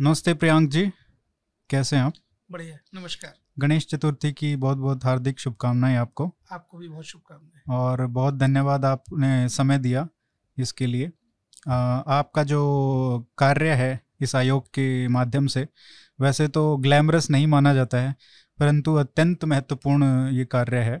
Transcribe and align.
नमस्ते 0.00 0.32
प्रियांक 0.34 0.68
जी 0.70 0.82
कैसे 1.70 1.96
हैं 1.96 2.02
आप? 2.02 2.12
बढ़िया 2.50 2.76
नमस्कार। 2.94 3.32
गणेश 3.58 3.86
चतुर्थी 3.86 4.32
की 4.32 4.54
बहुत 4.56 4.78
बहुत 4.78 5.04
हार्दिक 5.04 5.40
शुभकामनाएँ 5.40 5.96
आपको। 5.96 6.34
आपको 6.52 6.78
भी 6.78 6.88
बहुत 6.88 7.04
शुभकामनाएँ। 7.04 7.78
और 7.78 8.06
बहुत 8.06 8.34
धन्यवाद 8.34 8.84
आपने 8.84 9.48
समय 9.48 9.78
दिया 9.78 10.06
इसके 10.58 10.86
लिए। 10.86 11.10
आ, 11.68 11.74
आपका 11.74 12.42
जो 12.42 13.28
कार्य 13.38 13.72
है 13.72 14.00
इस 14.20 14.34
आयोग 14.36 14.68
के 14.68 15.08
माध्यम 15.08 15.46
से 15.46 15.66
वैसे 16.20 16.48
तो 16.48 16.76
ग्लैमरस 16.76 17.30
नहीं 17.30 17.46
माना 17.46 17.74
जाता 17.74 17.98
है 17.98 18.14
परंतु 18.58 18.94
अत्यंत 18.94 19.44
महत्वपूर्ण 19.44 20.28
ये 20.28 20.44
कार्य 20.44 20.78
है। 20.78 20.96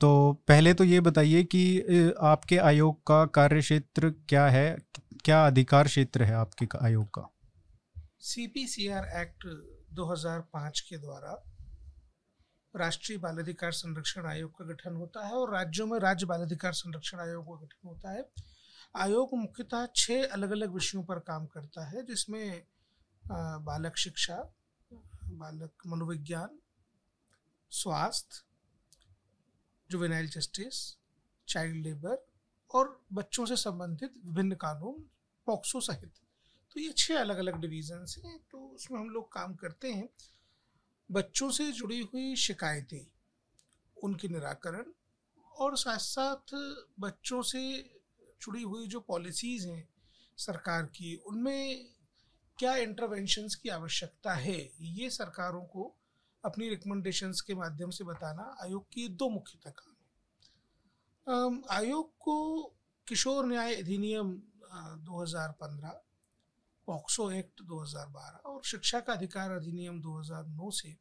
तो 0.00 0.32
पहले 0.48 0.74
तो 0.74 0.84
ये 0.84 1.00
बताइए 1.00 1.42
कि 1.44 1.80
आपके 2.22 2.58
आयोग 2.58 3.00
का 3.06 3.24
कार्य 3.26 3.60
क्षेत्र 3.60 4.10
क्या 4.28 4.46
है? 4.48 4.78
क्या 5.24 5.46
अधिकार 5.46 5.84
क्षेत्र 5.84 6.22
है 6.22 6.34
आपके 6.34 6.68
आयोग 6.82 7.08
का? 7.08 7.28
C 8.20 8.46
P 8.46 8.66
C 8.66 8.86
R 8.88 9.04
act 9.20 9.44
2005 9.92 10.80
के 10.80 10.98
द्वारा 10.98 11.32
राष्ट्रीय 12.74 13.18
बाल 13.18 13.38
अधिकार 13.38 13.72
संरक्षण 13.72 14.26
आयोग 14.26 14.58
का 14.58 14.64
गठन 14.64 14.96
होता 14.96 15.26
है 15.26 15.34
और 15.34 15.52
राज्यों 15.52 15.86
में 15.86 15.98
राज्य 15.98 16.26
बाल 16.26 16.42
अधिकार 16.42 16.72
संरक्षण 16.72 17.20
आयोग 17.20 17.46
का 17.46 17.64
गठन 17.64 17.88
होता 17.88 18.12
है। 18.12 18.24
आयोग 18.96 19.34
मुख्यतः 19.34 19.86
छह 19.96 20.26
अलग 20.26 20.50
अलग 20.50 20.74
विषयों 20.74 21.04
पर 21.04 21.18
काम 21.20 21.46
करता 21.46 21.86
है, 21.88 22.04
जिसमें 22.06 22.66
बालक 23.24 23.96
शिक्षा, 23.96 24.36
बालक 24.92 25.86
मनोविज्ञान, 25.86 26.58
स्वास्थ्य 27.72 28.44
जुवेनाइल 29.90 30.28
जस्टिस 30.28 30.96
चाइल्ड 31.48 31.76
लेबर 31.76 32.26
और 32.70 33.00
बच्चों 33.12 33.46
से 33.46 33.56
संबंधित 33.56 34.12
विभिन्न 34.24 34.54
कानून, 34.56 35.04
पॉक्सो 35.46 35.80
सहित। 35.80 36.12
ये 36.78 36.92
छह 36.96 37.20
अलग 37.20 37.38
अलग 37.38 37.60
डिवीजन्स 37.60 38.16
हैं 38.18 38.38
तो 38.50 38.58
उसमें 38.68 38.98
हम 39.00 39.08
लोग 39.10 39.32
काम 39.32 39.54
करते 39.54 39.92
हैं। 39.92 40.08
बच्चों 41.10 41.50
से 41.50 41.70
जुड़ी 41.72 42.00
हुई 42.02 42.34
शिकायतें, 42.36 43.06
उनके 43.96 44.28
निराकरण 44.28 44.92
और 45.56 45.76
साथ 45.76 45.98
साथ 45.98 46.54
बच्चों 47.00 47.42
से 47.42 47.60
जुड़ी 48.42 48.62
हुई 48.62 48.86
जो 48.86 49.00
पॉलिसीज़ 49.00 49.68
हैं 49.68 49.88
सरकार 50.38 50.82
की, 50.86 51.14
उनमें 51.16 51.88
क्या 52.58 52.74
इंटरवेंशंस 52.76 53.54
की 53.54 53.68
आवश्यकता 53.68 54.34
है, 54.34 54.58
ये 54.80 55.10
सरकारों 55.10 55.64
को 55.64 55.94
अपनी 56.44 56.68
रिकमेंडेशंस 56.68 57.40
के 57.40 57.54
माध्यम 57.54 57.90
से 57.90 58.04
बताना 58.04 58.42
आयोग 58.62 58.86
की 58.92 59.08
दो 59.08 59.28
मुख्यतः 59.28 59.70
काम 59.70 59.92
है। 59.92 61.62
आयोग 61.70 62.12
को 62.18 62.36
किशोर 63.06 63.46
न्याय 63.46 63.74
अधिनियम 63.74 64.30
2015 65.04 66.00
पॉक्सो 66.88 67.30
एक्ट 67.30 67.62
2012 67.62 68.46
और 68.46 68.62
शिक्षा 68.64 69.00
का 69.00 69.12
अधिकार 69.12 69.50
अधिनियम 69.50 70.00
2009 70.02 70.70
से 70.72 70.96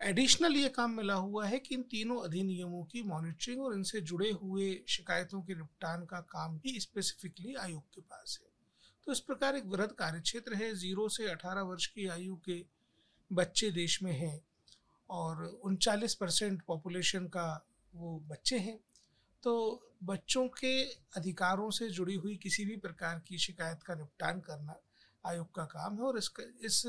एडिशनल 0.00 0.56
ये 0.56 0.68
काम 0.68 0.90
मिला 0.90 1.14
हुआ 1.14 1.46
है 1.46 1.58
कि 1.58 1.74
इन 1.74 1.82
तीनों 1.82 2.16
अधिनियमों 2.24 2.82
की 2.84 3.02
मॉनिटरिंग 3.02 3.62
और 3.62 3.74
इनसे 3.74 4.00
जुड़े 4.00 4.30
हुए 4.30 4.84
शिकायतों 4.88 5.42
के 5.42 5.54
निपटान 5.54 6.04
का 6.04 6.20
काम 6.20 6.58
भी 6.58 6.80
स्पेसिफिकली 6.80 7.54
आयोग 7.54 7.82
के 7.94 8.00
पास 8.00 8.38
है। 8.42 8.48
तो 9.06 9.12
इस 9.12 9.20
प्रकार 9.20 9.56
एक 9.56 9.64
वृहद 9.66 9.92
कार्य 9.92 10.20
क्षेत्र 10.20 10.54
है, 10.54 10.74
ज़ीरो 10.74 11.08
से 11.08 11.30
18 11.30 11.62
वर्ष 11.62 11.86
की 11.86 12.06
आयु 12.06 12.36
के 12.36 12.64
बच्चे 13.30 13.70
देश 13.70 14.02
में 14.02 14.12
हैं 14.12 14.40
और 15.10 15.44
उनचालीस 15.64 16.14
परसेंट 16.14 16.62
पॉपुलेशन 16.62 17.26
का 17.26 17.66
वो 17.94 18.18
बच्चे 18.26 18.58
हैं। 18.58 18.78
तो 19.46 19.82
बच्चों 20.04 20.48
के 20.48 20.82
अधिकारों 21.16 21.70
से 21.70 21.88
जुड़ी 21.90 22.14
हुई 22.14 22.34
किसी 22.36 22.64
भी 22.64 22.76
प्रकार 22.76 23.22
की 23.28 23.38
शिकायत 23.38 23.82
का 23.82 23.94
निपटान 23.94 24.40
करना 24.40 24.74
आयोग 25.24 25.46
का 25.54 25.64
काम 25.64 25.94
है 25.94 26.00
और 26.00 26.18
इसका, 26.18 26.42
इस 26.64 26.86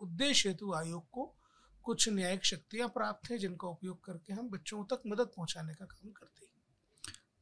उद्देश्य 0.00 0.48
हेतु 0.48 0.72
आयोग 0.72 1.04
को 1.12 1.36
कुछ 1.84 2.08
न्यायिक 2.08 2.44
शक्तियाँ 2.44 2.88
प्राप्त 2.88 3.30
हैं 3.30 3.38
जिनका 3.38 3.68
उपयोग 3.68 4.04
करके 4.04 4.32
हम 4.32 4.48
बच्चों 4.48 4.84
तक 4.84 5.02
मदद 5.06 5.30
पहुँचाने 5.36 5.74
का 5.74 5.84
काम 5.84 6.10
करते 6.10 6.44
हैं। 6.44 6.52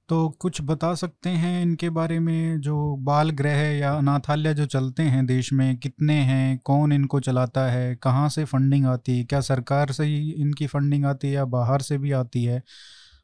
तो 0.09 0.29
कुछ 0.29 0.61
बता 0.63 0.95
सकते 0.95 1.31
हैं 1.31 1.63
इनके 1.63 1.91
बारे 1.91 2.19
में 2.21 2.61
जो 2.61 2.97
बाल 2.97 3.31
गृह 3.31 3.63
या 3.79 3.95
अनाथालय 3.95 4.55
जो 4.55 4.67
चलते 4.67 5.03
हैं 5.03 5.27
देश 5.27 5.53
में, 5.53 5.77
कितने 5.77 6.15
हैं, 6.15 6.59
कौन 6.59 6.93
इनको 6.93 7.21
चलाता 7.21 7.71
है, 7.71 7.95
कहाँ 7.97 8.29
से 8.29 8.45
फंडिंग 8.45 8.87
आती 8.87 9.19
है, 9.19 9.25
क्या 9.25 9.41
सरकार 9.41 9.93
से 9.93 10.05
ही 10.05 10.31
इनकी 10.33 10.67
फंडिंग 10.67 11.05
आती 11.05 11.29
है 11.29 11.35
या 11.35 11.45
बाहर 11.45 11.83
से 11.83 11.99
भी 11.99 12.13
आती 12.13 12.45
है 12.45 12.63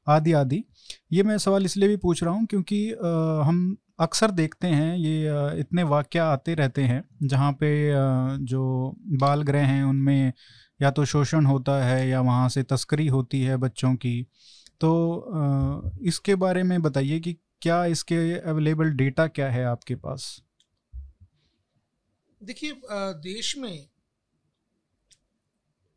आदि 0.08 0.32
आदि 0.32 0.64
ये 1.12 1.22
मैं 1.22 1.36
सवाल 1.38 1.64
इसलिए 1.64 1.88
भी 1.88 1.96
पूछ 1.96 2.22
रहा 2.22 2.34
हूँ 2.34 2.46
क्योंकि 2.46 2.92
आ, 2.92 3.42
हम 3.44 3.76
अक्सर 4.00 4.30
देखते 4.30 4.66
हैं 4.66 4.96
ये 4.96 5.60
इतने 5.60 5.82
वाक्य 5.82 6.18
आते 6.18 6.54
रहते 6.54 6.82
हैं 6.82 7.02
जहाँ 7.22 7.52
पे 7.52 7.70
जो 8.44 8.62
बाल 9.20 9.42
गृह 9.42 9.66
हैं 9.66 9.82
उनमें 9.84 10.32
या 10.80 10.90
तो 10.90 11.04
शोषण 11.04 11.46
होता 11.46 11.84
है 11.84 12.08
या 12.08 12.20
वहाँ 12.20 12.48
से 12.48 12.62
तस्करी 12.62 13.06
होती 13.06 13.42
है 13.42 13.56
बच्चों 13.56 13.94
की। 13.94 14.22
तो 14.80 15.98
इसके 16.02 16.34
बारे 16.34 16.62
में 16.62 16.80
बताइए 16.82 17.18
कि 17.20 17.36
क्या 17.62 17.84
इसके 17.86 18.16
अवेलेबल 18.40 18.90
डेटा 18.92 19.26
क्या 19.28 19.50
है 19.50 19.64
आपके 19.64 19.94
पास? 19.96 20.42
देखिए 22.40 22.80
देश 23.22 23.56
में 23.58 23.86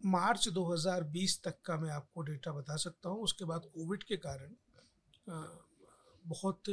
मार्च 0.01 0.47
2020 0.49 1.39
तक 1.43 1.55
का 1.65 1.77
मैं 1.77 1.91
आपको 1.91 2.21
डेटा 2.21 2.51
बता 2.51 2.75
सकता 2.75 3.09
हूँ। 3.09 3.23
उसके 3.23 3.45
बाद 3.45 3.61
कोविड 3.75 4.03
के 4.03 4.17
कारण 4.17 4.53
बहुत 5.27 6.63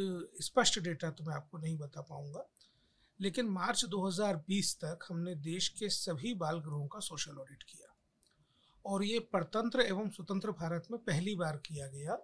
स्पष्ट 0.42 0.78
डेटा 0.80 1.10
तो 1.10 1.24
मैं 1.24 1.34
आपको 1.34 1.58
नहीं 1.58 1.76
बता 1.78 2.00
पाऊँगा। 2.00 2.48
लेकिन 3.20 3.48
मार्च 3.48 3.84
2020 3.84 4.74
तक 4.76 5.06
हमने 5.08 5.34
देश 5.34 5.68
के 5.68 5.88
सभी 5.88 6.34
बाल 6.34 6.58
गृहों 6.60 6.86
का 6.86 7.00
सोशल 7.00 7.38
ऑडिट 7.38 7.62
किया। 7.62 7.94
और 8.84 9.04
ये 9.04 9.18
परतंत्र 9.32 9.80
एवं 9.80 10.08
स्वतंत्र 10.10 10.50
भारत 10.52 10.86
में 10.90 10.98
पहली 11.00 11.34
बार 11.36 11.56
किया 11.56 11.86
गया 11.88 12.14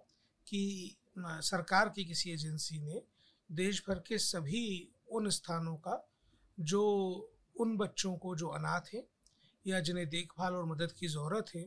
कि 0.47 0.95
सरकार 1.19 1.89
की 1.89 2.05
किसी 2.05 2.31
एजेंसी 2.31 2.79
ने 2.79 3.01
देश 3.49 3.83
भर 3.87 3.99
के 3.99 4.17
सभी 4.17 4.89
उन 5.11 5.29
स्थानों 5.29 5.75
का, 5.77 6.09
जो 6.57 6.83
उन 7.55 7.77
बच्चों 7.77 8.15
को 8.17 8.35
जो 8.35 8.47
अनाथ 8.47 8.93
हैं 8.93 9.03
या 9.65 9.79
जिन्हें 9.79 10.07
देखभाल 10.09 10.55
और 10.55 10.65
मदद 10.65 10.91
की 10.91 11.07
ज़रूरत 11.07 11.45
है 11.55 11.63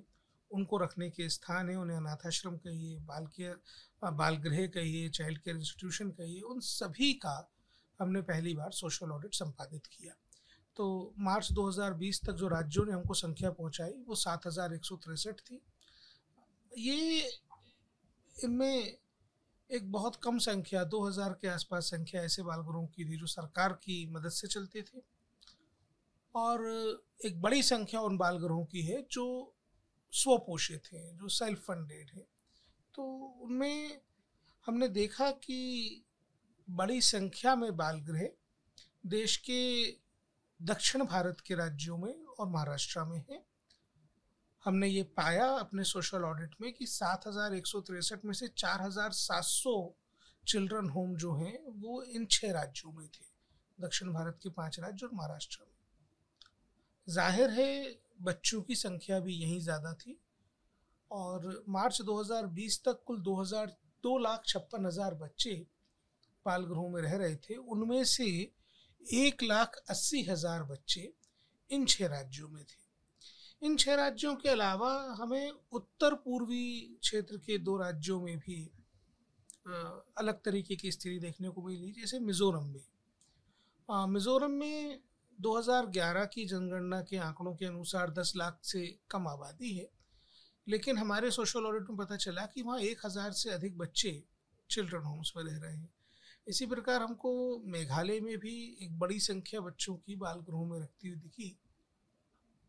उनको 0.52 0.78
रखने 0.78 1.08
के 1.10 1.28
स्थान 1.28 1.68
है, 1.68 1.76
उन्हें 1.76 1.96
अनाथाश्रम 1.96 2.56
कहिए 2.56 2.98
बाल 3.02 3.26
केयर 3.26 3.60
बाल 4.12 4.36
गृह 4.38 4.66
कहिए 4.68 5.08
चाइल्ड 5.10 5.38
केयर 5.38 5.56
इंस्टीट्यूशन 5.56 6.10
कहिए, 6.10 6.40
उन 6.40 6.60
सभी 6.60 7.12
का 7.14 7.36
हमने 8.00 8.20
पहली 8.22 8.54
बार 8.54 8.70
सोशल 8.72 9.10
ऑडिट 9.10 9.34
संपादित 9.34 9.86
किया। 9.86 10.14
तो 10.76 11.14
मार्च 11.18 11.50
2020 11.52 12.20
तक 12.26 12.32
जो 12.32 12.48
राज्यों 12.48 12.84
ने 12.86 12.92
हमको 12.92 13.14
संख्या 13.14 13.50
पहुंचाई, 13.52 13.92
वो 14.08 14.14
सात 14.16 14.46
हज़ार 14.46 14.74
एक 14.74 14.84
सौ 14.84 14.96
तिरसठ 14.96 15.40
थी। 15.40 15.60
ये 16.72 17.30
इनमें 18.36 18.96
एक 19.70 19.90
बहुत 19.92 20.16
कम 20.16 20.38
संख्या 20.38 20.84
2000 20.86 21.32
के 21.32 21.48
आसपास 21.48 21.84
संख्या 21.84 22.22
ऐसे 22.22 22.42
बालगृहों 22.42 22.86
की 22.86 23.04
थी 23.04 23.16
जो 23.16 23.26
सरकार 23.26 23.72
की 23.82 24.06
मदद 24.06 24.30
से 24.30 24.48
चलते 24.48 24.82
थे। 24.82 25.02
और 26.34 26.66
एक 27.24 27.40
बड़ी 27.42 27.62
संख्या 27.62 28.00
उन 28.00 28.16
बालगृहों 28.16 28.64
की 28.64 28.82
है, 28.82 29.06
जो 29.12 29.54
स्वपोषित 30.12 30.88
हैं 30.92 31.16
जो 31.16 31.28
सेल्फ 31.30 31.60
फंडेड 31.60 32.10
है। 32.10 32.26
तो 32.94 33.04
उनमें 33.42 34.00
हमने 34.66 34.88
देखा 34.90 35.30
कि 35.30 36.04
बड़ी 36.68 37.00
संख्या 37.02 37.54
में 37.56 37.76
बाल 37.76 38.00
गृह 38.00 38.28
देश 39.06 39.36
के 39.48 39.62
दक्षिण 40.60 41.04
भारत 41.04 41.40
के 41.40 41.54
राज्यों 41.54 41.96
में 41.98 42.12
और 42.12 42.48
महाराष्ट्र 42.48 43.04
में 43.04 43.18
हैं। 43.20 43.42
हमने 44.64 44.88
ये 44.88 45.02
पाया 45.16 45.46
अपने 45.50 45.84
सोशल 45.84 46.24
ऑडिट 46.24 46.54
में 46.60 46.72
कि 46.72 46.86
सात 46.86 47.26
हज़ार 47.26 47.54
एक 47.54 47.66
सौ 47.66 47.80
तिरसठ 47.80 48.24
में 48.24 48.32
से 48.32 48.48
चार 48.48 48.82
हज़ार 48.82 49.10
सात 49.12 49.44
सौ 49.44 49.74
चिल्ड्रन 50.44 50.88
होम 50.88 51.14
जो 51.16 51.34
हैं, 51.34 51.58
वो 51.70 52.02
इन 52.02 52.26
छः 52.26 52.52
राज्यों 52.52 52.92
में 52.92 53.06
थे, 53.06 53.24
दक्षिण 53.78 54.12
भारत 54.12 54.38
के 54.42 54.50
पाँच 54.50 54.78
राज्य 54.80 55.06
और 55.06 55.12
महाराष्ट्र 55.14 55.58
में। 55.60 55.70
ज़ाहिर 57.08 57.50
है 57.50 58.01
बच्चों 58.18 58.60
की 58.62 58.74
संख्या 58.76 59.18
भी 59.20 59.34
यहीं 59.34 59.60
ज़्यादा 59.60 59.92
थी। 59.94 60.18
और 61.10 61.64
मार्च 61.68 62.00
2020 62.02 62.80
तक 62.84 63.02
कुल 63.06 63.20
2000 63.22 63.76
दो 64.04 64.16
लाख 64.18 64.42
छप्पन 64.46 64.86
हज़ार 64.86 65.14
बच्चे 65.14 65.54
बाल 66.46 66.64
गृहों 66.64 66.88
में 66.90 67.00
रह 67.02 67.16
रहे 67.16 67.36
थे। 67.38 67.56
उनमें 67.56 68.04
से 68.04 68.26
एक 69.02 69.42
लाख 69.42 69.76
अस्सी 69.90 70.22
हज़ार 70.22 70.62
बच्चे 70.64 71.12
इन 71.70 71.86
छह 71.86 72.06
राज्यों 72.06 72.48
में 72.48 72.62
थे। 72.64 72.80
इन 73.62 73.76
छह 73.76 73.94
राज्यों 73.94 74.34
के 74.36 74.48
अलावा 74.48 74.92
हमें 75.18 75.50
उत्तर 75.72 76.14
पूर्वी 76.14 76.98
क्षेत्र 77.00 77.36
के 77.38 77.58
दो 77.58 77.76
राज्यों 77.76 78.20
में 78.20 78.38
भी 78.38 78.62
अलग 80.18 80.40
तरीके 80.44 80.76
की 80.76 80.90
स्थिति 80.92 81.18
देखने 81.18 81.48
को 81.48 81.62
मिली, 81.62 81.92
जैसे 81.92 82.18
मिज़ोरम 82.20 82.64
में। 82.66 84.06
मिज़ोरम 84.08 84.50
में 84.52 85.00
2011 85.40 86.24
की 86.24 86.44
जनगणना 86.46 87.00
के 87.00 87.16
आंकड़ों 87.16 87.54
के 87.54 87.66
अनुसार 87.66 88.10
10 88.10 88.32
लाख 88.36 88.58
से 88.62 88.98
कम 89.10 89.28
आबादी 89.28 89.72
है। 89.74 89.90
लेकिन 90.68 90.98
हमारे 90.98 91.30
सोशल 91.30 91.66
ऑडिट 91.66 91.82
में 91.82 91.98
पता 91.98 92.16
चला 92.16 92.46
कि 92.46 92.62
वहाँ 92.62 92.80
एक 92.80 93.06
हज़ार 93.06 93.32
से 93.32 93.50
अधिक 93.50 93.78
बच्चे 93.78 94.24
चिल्ड्रन 94.70 95.02
होम्स 95.02 95.32
में 95.36 95.44
रह 95.44 95.58
रहे 95.58 95.76
हैं। 95.76 95.94
इसी 96.48 96.66
प्रकार 96.66 97.02
हमको 97.02 97.62
मेघालय 97.66 98.20
में 98.20 98.38
भी 98.38 98.78
एक 98.82 98.98
बड़ी 98.98 99.20
संख्या 99.20 99.60
बच्चों 99.60 99.96
की 99.96 100.16
बाल 100.16 100.40
गृहों 100.40 100.66
में 100.66 100.80
रखती 100.80 101.08
हुई 101.08 101.18
दिखी। 101.18 101.58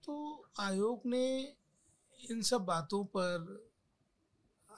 तो 0.03 0.47
आयोग 0.59 1.01
ने 1.05 1.55
इन 2.31 2.41
सब 2.41 2.61
बातों 2.61 3.05
पर 3.05 3.69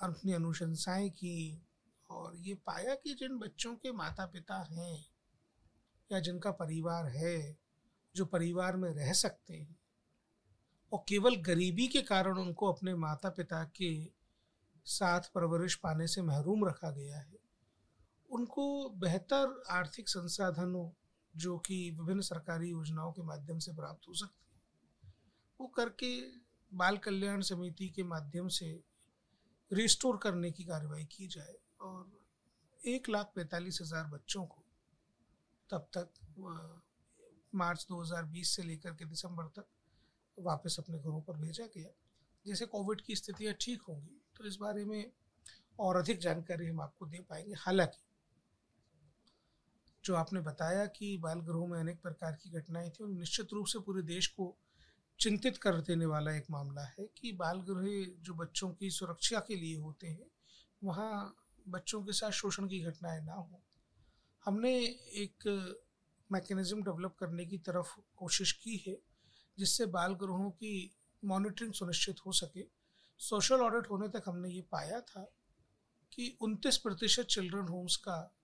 अपनी 0.02 0.34
अनुशंसाएँ 0.34 1.10
की 1.10 1.62
और 2.10 2.36
ये 2.38 2.54
पाया 2.56 2.96
कि 2.96 3.14
जिन 3.14 3.38
बच्चों 3.38 3.76
के 3.76 3.92
माता 3.92 4.26
पिता 4.26 4.68
हैं 4.72 5.06
या 6.12 6.20
जिनका 6.20 6.52
परिवार 6.52 7.06
है 7.06 7.65
जो 8.16 8.26
परिवार 8.26 8.76
में 8.76 8.90
रह 8.94 9.14
सकते 9.14 9.54
हैं 9.54 9.78
और 10.92 11.04
केवल 11.10 11.36
गरीबी 11.36 11.88
के 11.88 12.02
कारण 12.02 12.38
उनको 12.38 12.72
अपने 12.74 12.96
माता 12.96 13.30
पिता 13.30 13.64
के 13.64 14.10
साथ 14.86 15.32
परवरिश 15.36 15.76
पाने 15.76 16.08
से 16.08 16.22
महरूम 16.22 16.66
रखा 16.68 16.92
गया 16.92 17.18
है। 17.18 17.38
उनको 18.30 18.90
बेहतर 18.90 19.64
आर्थिक 19.70 20.10
संसाधनों, 20.10 20.90
जो 21.34 21.58
कि 21.58 21.92
विभिन्न 21.92 22.22
सरकारी 22.22 22.70
योजनाओं 22.70 23.12
के 23.12 23.22
माध्यम 23.22 23.60
से 23.60 23.74
प्राप्त 23.74 24.08
हो 24.08 24.14
सकते 24.14 24.46
हैं, 24.46 25.14
वो 25.60 25.68
करके 25.68 26.20
बाल 26.72 26.98
कल्याण 26.98 27.42
समिति 27.42 27.90
के 27.90 28.04
माध्यम 28.04 28.48
से 28.48 28.84
रिस्टोर 29.72 30.18
करने 30.18 30.52
की 30.52 30.64
कार्रवाई 30.64 31.06
की 31.06 31.28
जाए 31.28 31.56
और 31.82 32.12
एक 32.82 33.10
लाख 33.10 33.32
पैंतालीस 33.36 33.80
हज़ार 33.82 34.06
बच्चों 34.06 34.46
को 34.46 34.64
तब 35.70 35.88
तक 35.98 36.10
मार्च 37.56 37.86
2020 37.90 38.56
से 38.56 38.64
लेकर 38.64 38.92
के 38.92 39.06
दिसंबर 39.06 39.44
तक 39.44 39.66
वापस 40.40 40.76
अपने 40.80 41.00
घरों 41.00 41.22
पर 41.22 41.38
भेजा 41.38 41.66
गया। 41.66 41.90
जैसे 42.46 42.66
कोविड 42.66 43.02
की 43.02 43.16
स्थितियाँ 43.16 43.54
ठीक 43.62 43.82
होंगी 43.82 44.22
तो 44.38 44.46
इस 44.46 44.56
बारे 44.56 44.86
में 44.86 45.12
और 45.80 45.96
अधिक 45.96 46.20
जानकारी 46.20 46.68
हम 46.68 46.82
आपको 46.82 47.06
दे 47.06 47.20
पाएँगे। 47.20 47.54
हालाँकि, 47.58 48.02
जो 50.06 50.16
आपने 50.16 50.42
बताया 50.42 50.86
कि 50.86 51.18
बाल 51.18 51.40
गृहों 51.40 51.68
में 51.68 51.80
अनेक 51.80 52.02
प्रकार 52.02 52.32
की 52.32 52.50
घटनाएँ 52.50 52.90
थी 52.90 53.04
और 53.04 53.10
निश्चित 53.10 53.54
रूप 53.54 53.66
से 53.66 53.80
पूरे 53.80 54.02
देश 54.02 54.28
को 54.28 54.56
चिंतित 55.20 55.58
कर 55.58 55.82
देने 55.82 56.06
वाला 56.06 56.32
एक 56.32 56.46
मामला 56.52 56.84
है 56.84 57.08
कि 57.18 57.32
बाल 57.32 57.62
गृह 57.62 58.16
जो 58.22 58.34
बच्चों 58.34 58.70
की 58.70 58.90
सुरक्षा 58.90 59.40
के 59.40 59.56
लिए 59.56 59.78
होते 59.78 60.08
हैं, 60.08 60.28
वहाँ 60.84 61.36
बच्चों 61.68 62.04
के 62.04 62.14
साथ 62.14 62.32
शोषण 62.32 62.68
की 62.68 62.80
घटनाएँ 62.80 63.22
ना 63.22 63.34
हो। 63.34 63.62
हमने 64.46 64.74
एक 65.16 65.44
मैकेनिज्म 66.32 66.84
डेवलप 66.84 67.16
करने 67.20 67.46
की 67.46 67.58
तरफ़ 67.58 68.00
कोशिश 68.16 68.52
की 68.52 68.84
है 68.88 68.98
जिससे 69.60 69.86
बाल 69.86 70.14
गृहों 70.14 70.52
की 70.52 70.96
मॉनिटरिंग 71.26 71.74
सुनिश्चित 71.74 72.16
हो 72.26 72.32
सके। 72.32 72.66
सोशल 73.20 73.56
ऑडिट 73.56 73.90
होने 73.90 74.08
तक 74.08 74.24
हमने 74.26 74.50
ये 74.50 74.62
पाया 74.62 75.02
था 75.02 75.32
कि 76.12 76.38
उनतीस 76.42 76.78
प्रतिशत 76.78 77.24
चिल्ड्रन 77.24 77.68
होम्स 77.68 77.96
का 77.96 78.36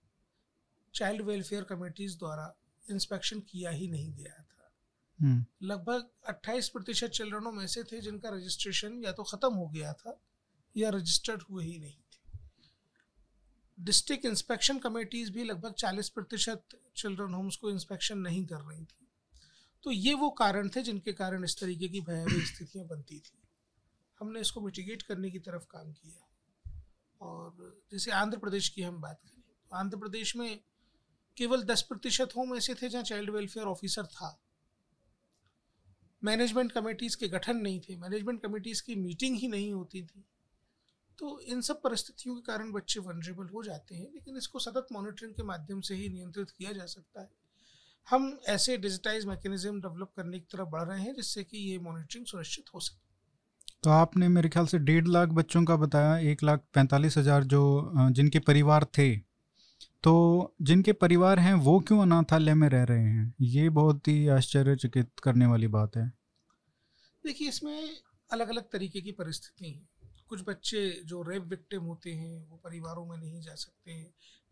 चाइल्ड 0.94 1.22
वेलफेयर 1.22 1.64
कमेटीज 1.64 2.18
द्वारा 2.18 2.56
इंस्पेक्शन 2.90 3.40
किया 3.40 3.70
ही 3.70 3.88
नहीं 3.88 4.14
गया 4.14 4.42
था। 4.42 4.72
हम्म। 5.20 5.66
लगभग 5.66 6.10
28 6.26 6.68
प्रतिशत 6.68 7.06
चिल्ड्रनों 7.06 7.52
में 7.52 7.66
से 7.66 7.82
थे 7.82 8.00
जिनका 8.00 8.28
रजिस्ट्रेशन 8.28 9.04
या 9.04 9.12
तो 9.12 9.22
ख़त्म 9.22 9.54
हो 9.54 9.68
गया 9.68 9.92
था 9.92 10.20
या 10.76 10.90
रजिस्टर्ड 10.90 11.42
हुए 11.42 11.64
ही 11.64 11.78
नहीं। 11.78 12.01
डिस्ट्रिक्ट 13.82 14.24
इंस्पेक्शन 14.24 14.78
कमेटीज 14.78 15.30
भी 15.30 15.44
लगभग 15.44 15.72
40 15.72 16.08
प्रतिशत 16.08 16.64
चिल्ड्रन 16.96 17.34
होम्स 17.34 17.56
को 17.56 17.70
इंस्पेक्शन 17.70 18.18
नहीं 18.18 18.46
कर 18.46 18.60
रही 18.60 18.84
थी। 18.84 19.08
तो 19.82 19.90
ये 19.90 20.14
वो 20.14 20.30
कारण 20.30 20.68
थे 20.68 20.82
जिनके 20.82 21.12
कारण 21.12 21.44
इस 21.44 21.60
तरीके 21.60 21.88
की 21.88 22.00
भयावह 22.00 22.44
स्थितियाँ 22.44 22.86
बनती 22.86 23.18
थी। 23.18 23.38
हमने 24.20 24.40
इसको 24.40 24.60
मिटिगेट 24.60 25.02
करने 25.02 25.30
की 25.30 25.38
तरफ़ 25.38 25.64
काम 25.64 25.92
किया। 25.92 26.28
और 27.20 27.82
जैसे 27.92 28.10
आंध्र 28.10 28.38
प्रदेश 28.38 28.68
की 28.68 28.82
हम 28.82 29.00
बात 29.00 29.20
करें 29.22 29.40
तो 29.40 29.76
आंध्र 29.76 29.96
प्रदेश 29.96 30.36
में 30.36 30.60
केवल 31.36 31.62
दस 31.62 31.82
प्रतिशत 31.82 32.28
होम 32.36 32.56
ऐसे 32.56 32.74
थे 32.74 32.88
जहाँ 32.88 33.02
चाइल्ड 33.02 33.30
वेलफेयर 33.30 33.66
ऑफिसर 33.66 34.06
था। 34.06 34.42
मैनेजमेंट 36.24 36.72
कमेटीज़ 36.72 37.16
के 37.16 37.28
गठन 37.28 37.56
नहीं 37.56 37.80
थे। 37.80 37.96
मैनेजमेंट 37.96 38.42
कमेटीज़ 38.42 38.82
की 38.82 38.94
मीटिंग 38.94 39.36
ही 39.36 39.48
नहीं 39.48 39.72
होती 39.72 40.02
थी। 40.02 40.24
तो 41.18 41.38
इन 41.42 41.60
सब 41.60 41.80
परिस्थितियों 41.82 42.34
के 42.34 42.40
कारण 42.42 42.72
बच्चे 42.72 43.00
वनरेबल 43.00 43.48
हो 43.48 43.62
जाते 43.62 43.94
हैं 43.94 44.10
लेकिन 44.14 44.36
इसको 44.36 44.58
सतत 44.58 44.86
मॉनिटरिंग 44.92 45.32
के 45.34 45.42
माध्यम 45.42 45.80
से 45.80 45.94
ही 45.94 46.08
नियंत्रित 46.08 46.50
किया 46.50 46.72
जा 46.72 46.86
सकता 46.86 47.20
है। 47.20 47.30
हम 48.08 48.38
ऐसे 48.48 48.76
डिजिटाइज 48.78 49.26
मैकेनिज्म 49.26 49.80
डेवलप 49.80 50.12
करने 50.16 50.38
की 50.38 50.46
तरफ़ 50.52 50.68
बढ़ 50.68 50.82
रहे 50.82 51.00
हैं 51.00 51.14
जिससे 51.14 51.44
कि 51.44 51.58
ये 51.60 51.78
मॉनिटरिंग 51.80 52.26
सुनिश्चित 52.26 52.74
हो 52.74 52.80
सके। 52.80 53.00
तो 53.82 53.90
आपने 53.90 54.28
मेरे 54.28 54.48
ख्याल 54.48 54.66
से 54.66 54.78
डेढ़ 54.80 55.06
लाख 55.08 55.28
बच्चों 55.30 55.64
का 55.64 55.76
बताया 55.76 56.16
एक 56.30 56.42
लाख 56.42 56.64
पैंतालीस 56.74 57.16
हज़ार 57.18 57.44
जो 57.44 57.62
जिनके 58.10 58.38
परिवार 58.40 58.84
थे। 58.98 59.14
तो 60.04 60.12
जिनके 60.62 60.92
परिवार 60.94 61.38
हैं 61.38 61.54
वो 61.60 61.78
क्यों 61.80 62.00
अनाथालय 62.02 62.54
में 62.54 62.68
रह 62.68 62.82
रहे 62.84 63.04
हैं? 63.04 63.34
ये 63.40 63.68
बहुत 63.70 64.08
ही 64.08 64.26
आश्चर्यचकित 64.30 65.20
करने 65.22 65.46
वाली 65.46 65.66
बात 65.68 65.96
है। 65.96 66.06
देखिए 67.24 67.48
इसमें 67.48 67.90
अलग 68.30 68.48
अलग 68.48 68.70
तरीके 68.70 69.00
की 69.00 69.12
परिस्थिति 69.12 69.70
हैं। 69.70 69.88
कुछ 70.32 70.42
बच्चे 70.46 70.80
जो 71.06 71.22
रेप 71.22 71.42
विक्टिम 71.46 71.82
होते 71.84 72.12
हैं 72.14 72.36
वो 72.48 72.56
परिवारों 72.64 73.04
में 73.06 73.16
नहीं 73.16 73.40
जा 73.42 73.54
सकते 73.56 74.02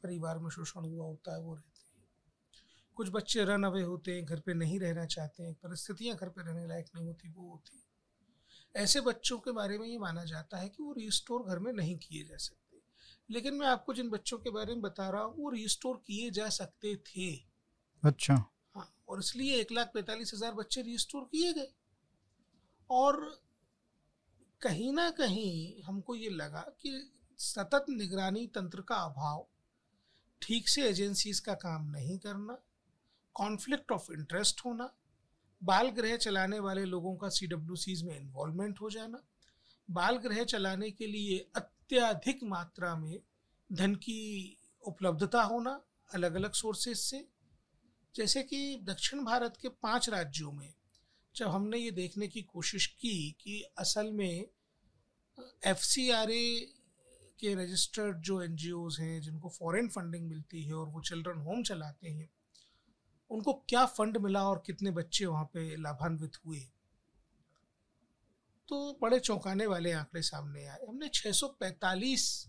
परिवार 0.02 0.38
में 0.38 0.50
शोषण 0.50 0.84
हुआ 0.84 1.04
होता 1.04 1.34
है 1.34 1.40
वो 1.40 1.54
रहते 1.54 1.80
हैं। 1.80 1.88
कुछ 2.96 3.10
बच्चे 3.10 3.44
रन 3.44 3.62
अवे 3.64 3.82
होते 3.82 4.14
हैं 4.14 4.24
घर 4.24 4.40
पे 4.40 4.54
नहीं 4.54 4.80
रहना 4.80 5.04
चाहते 5.08 5.42
हैं 5.42 5.54
परिस्थितियाँ 5.62 6.16
घर 6.16 6.28
पे 6.28 6.42
रहने 6.42 6.66
लायक 6.68 6.86
नहीं 6.94 7.06
होती 7.06 7.28
वो 7.28 7.50
होती 7.50 7.82
ऐसे 8.74 9.00
बच्चों 9.00 9.38
के 9.38 9.52
बारे 9.52 9.78
में 9.78 9.86
ये 9.86 9.98
माना 9.98 10.24
जाता 10.26 10.58
है 10.58 10.68
कि 10.68 10.82
वो 10.82 10.92
रिस्टोर 10.92 11.42
घर 11.44 11.58
में 11.58 11.72
नहीं 11.72 11.96
किए 11.98 12.24
जा 12.24 12.36
सकते। 12.38 12.82
लेकिन 13.30 13.54
मैं 13.54 13.66
आपको 13.66 13.94
जिन 13.94 14.10
बच्चों 14.10 14.38
के 14.38 14.50
बारे 14.50 14.72
में 14.74 14.82
बता 14.82 15.08
रहा 15.10 15.22
हूँ 15.22 15.34
वो 15.36 15.50
रिस्टोर 15.50 15.96
किए 16.06 16.30
जा 16.30 16.48
सकते 16.50 16.94
थे। 17.06 17.34
अच्छा। 18.02 18.34
हाँ 18.74 18.88
और 19.08 19.18
इसलिए 19.18 19.60
एक 19.60 19.72
लाख 19.72 19.90
पैंतालीस 19.94 20.32
हज़ार 20.34 20.52
बच्चे 20.54 20.82
रिस्टोर 20.82 21.24
किए 21.32 21.52
गए। 21.52 21.72
और 22.90 23.20
कहीं 24.62 24.92
ना 24.92 25.10
कहीं 25.10 25.82
हमको 25.82 26.14
ये 26.14 26.30
लगा 26.30 26.60
कि 26.60 26.90
सतत 27.38 27.86
निगरानी 27.88 28.46
तंत्र 28.46 28.80
का 28.80 28.94
अभाव, 28.94 29.46
ठीक 30.42 30.68
से 30.68 30.88
एजेंसीज 30.88 31.40
का 31.40 31.54
काम 31.54 31.90
नहीं 31.90 32.18
करना 32.18 32.58
कॉन्फ्लिक्ट 33.34 33.92
ऑफ़ 33.92 34.12
इंटरेस्ट 34.12 34.60
होना 34.64 34.90
बाल 35.62 35.88
गृह 35.88 36.16
चलाने 36.16 36.58
वाले 36.58 36.84
लोगों 36.84 37.16
का 37.16 37.28
सी 37.28 37.46
डब्ल्यू 37.46 37.76
सीज 37.76 38.02
में 38.02 38.16
इन्वॉल्वमेंट 38.20 38.80
हो 38.80 38.90
जाना 38.90 39.22
बाल 39.90 40.16
गृह 40.16 40.44
चलाने 40.44 40.90
के 40.90 41.06
लिए 41.06 41.38
अत्यधिक 41.56 42.44
मात्रा 42.44 42.94
में 42.96 43.20
धन 43.72 43.94
की 43.94 44.18
उपलब्धता 44.86 45.42
होना 45.42 45.80
अलग 46.14 46.34
अलग 46.34 46.52
सोर्सेज 46.52 46.96
से। 46.96 47.28
जैसे 48.14 48.42
कि 48.42 48.80
दक्षिण 48.82 49.24
भारत 49.24 49.56
के 49.56 49.68
पाँच 49.68 50.08
राज्यों 50.08 50.52
में 50.52 50.72
जब 51.40 51.48
हमने 51.48 51.78
ये 51.78 51.90
देखने 51.90 52.28
की 52.28 52.42
कोशिश 52.42 52.86
की 52.86 53.36
कि 53.40 53.62
असल 53.78 54.12
में 54.12 54.48
एफसीआरए 55.64 56.60
के 57.40 57.54
रजिस्टर्ड 57.54 58.16
जो 58.16 58.42
एन 58.42 58.56
हैं, 59.00 59.20
जिनको 59.20 59.48
फॉरेन 59.48 59.88
फंडिंग 59.88 60.28
मिलती 60.28 60.64
है 60.64 60.74
और 60.74 60.88
वो 60.88 61.00
चिल्ड्रन 61.00 61.38
होम 61.38 61.62
चलाते 61.62 62.08
हैं, 62.08 62.30
उनको 63.30 63.52
क्या 63.52 63.86
फंड 63.86 64.16
मिला 64.16 64.44
और 64.48 64.62
कितने 64.66 64.90
बच्चे 64.90 65.26
वहाँ 65.26 65.44
पे 65.44 65.76
लाभान्वित 65.76 66.32
हुए? 66.46 66.60
तो 68.68 68.98
बड़े 69.02 69.20
चौंकाने 69.20 69.66
वाले 69.66 69.92
आंकड़े 69.92 70.22
सामने 70.22 70.64
आए। 70.64 70.78
हमने 70.88 71.08
645 71.08 72.48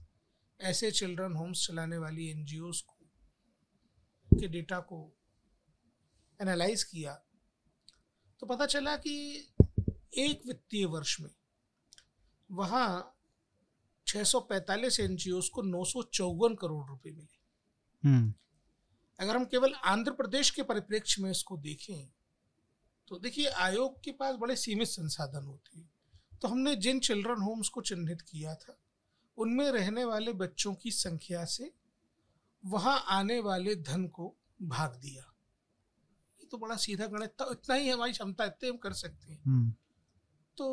ऐसे 0.62 0.91
चिल्ड्रन 0.91 1.33
होम्स 1.33 1.67
चलाने 1.67 1.98
वाली 1.98 2.27
एन 2.27 2.45
को, 2.62 3.10
के 4.39 4.48
डेटा 4.48 4.79
को 4.79 5.17
एनालाइज 6.41 6.83
किया। 6.83 7.21
तो 8.41 8.48
पता 8.48 8.65
चला 8.65 8.98
कि 8.98 9.48
एक 10.17 10.41
वित्तीय 10.48 10.86
वर्ष 10.86 11.19
में 11.21 11.29
वहाँ 12.51 13.17
645 14.07 15.00
एनजीओ 15.00 15.41
को 15.53 15.62
नौ 15.62 15.83
सौ 15.83 16.03
चौवन 16.03 16.55
करोड़ 16.55 16.88
रुपए 16.88 17.12
मिले। 17.12 17.39
हम्म। 18.07 18.33
अगर 19.19 19.36
हम 19.36 19.45
केवल 19.45 19.74
आंध्र 19.74 20.12
प्रदेश 20.12 20.50
के 20.50 20.63
परिप्रेक्ष्य 20.63 21.24
में 21.24 21.31
इसको 21.31 21.57
देखें 21.57 22.13
तो 23.07 23.19
देखिए 23.19 23.48
आयोग 23.48 24.03
के 24.03 24.12
पास 24.12 24.36
बड़े 24.36 24.55
सीमित 24.55 24.88
संसाधन 24.88 25.45
होते 25.45 25.79
हैं। 25.79 25.91
तो 26.41 26.48
हमने 26.48 26.75
जिन 26.75 27.00
चिल्ड्रन 27.00 27.41
होम्स 27.41 27.69
को 27.69 27.81
चिन्हित 27.81 28.21
किया 28.21 28.55
था 28.55 28.77
उनमें 29.38 29.71
रहने 29.71 30.05
वाले 30.05 30.33
बच्चों 30.33 30.74
की 30.74 30.91
संख्या 30.91 31.45
से 31.45 31.74
वहाँ 32.65 33.03
आने 33.07 33.39
वाले 33.39 33.75
धन 33.75 34.07
को 34.07 34.38
भाग 34.62 34.95
दिया। 34.95 35.30
तो 36.51 36.58
बड़ा 36.58 36.75
सीधा 36.77 37.05
गणित 37.08 37.34
था 37.41 37.48
इतना 37.51 37.75
ही 37.75 37.89
हमारी 37.89 38.12
क्षमता 38.12 38.46
इतने 38.46 38.70
हम 38.70 38.77
कर 38.77 38.93
सकते 38.96 39.31
हैं 39.31 39.41
हम्म। 39.41 39.72
तो 40.58 40.67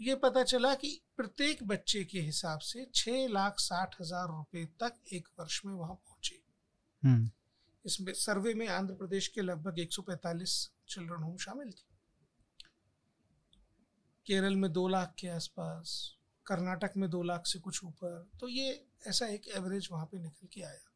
ये 0.00 0.14
पता 0.16 0.42
चला 0.44 0.74
कि 0.74 1.00
प्रत्येक 1.16 1.62
बच्चे 1.66 2.04
के 2.04 2.20
हिसाब 2.20 2.60
से 2.62 2.86
छह 2.94 3.26
लाख 3.28 3.58
साठ 3.58 4.00
हज़ार 4.00 4.28
रुपए 4.28 4.64
तक 4.80 4.98
एक 5.12 5.28
वर्ष 5.40 5.60
में 5.66 5.72
वहाँ 5.74 5.94
पहुँचे 5.96 6.40
हम्म। 7.02 7.30
इसमें 7.84 8.12
सर्वे 8.14 8.54
में 8.54 8.66
आंध्र 8.68 8.94
प्रदेश 8.94 9.28
के 9.28 9.42
लगभग 9.42 9.78
145 9.80 10.56
चिल्ड्रन 10.88 11.22
होम 11.22 11.36
शामिल 11.36 11.70
थे 11.70 11.90
केरल 14.26 14.56
में 14.56 14.72
दो 14.72 14.86
लाख 14.88 15.14
के 15.18 15.28
आसपास 15.28 15.94
कर्नाटक 16.46 16.92
में 16.96 17.08
दो 17.10 17.22
लाख 17.22 17.46
से 17.46 17.58
कुछ 17.58 17.84
ऊपर 17.84 18.16
तो 18.40 18.48
ये 18.48 18.68
ऐसा 19.08 19.26
एक 19.26 19.48
एवरेज 19.56 19.88
वहाँ 19.92 20.06
पे 20.06 20.18
निकल 20.18 20.46
के 20.46 20.62
आया 20.62 20.91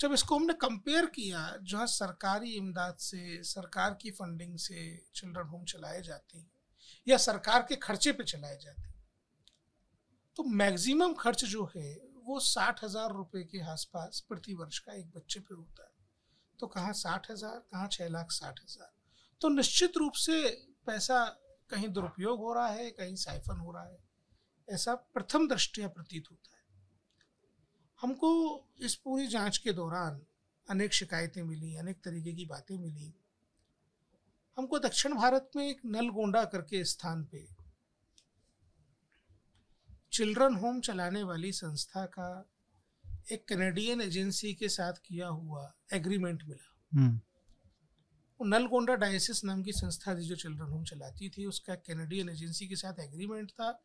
जब 0.00 0.12
इसको 0.12 0.36
हमने 0.36 0.52
कंपेयर 0.54 1.06
किया, 1.08 1.40
जहाँ 1.62 1.86
सरकारी 1.88 2.52
इमदाद 2.54 2.96
से, 3.00 3.42
सरकार 3.44 3.94
की 4.02 4.10
फंडिंग 4.12 4.56
से 4.58 5.08
चिल्ड्रन 5.14 5.48
होम 5.48 5.64
चलाए 5.66 6.02
जाते 6.02 6.38
हैं, 6.38 6.50
या 7.06 7.16
सरकार 7.18 7.62
के 7.68 7.76
खर्चे 7.78 8.12
पे 8.12 8.24
चलाए 8.24 8.58
जाते 8.62 8.82
हैं 8.82 8.94
तो 10.36 10.42
मैक्सिमम 10.44 11.12
खर्च 11.14 11.44
जो 11.44 11.64
है, 11.76 11.94
वो 12.24 12.38
साठ 12.40 12.82
हज़ार 12.84 13.12
रुपये 13.12 13.42
के 13.44 13.60
आसपास 13.70 14.24
प्रति 14.28 14.54
वर्ष 14.54 14.78
का 14.78 14.92
एक 14.92 15.10
बच्चे 15.10 15.40
पे 15.40 15.54
होता 15.54 15.82
है। 15.82 15.94
तो 16.58 16.66
कहाँ 16.66 16.92
साठ 16.94 17.30
हज़ार, 17.30 17.58
कहाँ 17.62 17.88
छः 17.88 18.08
लाख 18.08 18.30
साठ 18.30 18.60
हज़ार? 18.60 18.92
तो 19.40 19.48
निश्चित 19.48 19.96
रूप 19.96 20.12
से 20.14 20.48
पैसा 20.86 21.24
कहीं 21.70 21.88
दुरुपयोग 21.88 22.38
हो 22.38 22.52
रहा 22.54 22.66
है, 22.68 22.90
कहीं 22.90 23.14
साइफन 23.16 23.56
हो 23.56 23.72
रहा 23.72 23.84
है। 23.84 23.98
ऐसा 24.68 24.94
प्रथम 24.94 25.48
दृष्टिया 25.48 25.88
प्रतीत 25.88 26.30
होता 26.30 26.55
है। 26.55 26.55
हमको 28.00 28.62
इस 28.80 28.94
पूरी 28.94 29.26
जाँच 29.26 29.58
के 29.58 29.72
दौरान 29.72 30.20
अनेक 30.70 30.92
शिकायतें 30.92 31.42
मिली 31.42 31.76
अनेक 31.76 31.96
तरीके 31.96 32.32
की 32.32 32.44
बातें 32.44 32.78
मिली। 32.78 33.14
हमको 34.56 34.78
दक्षिण 34.78 35.14
भारत 35.14 35.50
में 35.56 35.68
एक 35.68 35.80
नलगोंडा 35.86 36.44
करके 36.44 36.84
स्थान 36.84 37.24
पे 37.24 37.48
चिल्ड्रन 40.12 40.54
होम 40.54 40.80
चलाने 40.80 41.22
वाली 41.22 41.52
संस्था 41.52 42.06
का 42.06 42.50
एक 43.32 43.44
कैनेडियन 43.48 44.00
एजेंसी 44.00 44.54
के 44.54 44.68
साथ 44.68 44.92
किया 44.92 45.28
हुआ 45.28 45.74
एग्रीमेंट 45.92 46.44
मिला। 46.44 46.74
हम्म। 46.92 47.20
नलगोंडा 48.46 48.94
डायसिस 48.94 49.44
नाम 49.44 49.62
की 49.62 49.72
संस्था 49.72 50.14
थी 50.14 50.20
जो 50.20 50.36
चिल्ड्रन 50.36 50.66
होम 50.66 50.84
चलाती 50.84 51.28
थी 51.28 51.46
उसका 51.46 51.74
कैनेडियन 51.74 52.28
एजेंसी 52.28 52.68
के 52.68 52.76
साथ 52.76 53.00
एग्रीमेंट 53.00 53.50
था। 53.50 53.84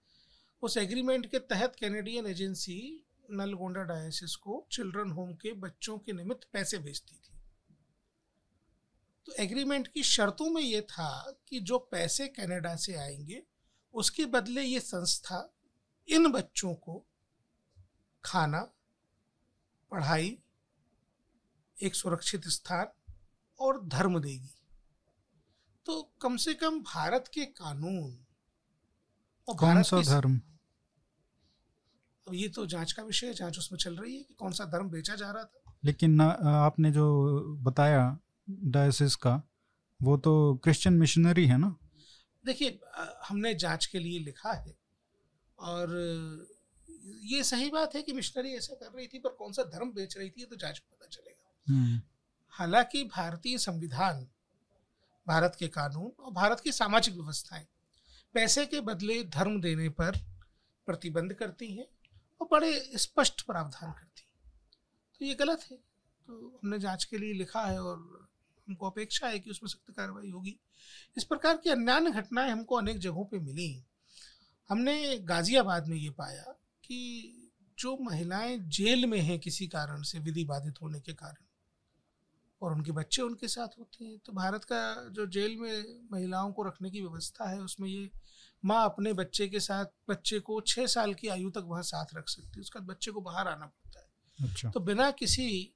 उस 0.62 0.78
एग्रीमेंट 0.78 1.26
के 1.26 1.40
तहत 1.40 1.76
कैनेडियन 1.76 2.26
एजेंसी 2.26 3.06
नलगोंडा 3.32 3.84
डायसिस 3.84 4.36
को 4.36 4.68
चिल्ड्रन 4.72 5.12
होम 5.12 5.34
के 5.34 5.54
बच्चों 5.54 5.98
के 5.98 6.14
निमित्त 6.14 6.48
पैसे 6.54 6.78
भेजती 6.78 7.16
थी। 7.16 7.38
तो 9.26 9.34
एग्रीमेंट 9.34 9.88
की 9.88 10.04
शर्तों 10.04 10.50
में 10.50 10.62
ये 10.62 10.82
था 10.82 11.38
कि 11.48 11.60
जो 11.60 11.80
पैसे 11.80 12.28
कनाडा 12.28 12.76
से 12.76 12.96
आएँगे 12.96 13.44
उसके 13.94 14.26
बदले 14.26 14.62
ये 14.62 14.80
संस्था 14.80 15.54
इन 16.10 16.32
बच्चों 16.32 16.74
को 16.74 17.06
खाना 18.24 18.62
पढ़ाई 19.92 20.40
एक 21.84 21.96
सुरक्षित 21.96 22.48
स्थान 22.48 22.88
और 23.60 23.86
धर्म 23.88 24.20
देगी। 24.20 24.56
तो 25.86 26.14
कम 26.22 26.38
से 26.38 26.54
कम 26.54 26.80
भारत 26.80 27.32
के 27.34 27.46
कानून 27.46 28.26
और 29.50 29.58
कौन 29.58 29.84
सा 29.84 30.02
धर्म? 30.02 30.42
अब 32.28 32.34
ये 32.34 32.48
तो 32.50 32.66
जाँच 32.66 32.92
का 32.92 33.04
विषय 33.04 33.28
है 33.28 33.34
जाँच 33.34 33.58
उसमें 33.58 33.78
चल 33.80 33.96
रही 33.96 34.16
है 34.16 34.24
कि 34.24 34.34
कौन 34.34 34.52
सा 34.52 34.66
धर्म 34.66 34.90
बेचा 34.90 35.16
जा 35.16 35.32
रहा 35.32 35.44
था। 35.44 35.74
लेकिन 35.84 36.22
आपने 36.22 36.92
जो 36.92 37.06
बताया 37.64 38.18
डायसिस 38.50 39.16
का 39.16 39.42
वो 40.00 40.18
तो 40.18 40.34
क्रिश्चियन 40.64 40.96
मिशनरी 40.98 41.46
है 41.48 41.58
ना? 41.58 41.76
देखिए 42.46 42.80
हमने 43.28 43.54
जाँच 43.56 43.86
के 43.86 44.00
लिए 44.00 44.20
लिखा 44.20 44.52
है 44.52 44.74
और 45.60 45.96
ये 47.24 47.44
सही 47.44 47.70
बात 47.72 47.96
है 47.96 48.02
कि 48.02 48.14
मिशनरी 48.14 48.54
ऐसा 48.56 48.76
कर 48.76 48.92
रही 48.98 49.08
थी 49.08 49.20
पर 49.20 49.30
कौन 49.30 49.52
सा 49.54 49.64
धर्म 49.74 49.92
बेच 49.92 50.18
रही 50.18 50.30
थी 50.30 50.46
तो 50.46 50.56
जाँच 50.56 50.80
पता 50.80 51.08
चलेगा। 51.08 51.74
हम्म। 51.74 52.00
हालाँकि 52.54 53.04
भारतीय 53.08 53.58
संविधान 53.58 54.26
भारत 55.28 55.56
के 55.60 55.68
कानून 55.68 56.12
और 56.20 56.32
भारत 56.34 56.60
की 56.60 56.72
सामाजिक 56.72 57.16
व्यवस्थाएँ 57.16 57.66
पैसे 58.36 58.66
के 58.66 58.82
बदले 58.82 59.24
धर्म 59.34 59.60
देने 59.62 59.90
पर 59.90 60.18
प्रतिबंध 60.88 61.34
करती 61.34 61.72
हैं। 61.74 61.86
और 62.42 62.48
बड़े 62.52 62.74
स्पष्ट 62.98 63.42
प्रावधान 63.42 63.92
करती 63.92 64.24
तो 65.22 65.26
ये 65.26 65.34
गलत 65.36 65.66
है। 65.72 65.78
तो 65.78 66.60
हमने 66.64 66.80
जाँच 66.80 67.04
के 67.04 67.18
लिए 67.18 67.34
लिखा 67.34 67.62
है 67.62 67.82
और 67.82 67.98
हमको 68.68 68.90
अपेक्षा 68.90 69.28
है 69.28 69.40
कि 69.40 69.50
उसमें 69.50 69.70
सख्त 69.70 69.94
कार्रवाई 69.96 70.30
होगी। 70.30 70.58
इस 71.18 71.24
प्रकार 71.24 71.58
की 71.58 71.70
अन्य 71.70 72.12
घटनाएँ 72.12 72.52
हमको 72.52 72.76
अनेक 72.76 73.00
जगहों 73.00 73.26
पे 73.26 73.40
मिली। 73.40 73.84
हमने 74.70 75.18
गाजियाबाद 75.20 75.88
में 75.88 75.96
ये 75.98 76.10
पाया 76.10 76.44
कि 76.84 77.38
जो 77.78 77.98
महिलाएँ 78.02 78.58
जेल 78.70 79.06
में 79.06 79.20
हैं 79.20 79.40
किसी 79.40 79.68
कारण 79.68 80.02
से, 80.02 80.20
विधि 80.20 80.44
बाधित 80.46 80.82
होने 80.82 81.00
के 81.00 81.14
कारण, 81.14 81.44
और 82.62 82.74
उनके 82.74 82.92
बच्चे 82.92 83.22
उनके 83.22 83.48
साथ 83.48 83.78
होते 83.80 84.06
हैं 84.06 84.18
तो 84.18 84.34
भारत 84.34 84.64
का 84.64 85.10
जो 85.10 85.26
जेल 85.28 85.58
में 85.58 86.08
महिलाओं 86.12 86.52
को 86.54 86.64
रखने 86.64 86.92
की 86.92 87.02
व्यवस्था 87.02 87.50
है, 87.50 87.60
उसमें 87.60 87.88
ये 87.90 88.10
माँ 88.66 88.86
अपने 88.86 89.14
बच्चे 89.14 89.48
के 89.48 89.60
साथ 89.60 89.86
बच्चे 90.10 90.40
को 90.40 90.62
छः 90.62 90.86
साल 90.86 91.14
की 91.14 91.28
आयु 91.28 91.50
तक 91.50 91.64
वहाँ 91.66 91.84
साथ 91.84 92.06
रख 92.16 92.30
सकती 92.30 92.52
है। 92.56 92.62
उसके 92.62 92.80
बाद 92.80 92.88
बच्चे 92.88 93.12
को 93.12 93.22
बाहर 93.22 93.48
आना 93.48 93.66
पड़ता 93.66 94.00
है। 94.00 94.08
अच्छा। 94.50 94.72
तो 94.72 94.80
बिना 94.80 95.12
किसी 95.12 95.74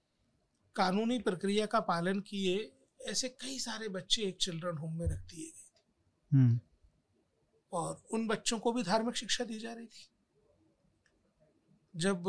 कानूनी 0.76 1.20
प्रक्रिया 1.20 1.66
का 1.66 1.80
पालन 1.80 2.20
किए 2.20 2.72
ऐसे 3.02 3.30
कई 3.30 3.60
सारे 3.60 3.90
बच्चे 3.90 4.22
एक 4.22 4.38
चिल्ड्रन 4.42 4.78
होम 4.78 5.00
में 5.00 5.08
रख 5.08 5.20
दिए 5.20 5.46
गए 5.46 5.72
थे। 5.76 5.84
हम्म। 6.38 6.60
और 7.74 8.04
उन 8.14 8.28
बच्चों 8.28 8.60
को 8.60 8.72
भी 8.72 8.84
धार्मिक 8.84 9.16
शिक्षा 9.16 9.44
दी 9.44 9.60
जा 9.60 9.74
रही 9.74 9.86
थी। 9.86 10.10
जब 11.96 12.28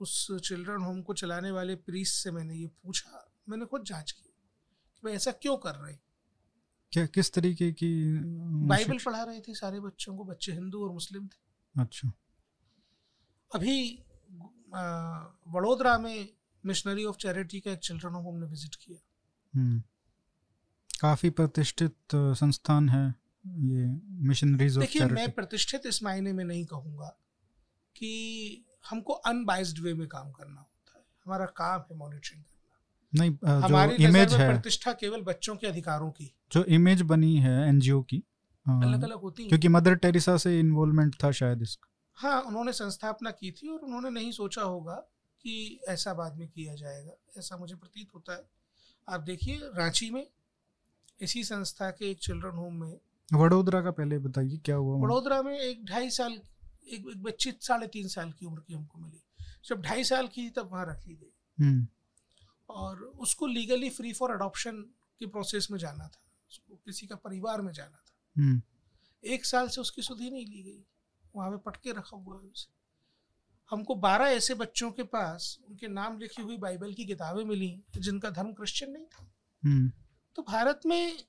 उस 0.00 0.36
चिल्ड्रन 0.48 0.82
होम 0.82 1.02
को 1.02 1.14
चलाने 1.14 1.50
वाले 1.50 1.74
प्रीस 1.74 2.12
से 2.12 2.30
मैंने 2.30 2.54
ये 2.54 2.66
पूछा 2.66 3.32
मैंने 3.48 3.66
खुद 3.66 3.84
जाँच 3.84 4.12
की 4.12 4.22
कि 4.94 5.00
भाई 5.04 5.12
ऐसा 5.12 5.32
क्यों 5.32 5.56
कर 5.56 5.74
रहे 5.74 5.94
क्या 6.94 7.04
किस 7.06 7.32
तरीके 7.32 7.70
की 7.72 7.90
बाइबल 8.68 8.98
पढ़ा 9.04 9.22
रहे 9.22 9.40
थे 9.40 9.54
सारे 9.54 9.80
बच्चों 9.80 10.16
को 10.16 10.24
बच्चे 10.24 10.52
हिंदू 10.52 10.82
और 10.84 10.92
मुस्लिम 10.92 11.26
थे। 11.26 11.82
अच्छा। 11.82 12.12
अभी 13.50 13.76
वडोदरा 15.54 15.96
में 15.98 16.28
मिशनरी 16.64 17.04
ऑफ़ 17.04 17.16
चैरिटी 17.16 17.60
का 17.60 17.70
एक 17.70 17.78
चिल्ड्रन 17.78 18.14
होम 18.14 18.26
हमने 18.26 18.46
विज़िट 18.46 18.74
किया। 18.74 18.98
हम्म। 19.54 19.82
काफ़ी 21.00 21.30
प्रतिष्ठित 21.30 21.96
संस्थान 22.14 22.88
है 22.88 23.04
ये 23.64 23.86
मिशनरीज 24.28 24.76
ऑफ़ 24.78 24.84
देखिए 24.84 25.06
मैं 25.08 25.30
प्रतिष्ठित 25.32 25.86
इस 25.86 26.02
मायने 26.02 26.32
में 26.32 26.44
नहीं 26.44 26.64
कहूँगा 26.66 27.08
कि 27.96 28.64
हमको 28.90 29.12
अनबाइज्ड 29.28 29.78
वे 29.78 29.94
में 29.94 30.06
काम 30.08 30.30
करना 30.32 30.60
होता 30.60 30.98
है। 30.98 31.04
हमारा 31.26 31.46
काम 31.56 31.84
है 31.90 31.96
मॉनिटरिंग 31.98 32.42
करना। 32.42 32.52
नहीं 33.12 33.62
हमारी 33.62 33.96
जो 33.96 34.08
इमेज 34.08 34.32
है। 34.34 34.48
प्रतिष्ठा 34.48 34.92
केवल 34.92 35.22
बच्चों 35.22 35.56
के 35.56 35.66
अधिकारों 35.66 36.10
की 36.10 36.32
जो 36.54 36.64
इमेज 36.64 37.02
बनी 37.02 37.36
है 37.36 37.68
एनजीओ 37.68 38.02
की 38.02 38.24
अलग 38.68 39.02
अलग 39.02 39.18
होती 39.18 39.42
है। 39.42 39.48
क्योंकि 39.48 39.68
मदर 39.68 39.94
टेरेसा 39.94 40.36
से 40.36 40.60
इन्वॉल्वमेंट 40.60 41.14
था 41.24 41.30
शायद 41.30 41.62
इसका। 41.62 41.90
हाँ 42.14 42.42
उन्होंने 42.42 42.72
संस्थापना 42.72 43.30
की 43.30 43.50
थी 43.50 43.68
और 43.68 43.78
उन्होंने 43.78 44.10
नहीं 44.10 44.32
सोचा 44.32 44.62
होगा 44.62 44.94
कि 45.42 45.80
ऐसा 45.88 46.14
बाद 46.14 46.36
में 46.36 46.48
किया 46.48 46.74
जाएगा। 46.74 47.12
ऐसा 47.38 47.56
मुझे 47.56 47.74
प्रतीत 47.74 48.08
होता 48.14 48.32
है। 48.32 48.44
आप 49.08 49.20
देखिए 49.20 49.56
रांची 49.56 50.10
में 50.10 50.26
इसी 51.20 51.44
संस्था 51.44 51.90
के 51.90 52.10
एक 52.10 52.18
चिल्ड्रन 52.18 52.50
होम 52.50 52.74
में 52.74 52.98
वडोदरा 53.34 53.82
का 53.82 53.90
पहले 53.90 54.18
बताइए 54.18 54.56
क्या 54.56 54.76
हुआ 54.76 55.04
वडोदरा 55.04 55.42
में 55.42 55.58
एक 55.58 55.84
ढाई 55.84 56.10
साल 56.10 56.32
एक, 56.32 56.40
एक 56.92 57.22
बच्ची 57.22 57.52
साढ़े 57.60 57.86
तीन 57.86 58.08
साल 58.08 58.32
की 58.32 58.46
उम्र 58.46 58.60
की 58.60 58.74
हमको 58.74 58.98
मिली। 58.98 59.44
जब 59.64 59.82
ढाई 59.82 60.04
साल 60.04 60.26
की 60.26 60.50
तब 60.50 60.68
वहाँ 60.72 60.86
रखी 60.86 61.14
गई। 61.14 61.64
हम्म। 61.64 61.86
और 62.68 62.96
उसको 62.98 63.46
लीगली 63.46 63.90
फ्री 63.90 64.12
फॉर 64.12 64.30
अडॉप्शन 64.30 64.72
के 65.18 65.26
प्रोसेस 65.26 65.68
में 65.70 65.78
जाना 65.78 66.08
था। 66.08 66.20
उसको 66.48 66.76
किसी 66.76 67.06
का 67.06 67.16
परिवार 67.16 67.60
में 67.60 67.72
जाना 67.72 67.96
था। 67.96 68.42
हम्म। 68.42 68.62
एक 69.24 69.44
साल 69.44 69.68
से 69.68 69.80
उसकी 69.80 70.02
सुधी 70.02 70.30
नहीं 70.30 70.46
ली 70.46 70.62
गई। 70.62 70.84
वहाँ 71.36 71.50
पे 71.50 71.56
पटके 71.56 71.92
रखा 71.92 72.16
हुआ 72.16 72.42
है 72.42 72.48
उसे। 72.48 72.74
हमको 73.70 73.94
बारह 73.94 74.24
ऐसे 74.24 74.54
बच्चों 74.54 74.92
के 74.92 75.02
पास 75.02 75.58
उनके 75.68 75.88
नाम 75.88 76.18
लिखी 76.18 76.42
हुई 76.42 76.56
बाइबल 76.56 76.94
की 76.94 77.04
किताबें 77.06 77.44
मिली 77.44 77.82
जिनका 77.96 78.30
धर्म 78.30 78.52
क्रिश्चियन 78.52 78.92
नहीं 78.92 79.06
था। 79.06 79.32
हम्म। 79.64 79.92
तो 80.36 80.42
भारत 80.42 80.80
में 80.86 81.24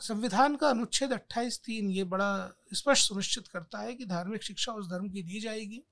संविधान 0.00 0.56
का 0.56 0.70
अनुच्छेद 0.70 1.12
अट्ठाईस 1.12 1.60
तीन 1.64 1.90
ये 1.90 2.04
बड़ा 2.04 2.52
स्पष्ट 2.74 3.08
सुनिश्चित 3.08 3.48
करता 3.48 3.78
है 3.78 3.94
कि 3.94 4.06
धार्मिक 4.06 4.42
शिक्षा 4.42 4.72
उस 4.72 4.90
धर्म 4.90 5.08
की 5.10 5.22
दी 5.22 5.40
जाएगी 5.40 5.84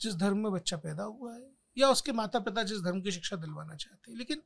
जिस 0.00 0.14
धर्म 0.14 0.38
में 0.38 0.52
बच्चा 0.52 0.76
पैदा 0.76 1.02
हुआ 1.02 1.34
है 1.34 1.50
या 1.78 1.88
उसके 1.88 2.12
माता 2.12 2.40
पिता 2.40 2.62
जिस 2.62 2.80
धर्म 2.80 3.00
की 3.00 3.12
शिक्षा 3.12 3.36
दिलवाना 3.36 3.74
चाहते 3.74 4.10
हैं। 4.10 4.18
लेकिन 4.18 4.42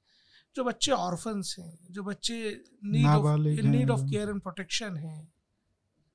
जो 0.56 0.64
बच्चे 0.64 0.92
ऑर्फन्स 0.92 1.56
हैं 1.58 1.78
जो 1.90 2.02
बच्चे 2.02 2.36
need 2.84 3.06
of 3.06 3.40
need 3.66 3.90
of 3.90 4.00
care 4.00 4.28
and 4.28 4.40
protection 4.40 4.96
हैं 4.96 5.32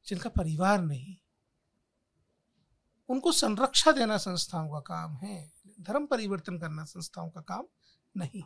जिनका 0.08 0.30
परिवार 0.30 0.82
नहीं 0.82 1.16
उनको 3.10 3.32
संरक्षा 3.32 3.92
देना 3.92 4.18
संस्थाओं 4.18 4.70
का 4.70 4.80
काम 4.80 5.16
है 5.18 5.52
धर्म 5.82 6.06
परिवर्तन 6.06 6.58
करना 6.58 6.84
संस्थाओं 6.84 7.30
का 7.30 7.42
काम 7.42 7.66
नहीं। 8.16 8.44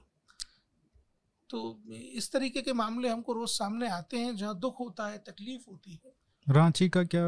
तो 1.50 1.84
इस 1.92 2.32
तरीके 2.32 2.62
के 2.62 2.74
मामले 2.74 3.10
हमको 3.10 3.34
रोज 3.34 3.50
सामने 3.50 3.90
आते 3.90 4.20
हैं 4.20 4.36
जहाँ 4.36 4.58
दुख 4.60 4.80
होता 4.80 5.08
है 5.08 5.18
तकलीफ़ 5.18 5.70
होती 5.70 6.00
है। 6.06 6.14
रांची 6.48 6.90
का 6.90 7.04
क्या 7.04 7.24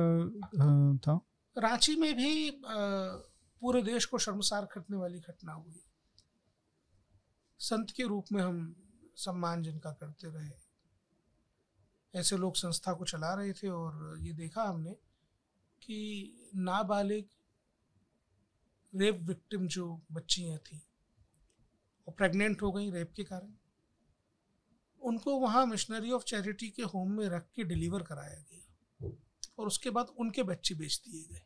था? 0.98 1.20
रांची 1.56 1.96
में 1.96 2.14
भी 2.16 2.62
पूरे 2.64 3.82
देश 3.82 4.06
को 4.06 4.18
शर्मसार 4.18 4.66
करने 4.66 4.98
वाली 4.98 5.20
घटना 5.20 5.54
हुई। 5.54 5.82
संत 7.60 7.92
के 7.92 8.04
रूप 8.04 8.26
में 8.32 8.42
हम 8.44 8.76
सम्मान 9.16 9.64
जिनका 9.64 9.92
करते 9.92 10.28
रहे। 10.28 10.52
ऐसे 12.14 12.38
लोग 12.38 12.56
संस्था 12.56 12.94
को 12.94 13.06
चला 13.06 13.34
रहे 13.34 13.54
थे 13.54 13.68
और 13.68 14.18
ये 14.20 14.34
देखा 14.34 14.64
हमने 14.64 14.92
कि 15.82 15.98
नाबालिग 16.56 17.26
रेप 18.94 19.20
विक्टिम 19.22 19.68
जो 19.68 20.02
बच्चियाँ 20.12 20.58
थी 20.58 20.82
और 22.08 22.14
प्रेग्नेंट 22.14 22.62
हो 22.62 22.72
गई 22.72 22.92
रेप 22.92 23.14
के 23.16 23.24
कारण। 23.24 23.54
उनको 25.02 25.40
वहाँ 25.40 25.66
मिशनरी 25.66 26.12
ऑफ़ 26.12 26.24
चैरिटी 26.24 26.70
के 26.70 26.84
होम 26.84 27.12
में 27.12 27.28
रख 27.30 27.50
के 27.56 27.64
डिलीवर 27.64 28.04
कराया 28.04 28.40
गया 28.42 29.12
और 29.60 29.68
उसके 29.68 29.90
बाद 29.90 30.06
उनके 30.06 30.44
बच्चे 30.44 30.76
बेच 30.76 31.02
दिए 31.08 31.24
गए। 31.24 31.42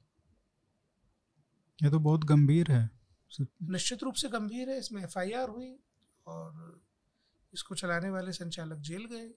ये 1.84 1.90
तो 1.90 2.00
बहुत 2.00 2.24
गंभीर 2.24 2.72
है। 2.72 2.90
निश्चित 3.64 4.04
रूप 4.04 4.14
से 4.14 4.30
गंभीर 4.30 4.70
है 4.70 4.78
इसमें 4.78 5.04
एफआईआर 5.04 5.50
हुई 5.50 5.80
और 6.28 6.82
इसको 7.54 7.76
चलाने 7.76 8.10
वाले 8.10 8.32
संचालक 8.32 8.78
जेल 8.82 9.06
गए। 9.06 9.30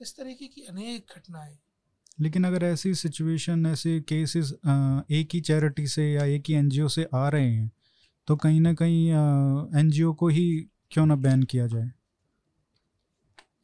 इस 0.00 0.16
तरीके 0.16 0.46
की 0.46 0.62
अनेक 0.62 1.12
घटनाएँ। 1.16 1.58
लेकिन 2.20 2.44
अगर 2.44 2.64
ऐसी 2.64 2.94
सिचुएशन 2.94 3.66
ऐसे 3.66 4.00
केसेस 4.00 4.52
एक 4.52 5.28
ही 5.34 5.40
चैरिटी 5.40 5.86
से 5.86 6.12
या 6.12 6.24
एक 6.24 6.44
ही 6.48 6.54
एनजीओ 6.54 6.88
से 6.88 7.06
आ 7.14 7.28
रहे 7.28 7.50
हैं 7.50 7.70
तो 8.28 8.36
कहीं 8.36 8.60
ना 8.60 8.72
कहीं 8.74 9.08
एनजीओ 9.80 10.12
को 10.12 10.28
ही 10.28 10.44
क्यों 10.90 11.06
ना 11.06 11.16
बैन 11.16 11.42
किया 11.42 11.66
जाए? 11.66 11.90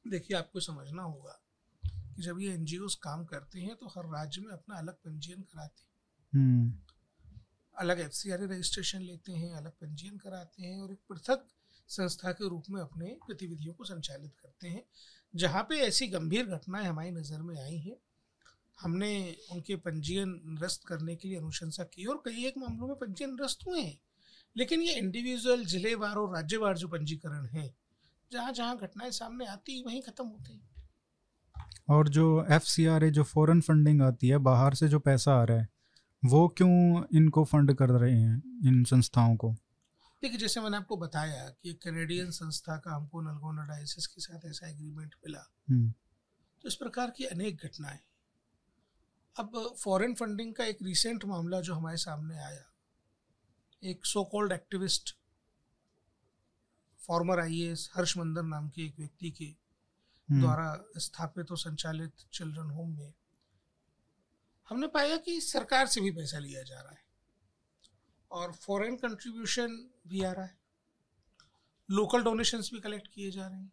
देखिए 0.09 0.37
आपको 0.37 0.61
समझना 0.61 1.03
होगा 1.03 1.39
कि 1.85 2.23
जब 2.23 2.41
ये 2.41 2.53
एनजीओ 2.55 2.89
काम 3.03 3.25
करते 3.25 3.61
हैं 3.61 3.75
तो 3.77 3.87
हर 3.89 4.07
राज्य 4.07 4.41
में 4.41 4.53
अपना 4.53 4.77
अलग 4.77 4.95
पंजीयन 4.95 5.43
कराते 5.43 5.83
हैं। 5.83 5.89
हम्म। 6.33 6.73
अलग 7.77 8.01
एफ़ 8.01 8.13
रजिस्ट्रेशन 8.27 9.03
लेते 9.03 9.33
हैं 9.33 9.53
अलग 9.55 9.71
पंजीयन 9.73 10.17
कराते 10.19 10.63
हैं 10.63 10.81
और 10.81 10.93
एक 10.93 11.01
पृथक 11.09 11.47
संस्था 11.89 12.33
के 12.33 12.49
रूप 12.49 12.65
में 12.71 12.81
अपने 12.81 13.17
गतिविधियों 13.31 13.75
को 13.75 13.85
संचालित 13.85 14.33
करते 14.43 14.69
हैं। 14.69 14.83
जहाँ 15.35 15.63
पे 15.63 15.77
ऐसी 15.77 16.07
गंभीर 16.07 16.47
घटनाएँ 16.47 16.87
हमारी 16.87 17.11
नज़र 17.11 17.43
में 17.43 17.57
आई 17.59 17.77
हैं, 17.77 17.97
हमने 18.79 19.37
उनके 19.53 19.77
पंजीयन 19.77 20.41
निरस्त 20.47 20.85
करने 20.89 21.17
के 21.17 21.29
लिए 21.29 21.39
अनुशंसा 21.39 21.85
की 21.85 22.05
और 22.05 22.23
कई 22.25 22.45
एक 22.47 22.59
मामलों 22.59 22.89
में 22.89 22.97
पंजीयन 22.97 23.31
निरस्त 23.31 23.67
हुए 23.67 23.81
हैं। 23.81 23.99
लेकिन 24.57 24.83
ये 24.83 24.95
इंडिविजुअल 24.95 25.65
जिलेवार 25.65 26.17
और 26.17 26.35
राज्यवार 26.35 26.79
जो 26.79 26.89
पंजीकरण 26.89 27.47
है 27.47 27.75
जहाँ 28.33 28.53
जहाँ 28.53 28.77
घटनाएँ 28.77 29.11
सामने 29.11 29.47
आती, 29.47 29.83
वहीं 29.87 30.03
ख़त्म 30.03 30.25
होते 30.25 30.53
हैं। 30.53 30.69
और 31.89 32.09
जो 32.09 32.47
एफ़ 32.51 32.63
सी 32.63 32.87
आर 32.87 33.05
है 33.05 33.11
जो 33.11 33.23
फॉरेन 33.23 33.61
फंडिंग 33.61 34.03
आती 34.03 34.29
है, 34.29 34.39
बाहर 34.39 34.75
से 34.75 34.89
जो 34.89 34.99
पैसा 34.99 35.35
आ 35.35 35.45
रहा 35.45 35.59
है, 35.59 35.69
वो 36.25 36.49
क्यों 36.49 37.03
इनको 37.17 37.45
फंड 37.45 37.75
कर 37.75 37.91
रहे 37.91 38.21
हैं 38.21 38.43
इन 38.67 38.85
संस्थाओं 38.85 39.37
को? 39.37 39.55
देखिए 40.23 40.39
जैसे 40.39 40.61
मैंने 40.61 40.77
आपको 40.77 40.97
बताया 40.97 41.49
कि 41.63 41.73
कैनेडियन 41.75 42.31
संस्था 42.31 42.77
का 42.77 42.95
हमको 42.95 43.21
नलगोना 43.21 43.65
डायसिस 43.67 44.07
के 44.07 44.21
साथ 44.21 44.45
ऐसा 44.45 44.69
एग्रीमेंट 44.69 45.15
मिला 45.27 45.45
हम्म। 45.71 45.91
तो 46.65 46.69
इस 46.69 46.75
प्रकार 46.75 47.11
की 47.11 47.25
अनेक 47.25 47.65
घटनाएँ 47.65 47.99
अब 49.37 49.77
फॉरेन 49.79 50.15
फंडिंग 50.15 50.55
का 50.55 50.65
एक 50.65 50.79
रिसेंट 50.83 51.25
मामला 51.25 51.61
जो 51.61 51.75
हमारे 51.75 51.97
सामने 51.97 52.39
आया 52.39 52.65
एक 53.83 54.07
so 54.07 54.25
called 54.25 54.53
activist 54.53 55.15
former 57.01 57.41
I 57.41 57.49
IAS 57.49 57.91
Harsh Mander 57.95 58.43
नाम 58.43 58.69
के 58.69 58.83
एक 58.83 58.99
व्यक्ति 58.99 59.31
के 59.31 59.45
हम्म। 59.45 60.41
द्वारा 60.41 60.85
स्थापित 60.97 61.51
और 61.51 61.59
संचालित 61.59 62.27
चिल्ड्रन 62.33 62.71
होम 62.71 62.99
में 62.99 63.13
हमने 64.69 64.87
पाया 64.87 65.17
कि 65.17 65.41
सरकार 65.41 65.87
से 65.87 66.01
भी 66.01 66.11
पैसा 66.11 66.39
लिया 66.39 66.63
जा 66.63 66.81
रहा 66.81 66.93
है 66.93 67.07
और 68.31 68.53
फॉरेन 68.53 68.97
कंट्रीब्यूशन 68.97 69.77
भी 70.09 70.23
आ 70.23 70.33
रहा 70.33 70.45
है। 70.45 70.57
लोकल 71.91 72.23
डोनेशंस 72.23 72.71
भी 72.75 72.81
कलेक्ट 72.81 73.07
किए 73.07 73.31
जा 73.31 73.47
रहे 73.47 73.59
हैं। 73.59 73.73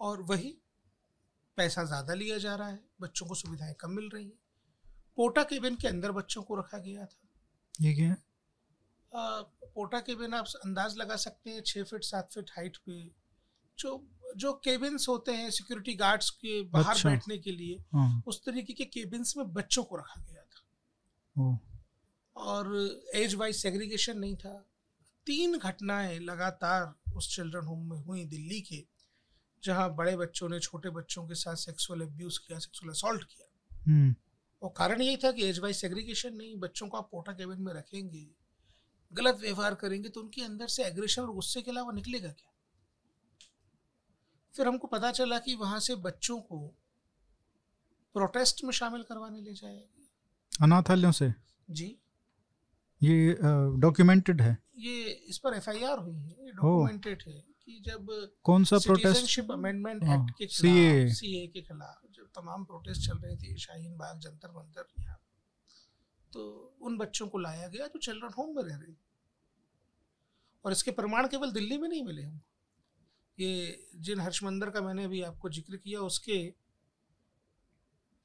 और 0.00 0.22
वही 0.22 0.56
पैसा 1.56 1.84
ज़्यादा 1.84 2.14
लिया 2.14 2.38
जा 2.38 2.54
रहा 2.54 2.68
है 2.68 2.80
बच्चों 3.00 3.26
को 3.26 3.34
सुविधाएँ 3.34 3.74
कम 3.74 3.90
मिल 3.90 4.08
रही 4.14 4.24
हैं। 4.24 4.38
पोटा 5.16 5.42
केबिन 5.42 5.76
के 5.76 5.88
अंदर 5.88 6.12
बच्चों 6.12 6.42
को 6.42 6.58
रखा 6.58 6.78
गया 6.78 7.06
था। 7.06 7.28
ये 7.80 7.94
क्या 7.94 8.16
आ, 9.12 9.40
पोटा 9.74 10.00
केबिन 10.00 10.34
आप 10.34 10.46
अंदाज 10.64 10.96
लगा 10.96 11.16
सकते 11.16 11.50
हैं 11.50 11.62
छः 11.66 11.84
फिट 11.84 12.04
सात 12.04 12.28
फिट 12.34 12.50
हाइट 12.56 12.76
पे। 12.76 13.02
जो 13.78 14.08
जो 14.36 14.52
केबिन्स 14.52 15.08
होते 15.08 15.32
हैं 15.32 15.50
सिक्योरिटी 15.50 15.94
गार्ड्स 15.94 16.30
के 16.30 16.62
बाहर 16.62 16.94
अच्छा। 16.94 17.08
बैठने 17.08 17.38
के 17.38 17.52
लिए 17.52 17.76
हाँ। 17.92 18.22
उस 18.26 18.40
तरीके 18.44 18.72
के 18.72 18.84
केबिन्स 18.84 19.36
में 19.36 19.52
बच्चों 19.52 19.84
को 19.84 19.96
रखा 19.96 20.20
गया 20.20 20.42
था। 20.42 20.60
और 22.38 22.74
एज 23.14 23.34
वाइज 23.34 23.56
सेग्रीगेशन 23.56 24.18
नहीं 24.18 24.36
था। 24.36 24.54
तीन 25.26 25.58
घटनाएँ 25.58 26.18
लगातार 26.18 27.12
उस 27.16 27.34
चिल्ड्रन 27.34 27.66
होम 27.66 27.90
में 27.90 27.96
हुई 27.96 28.24
दिल्ली 28.24 28.60
के 28.60 28.84
जहाँ 29.62 29.94
बड़े 29.94 30.16
बच्चों 30.16 30.48
ने 30.48 30.58
छोटे 30.60 30.90
बच्चों 30.90 31.26
के 31.28 31.34
साथ 31.34 31.56
सेक्सुअल 31.56 32.00
अब्यूज 32.00 32.38
किया 32.38 32.58
सेक्सुअल 32.58 32.90
असॉल्ट 32.90 33.24
किया। 33.24 33.46
हम्म। 33.86 34.14
और 34.62 34.72
कारण 34.76 35.02
यही 35.02 35.16
था 35.16 35.32
कि 35.32 35.44
एज 35.44 35.58
वाइज 35.58 35.76
सेग्रीगेशन 35.76 36.34
नहीं 36.36 36.56
बच्चों 36.56 36.88
को 36.88 36.96
आप 36.96 37.08
पोटा 37.12 37.32
केबिन 37.32 37.62
में 37.62 37.72
रखेंगे 37.74 38.26
गलत 39.12 39.38
व्यवहार 39.40 39.74
करेंगे 39.74 40.08
तो 40.08 40.20
उनके 40.20 40.42
अंदर 40.42 40.66
से 40.66 40.84
एग्रेशन 40.84 41.22
और 41.22 41.32
गुस्से 41.32 41.62
के 41.62 41.70
अलावा 41.70 41.92
निकलेगा 41.92 42.28
क्या? 42.28 42.52
फिर 44.54 44.68
हमको 44.68 44.86
पता 44.86 45.10
चला 45.12 45.38
कि 45.38 45.54
वहाँ 45.54 45.80
से 45.80 45.94
बच्चों 45.94 46.40
को 46.40 46.58
प्रोटेस्ट 48.14 48.64
में 48.64 48.72
शामिल 48.72 49.02
करवाने 49.02 49.40
ले 49.40 49.54
जाएगी 49.54 50.10
अनाथालयों 50.62 51.12
से? 51.12 51.32
जी। 51.70 51.96
ये 53.02 53.36
डॉक्यूमेंटेड 53.80 54.40
है। 54.42 54.56
ये 54.78 55.10
इस 55.28 55.38
पर 55.38 55.54
एफआईआर 55.54 55.98
हुई 55.98 56.18
है 56.18 56.50
डॉक्यूमेंटेड 56.52 57.22
है 57.26 57.44
कि 57.64 57.80
जब 57.86 58.06
कौन 58.44 58.64
सा 58.64 58.78
प्रोटेस्ट 58.78 59.40
अमेंडमेंट 59.50 60.02
एक्ट 60.04 60.30
के 60.38 60.46
खिलाफ 60.46 61.12
सीए 61.14 61.46
के 61.46 61.62
खिलाफ 61.62 62.00
जब 62.16 62.30
तमाम 62.40 62.64
प्रोटेस्ट 62.64 63.06
चल 63.06 63.18
रहे 63.18 63.36
थे 63.36 63.56
शाहीन 63.58 63.96
बाग 63.96 64.18
जंतर 64.18 64.50
मंतर 64.50 64.86
यहाँ 65.00 65.18
तो 66.32 66.42
उन 66.82 66.96
बच्चों 66.98 67.28
को 67.28 67.38
लाया 67.38 67.68
गया 67.68 67.86
जो 67.86 67.98
चिल्ड्रन 67.98 68.32
होम 68.38 68.54
में 68.56 68.62
रह 68.62 68.76
रहे 68.76 68.94
और 70.64 70.72
इसके 70.72 70.90
प्रमाण 70.90 71.26
केवल 71.26 71.52
दिल्ली 71.52 71.78
में 71.78 71.88
नहीं 71.88 72.02
मिले 72.04 72.22
हमको 72.22 73.42
ये 73.42 73.88
जिन 73.96 74.20
हर्षमंदर 74.20 74.70
का 74.70 74.80
मैंने 74.80 75.04
अभी 75.04 75.22
आपको 75.22 75.50
ज़िक्र 75.50 75.76
किया 75.76 76.00
उसके 76.00 76.42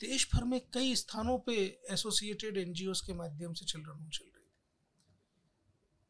देश 0.01 0.29
भर 0.33 0.43
में 0.43 0.59
कई 0.73 0.95
स्थानों 0.95 1.37
पे 1.39 1.55
एसोसिएटेड 1.91 2.57
एनजीओ 2.57 2.93
के 3.05 3.13
माध्यम 3.13 3.53
से 3.53 3.65
चिल्ड्रन 3.65 3.97
होम 3.97 4.09
चल 4.09 4.32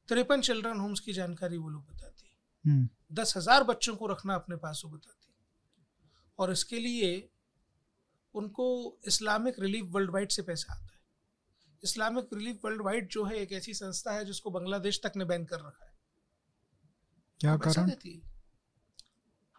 तिरपन 0.07 0.41
चिल्ड्रन 0.41 0.79
होम्स 0.79 0.99
की 0.99 1.13
जानकारी 1.13 1.57
वो 1.57 1.69
लोग 1.69 1.87
बताते। 1.87 2.23
हम्म। 2.69 2.89
दस 3.11 3.33
हज़ार 3.37 3.63
बच्चों 3.63 3.95
को 3.95 4.07
रखना 4.07 4.35
अपने 4.35 4.55
पास 4.55 4.81
वो 4.85 4.91
बताते। 4.91 5.33
और 6.39 6.51
इसके 6.51 6.79
लिए 6.79 7.29
उनको 8.33 8.97
इस्लामिक 9.07 9.55
रिलीफ 9.59 9.85
वर्ल्ड 9.85 10.11
वाइड 10.11 10.29
से 10.29 10.41
पैसा 10.41 10.73
आता 10.73 10.85
है। 10.85 10.99
इस्लामिक 11.83 12.29
रिलीफ 12.33 12.65
वर्ल्ड 12.65 12.81
वाइड 12.81 13.07
जो 13.07 13.25
है 13.25 13.35
एक 13.35 13.51
ऐसी 13.51 13.73
संस्था 13.73 14.11
है 14.11 14.25
जिसको 14.25 14.51
बांग्लादेश 14.51 15.01
तक 15.03 15.11
ने 15.15 15.25
बैन 15.25 15.45
कर 15.45 15.59
रखा 15.59 15.85
है। 15.85 15.93
क्या 17.39 17.57
कारण? 17.57 17.91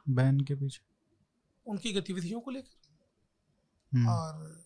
बैन 0.09 0.40
के 0.40 0.54
पीछे। 0.54 0.83
उनकी 1.66 1.92
गतिविधियों 1.92 2.40
को 2.40 2.50
लेकर। 2.50 2.78
हम्म। 3.96 4.09
और 4.09 4.64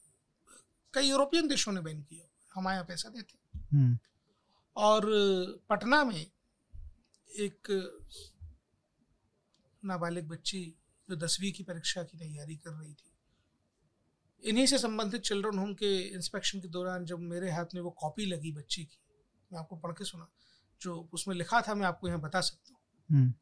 कई 0.95 1.09
यूरोपियन 1.09 1.49
देशों 1.49 1.73
ने 1.73 1.81
बैन 1.81 2.03
किया। 2.03 2.29
हमारे 2.55 2.75
यहाँ 2.75 2.87
पैसा 2.87 3.09
देते। 3.09 3.59
हम्म। 3.77 3.99
और 4.79 5.03
पटना 5.71 6.05
में 6.05 6.27
एक 7.31 7.71
नाबालिग 9.85 10.29
बच्ची 10.29 10.77
जो 11.09 11.17
दसवीं 11.17 11.53
की 11.53 11.63
परीक्षा 11.63 12.03
की 12.03 12.19
तैयारी 12.19 12.57
कर 12.57 12.71
रही 12.71 12.95
थी। 12.95 13.13
इन्हीं 14.43 14.67
से 14.67 14.79
संबंधित 14.79 15.21
चिल्ड्रन 15.21 15.59
होम 15.59 15.75
के 15.75 15.99
इंस्पेक्शन 16.09 16.61
के 16.61 16.69
दौरान 16.69 17.05
जब 17.05 17.19
मेरे 17.19 17.51
हाथ 17.51 17.75
में 17.75 17.81
वो 17.83 17.91
कॉपी 17.91 18.27
लगी 18.27 18.53
बच्ची 18.53 18.85
की 18.85 18.99
मैं 19.53 19.61
आपको 19.61 19.77
पढ़ 19.77 19.93
के 19.93 20.05
सुना 20.05 20.29
जो 20.81 21.09
उसमें 21.13 21.35
लिखा 21.37 21.61
था 21.61 21.75
मैं 21.75 21.87
आपको 21.87 22.09
यहाँ 22.09 22.21
बता 22.21 22.41
सकता 22.41 22.73
हूँ। 22.73 22.79
हम्म। 23.11 23.35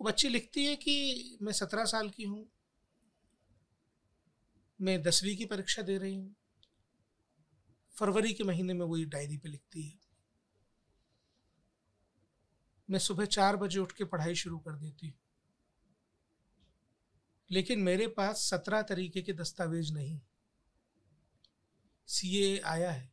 वो 0.00 0.04
बच्ची 0.04 0.28
लिखती 0.28 0.64
है 0.64 0.76
कि 0.76 1.38
मैं 1.42 1.52
सत्रह 1.52 1.84
साल 1.84 2.10
की 2.10 2.24
हूँ 2.24 2.46
मैं 4.80 5.02
दसवीं 5.02 5.36
की 5.36 5.44
परीक्षा 5.44 5.82
दे 5.82 5.98
रही 5.98 6.14
हूँ। 6.14 6.34
फरवरी 7.98 8.32
के 8.32 8.44
महीने 8.44 8.74
में 8.74 8.84
वो 8.86 8.96
ये 8.96 9.04
डायरी 9.04 9.36
पे 9.38 9.48
लिखती 9.48 9.82
है। 9.82 9.98
मैं 12.88 12.98
सुबह 12.98 13.24
चार 13.26 13.56
बजे 13.56 13.78
उठ 13.78 13.92
के 13.92 14.04
पढ़ाई 14.04 14.34
शुरू 14.34 14.58
कर 14.58 14.76
देती 14.76 15.08
हूँ। 15.08 15.18
लेकिन 17.50 17.80
मेरे 17.80 18.06
पास 18.08 18.40
सत्रह 18.50 18.82
तरीके 18.82 19.22
के 19.22 19.32
दस्तावेज़ 19.32 19.92
नहीं। 19.94 20.20
सीए 22.08 22.58
आया 22.60 22.90
है 22.90 23.10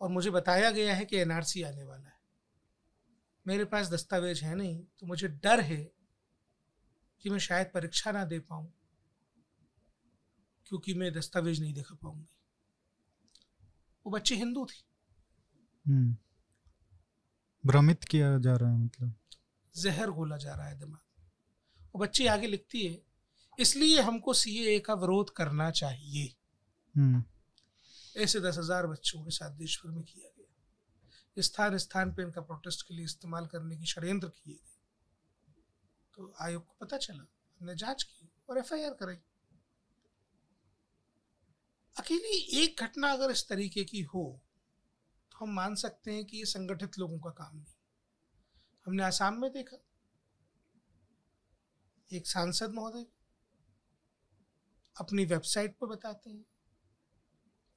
और 0.00 0.08
मुझे 0.08 0.30
बताया 0.30 0.70
गया 0.70 0.94
है 0.94 1.04
कि 1.04 1.16
एनआरसी 1.16 1.62
आने 1.62 1.84
वाला 1.84 2.08
है। 2.08 2.20
मेरे 3.46 3.64
पास 3.64 3.90
दस्तावेज़ 3.90 4.44
है 4.44 4.54
नहीं 4.54 4.84
तो 5.00 5.06
मुझे 5.06 5.28
डर 5.28 5.60
है 5.60 5.82
कि 7.24 7.30
मैं 7.30 7.38
शायद 7.38 7.70
परीक्षा 7.74 8.12
ना 8.12 8.24
दे 8.24 8.38
पाऊँ, 8.40 8.72
क्योंकि 10.66 10.94
मैं 10.94 11.12
दस्तावेज़ 11.12 11.60
नहीं 11.60 11.74
दिखा 11.74 11.94
पाऊँगी। 11.94 12.28
वो 14.06 14.12
बच्ची 14.12 14.36
हिंदू 14.36 14.66
थी। 14.66 14.84
हम्म। 15.86 16.16
भ्रमित 17.66 18.04
किया 18.04 18.38
जा 18.38 18.56
रहा 18.56 18.70
है 18.70 18.78
मतलब। 18.78 19.14
जहर 19.76 20.10
घोला 20.10 20.36
जा 20.36 20.54
रहा 20.54 20.66
है 20.66 20.78
दिमाग। 20.78 21.22
वो 21.94 21.98
बच्ची 21.98 22.26
आगे 22.26 22.46
लिखती 22.46 22.86
है 22.86 23.02
इसलिए 23.58 24.00
हमको 24.00 24.34
सी 24.34 24.80
का 24.80 24.94
विरोध 24.94 25.30
करना 25.30 25.70
चाहिए। 25.70 26.34
हम्म। 26.96 27.24
ऐसे 28.16 28.40
दस 28.40 28.58
हज़ार 28.58 28.86
बच्चों 28.86 29.24
के 29.24 29.30
साथ 29.30 29.50
देश 29.50 29.82
भर 29.86 29.90
में 29.90 30.04
किया 30.04 30.28
गया। 30.28 31.42
स्थान 31.42 31.78
स्थान 31.78 32.14
पे 32.14 32.22
इनका 32.22 32.40
प्रोटेस्ट 32.40 32.88
के 32.88 32.94
लिए 32.94 33.04
इस्तेमाल 33.04 33.46
करने 33.46 33.76
की 33.76 33.86
षड्यंत्र 33.86 34.28
किए 34.28 34.54
गए। 34.54 34.76
तो 36.14 36.34
आयोग 36.40 36.66
को 36.66 36.76
पता 36.80 36.96
चला 36.96 37.26
हमने 37.60 37.74
जाँच 37.74 38.02
की 38.02 38.32
और 38.48 38.58
एफ़ 38.58 38.74
आई 38.74 38.84
आर 38.84 38.94
कराई। 38.94 39.16
अकेली 41.96 42.38
एक 42.62 42.82
घटना 42.82 43.12
अगर 43.12 43.30
इस 43.30 43.46
तरीके 43.48 43.84
की 43.84 44.00
हो 44.04 44.24
तो 45.32 45.44
हम 45.44 45.52
मान 45.54 45.74
सकते 45.74 46.12
हैं 46.12 46.24
कि 46.24 46.38
ये 46.38 46.44
संगठित 46.44 46.98
लोगों 46.98 47.18
का 47.18 47.30
काम 47.30 47.56
नहीं। 47.56 47.74
हमने 48.86 49.02
आसाम 49.02 49.40
में 49.40 49.50
देखा। 49.52 49.76
एक 52.10 52.26
सांसद 52.26 52.72
महोदय 52.74 53.06
अपनी 54.96 55.24
वेबसाइट 55.24 55.76
पर 55.76 55.86
बताते 55.86 56.30
हैं। 56.30 56.44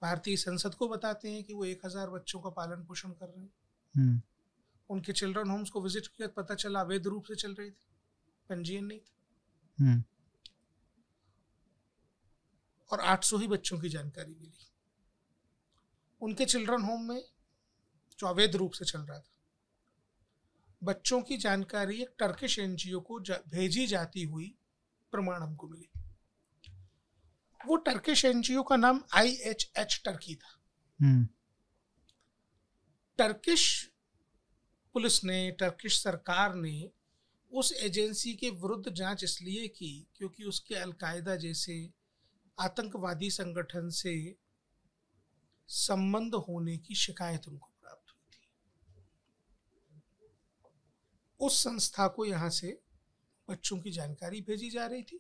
भारतीय 0.02 0.38
संसद 0.38 0.74
को 0.74 0.88
बताते 0.88 1.30
हैं 1.30 1.44
कि 1.44 1.54
वो 1.54 1.66
एक 1.66 1.86
हज़ार 1.86 2.10
बच्चों 2.10 2.40
का 2.40 2.50
पालन 2.50 2.84
पोषण 2.86 3.12
कर 3.12 3.28
रहे 3.28 3.42
हैं। 3.42 3.52
हम्म, 3.96 4.22
उनके 4.90 5.14
चिल्ड्रन 5.14 5.50
होम्स 5.50 5.70
को 5.70 5.82
विज़िट 5.82 6.08
किया 6.08 6.28
पता 6.36 6.56
चला 6.56 6.80
अवैध 6.80 7.08
रूप 7.08 7.26
से 7.26 7.36
चल 7.36 7.54
रही 7.54 7.72
थी। 7.72 7.88
पंजीयन 8.50 8.86
नहीं 8.86 9.00
था। 9.00 9.14
हम्म, 9.78 10.04
और 12.92 13.00
800 13.00 13.38
ही 13.38 13.48
बच्चों 13.48 13.80
की 13.80 13.90
जानकारी 13.90 14.36
मिली। 14.36 14.68
उनके 16.22 16.46
चिल्ड्रन 16.46 16.82
होम 16.82 17.02
में 17.02 17.24
जो 18.20 18.28
अवैध 18.28 18.56
रूप 18.56 18.72
से 18.72 18.86
चल 18.86 19.00
रहा 19.00 19.20
था। 19.20 19.32
बच्चों 20.84 21.22
की 21.22 21.38
जानकारी 21.38 22.02
एक 22.02 22.16
टर्किश 22.20 22.60
एनजीओ 22.60 23.00
को 23.00 23.20
जा, 23.20 23.40
भेजी 23.48 23.88
जाती 23.88 24.24
हुई 24.24 24.56
प्रमाण 25.12 25.42
हमको 25.42 25.68
मिली। 25.68 25.90
वो 27.68 27.76
टर्किश 27.76 28.26
एनजीओ 28.26 28.64
का 28.64 28.76
नाम 28.76 29.04
आई 29.14 29.32
एच 29.32 29.72
एच 29.78 30.02
टर्की 30.06 30.36
था। 30.36 30.62
हम्म, 31.02 31.28
टर्किश 33.18 33.92
पुलिस 34.94 35.24
ने 35.24 35.52
टर्किश 35.52 36.04
सरकार 36.04 36.56
ने 36.56 36.92
उस 37.52 37.74
एजेंसी 37.74 38.34
के 38.34 38.50
विरुद्ध 38.50 38.90
जाँच 38.90 39.24
इसलिए 39.24 39.68
की 39.68 40.08
क्योंकि 40.16 40.44
उसके 40.44 40.76
अलकायदा 40.76 41.36
जैसे 41.36 41.94
आतंकवादी 42.58 43.30
संगठन 43.30 43.90
से 43.90 44.14
संबंध 45.70 46.36
होने 46.48 46.78
की 46.78 46.96
शिकायत 46.96 47.48
उनको 47.48 47.70
प्राप्त 47.82 48.12
हुई 48.12 48.30
थी। 48.34 48.48
उस 51.40 51.64
संस्था 51.64 52.08
को 52.08 52.26
यहाँ 52.26 52.50
से 52.50 52.80
बच्चों 53.48 53.78
की 53.80 53.92
जानकारी 53.92 54.42
भेजी 54.42 54.70
जा 54.70 54.86
रही 54.86 55.04
थी 55.04 55.20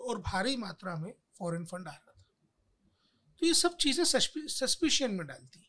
और 0.00 0.18
भारी 0.20 0.56
मात्रा 0.56 0.96
में 0.96 1.12
फॉरेन 1.38 1.64
फंड 1.64 1.88
आ 1.88 1.90
रहा 1.90 2.12
था। 2.12 2.24
तो 3.42 3.46
ये 3.46 3.54
सब 3.54 3.76
चीज़ें 3.76 4.04
सस्पिशियन 4.04 5.10
में 5.10 5.26
डालती। 5.26 5.64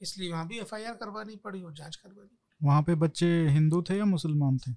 इसलिए 0.00 0.30
वहाँ 0.32 0.46
भी 0.48 0.58
एफआईआर 0.58 0.94
करवानी 0.94 1.36
पड़ी 1.36 1.62
और 1.62 1.72
जाँच 1.72 1.96
करवानी 1.96 2.26
पड़ी। 2.26 2.66
वहाँ 2.66 2.82
पे 2.82 2.94
बच्चे 2.94 3.26
हिंदू 3.48 3.82
थे 3.82 3.96
या 3.98 4.04
मुसलमान 4.04 4.58
थे? 4.58 4.72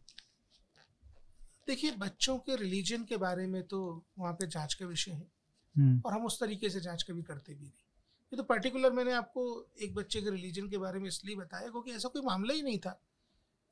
देखिए 1.70 1.92
बच्चों 1.98 2.38
के 2.38 2.56
रिलीजन 2.56 3.04
के 3.04 3.18
बारे 3.18 3.46
में 3.48 3.62
तो 3.64 3.80
वहाँ 4.20 4.34
पे 4.34 4.48
जाँच 4.48 4.74
का 4.74 4.86
विषय 4.86 5.12
है। 5.12 5.28
हम्म, 5.76 6.02
और 6.06 6.14
हम 6.14 6.26
उस 6.26 6.40
तरीके 6.40 6.70
से 6.70 6.80
जाँच 6.82 7.04
कभी 7.04 7.24
करते 7.24 7.54
भी 7.54 7.60
नहीं। 7.60 7.72
ये 8.32 8.38
तो 8.38 8.44
पर्टिकुलर 8.44 8.92
मैंने 8.92 9.14
आपको 9.14 9.44
एक 9.82 9.94
बच्चे 9.96 10.22
के 10.22 10.30
रिलीजन 10.30 10.70
के 10.70 10.78
बारे 10.78 11.00
में 11.00 11.08
इसलिए 11.08 11.36
बताया 11.36 11.70
क्योंकि 11.70 11.92
ऐसा 11.92 12.10
कोई 12.10 12.22
मामला 12.22 12.54
ही 12.54 12.62
नहीं 12.62 12.80
था 12.80 13.00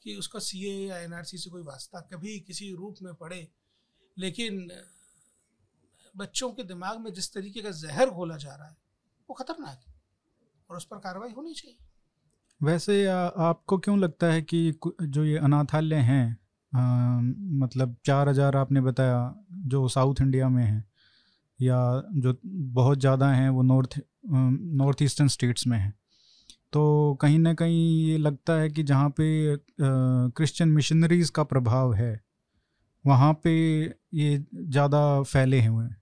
कि 0.03 0.15
उसका 0.15 0.39
सी 0.39 0.63
ए 0.65 0.87
या 0.87 0.97
एनआरसी 0.99 1.37
से 1.37 1.49
कोई 1.49 1.63
वास्ता 1.63 1.99
कभी 2.13 2.39
किसी 2.39 2.71
रूप 2.75 2.95
में 3.01 3.13
पड़े। 3.15 3.47
लेकिन 4.17 4.71
बच्चों 6.17 6.51
के 6.51 6.63
दिमाग 6.63 6.99
में 6.99 7.13
जिस 7.13 7.33
तरीके 7.33 7.61
का 7.61 7.71
जहर 7.71 8.09
घोला 8.09 8.37
जा 8.37 8.55
रहा 8.55 8.67
है 8.67 8.77
वो 9.29 9.33
खतरनाक 9.33 9.83
है 9.87 9.93
और 10.69 10.77
उस 10.77 10.85
पर 10.85 10.97
कार्रवाई 10.99 11.31
होनी 11.31 11.53
चाहिए। 11.53 11.77
वैसे 12.61 13.05
आ, 13.07 13.17
आपको 13.17 13.77
क्यों 13.77 13.99
लगता 13.99 14.27
है 14.27 14.41
कि 14.41 14.79
जो 15.01 15.25
ये 15.25 15.37
अनाथालय 15.37 15.95
हैं 15.95 16.37
आ, 16.77 17.19
मतलब 17.59 17.95
चार 18.05 18.29
हज़ार 18.29 18.55
आपने 18.55 18.81
बताया 18.81 19.19
जो 19.67 19.87
साउथ 19.87 20.21
इंडिया 20.21 20.49
में 20.49 20.63
हैं 20.63 20.83
या 21.59 21.77
जो 22.15 22.37
बहुत 22.43 22.99
ज़्यादा 22.99 23.29
हैं 23.31 23.49
वो 23.49 23.61
नॉर्थ 23.63 23.99
नॉर्थ 24.25 25.01
ईस्टर्न 25.01 25.27
स्टेट्स 25.27 25.67
में 25.67 25.77
हैं। 25.77 25.93
तो 26.73 26.83
कहीं 27.21 27.39
ना 27.39 27.53
कहीं 27.53 28.07
ये 28.07 28.17
लगता 28.17 28.53
है 28.53 28.69
कि 28.69 28.83
जहाँ 28.83 29.09
पे 29.09 29.57
क्रिश्चियन 29.81 30.69
मिशनरीज़ 30.69 31.31
का 31.31 31.43
प्रभाव 31.45 31.93
है 31.93 32.11
वहाँ 33.05 33.33
पे 33.43 33.53
ये 34.13 34.37
ज़्यादा 34.55 35.21
फैले 35.23 35.61
हुए 35.65 35.83
हैं। 35.85 36.01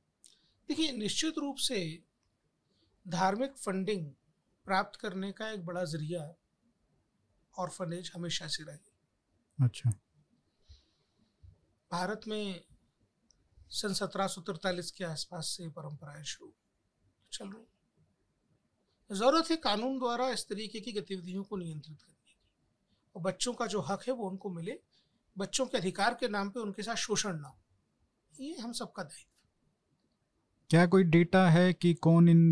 देखिए 0.70 0.92
निश्चित 0.92 1.38
रूप 1.38 1.56
से 1.58 1.82
धार्मिक 3.06 3.58
फंडिंग 3.58 4.06
प्राप्त 4.68 5.00
करने 5.00 5.32
का 5.32 5.52
एक 5.52 5.66
बड़ा 5.66 5.84
ज़रिया 5.86 6.22
ऑर्फनेज 7.54 8.12
हमेशा 8.16 8.48
से 8.48 8.64
रहे। 8.64 8.78
अच्छा। 9.58 9.92
भारत 11.96 12.22
में 12.28 12.62
सन 13.72 13.94
सत्रह 13.94 14.28
सौ 14.28 14.42
तिरतालीस 14.42 14.90
के 14.92 15.04
आसपास 15.04 15.48
से 15.48 15.68
परंपराएँ 15.70 16.24
शुरू 16.24 16.52
चल 17.34 17.46
रही 17.46 19.18
ज़रूरत 19.18 19.52
है 19.52 19.56
कानून 19.58 19.98
द्वारा 20.00 20.30
इस 20.30 20.44
तरीके 20.50 20.80
की 20.80 20.92
गतिविधियों 20.92 21.44
को 21.44 21.58
नियंत्रित 21.58 22.02
करने 22.02 22.24
की। 22.28 22.36
और 23.16 23.22
बच्चों 23.22 23.54
का 23.54 23.66
जो 23.66 23.82
हक 23.82 24.04
है 24.08 24.14
वो 24.14 24.30
उनको 24.30 24.50
मिले। 24.50 24.80
बच्चों 25.38 25.66
के 25.66 25.78
अधिकार 25.78 26.14
के 26.14 26.28
नाम 26.28 26.50
पे 26.50 26.60
उनके 26.60 26.84
साथ 26.84 26.96
शोषण 26.96 27.40
ना 27.40 27.48
हो। 27.48 28.44
ये 28.44 28.56
हम 28.56 28.72
सबका 28.72 29.04
दायित्व 29.04 29.32
क्या 30.70 30.86
कोई 30.86 31.04
डेटा 31.04 31.50
है 31.50 31.74
कि 31.74 31.94
कौन 31.94 32.30
इन 32.30 32.52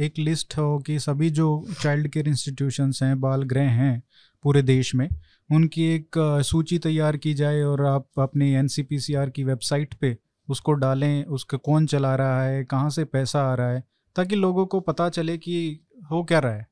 एक 0.00 0.18
लिस्ट 0.18 0.56
हो 0.58 0.78
कि 0.78 0.98
सभी 1.00 1.30
जो 1.30 1.46
चाइल्ड 1.82 2.08
केयर 2.08 2.28
इंस्टीट्यूशंस 2.28 3.02
हैं, 3.02 3.20
बाल 3.20 3.42
गृह 3.42 3.70
हैं 3.72 4.02
पूरे 4.44 4.62
देश 4.62 4.94
में 4.94 5.08
उनकी 5.50 5.84
एक 5.86 6.18
सूची 6.44 6.78
तैयार 6.80 7.16
की 7.16 7.34
जाए 7.34 7.60
और 7.62 7.84
आप 7.86 8.20
अपनी 8.20 8.50
एन 8.52 8.68
की 8.70 9.44
वेबसाइट 9.44 9.94
पे 9.94 10.16
उसको 10.48 10.72
डालें, 10.74 11.24
उसका 11.26 11.58
कौन 11.58 11.86
चला 11.86 12.14
रहा 12.16 12.42
है, 12.42 12.64
कहाँ 12.64 12.90
से 12.90 13.04
पैसा 13.06 13.42
आ 13.42 13.54
रहा 13.54 13.70
है, 13.70 13.82
ताकि 14.16 14.36
लोगों 14.36 14.66
को 14.66 14.80
पता 14.82 15.08
चले 15.10 15.36
कि 15.38 15.86
हो 16.10 16.22
क्या 16.24 16.38
रहा 16.38 16.52
है। 16.52 16.66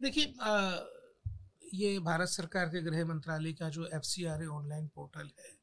देखिए 0.00 0.34
ये 1.74 1.98
भारत 2.00 2.28
सरकार 2.28 2.66
के 2.66 2.82
गृह 2.82 3.04
मंत्रालय 3.04 3.52
का 3.52 3.68
जो 3.68 3.86
एफ़ 3.86 4.48
ऑनलाइन 4.48 4.86
पोर्टल 4.86 5.30
है, 5.38 5.56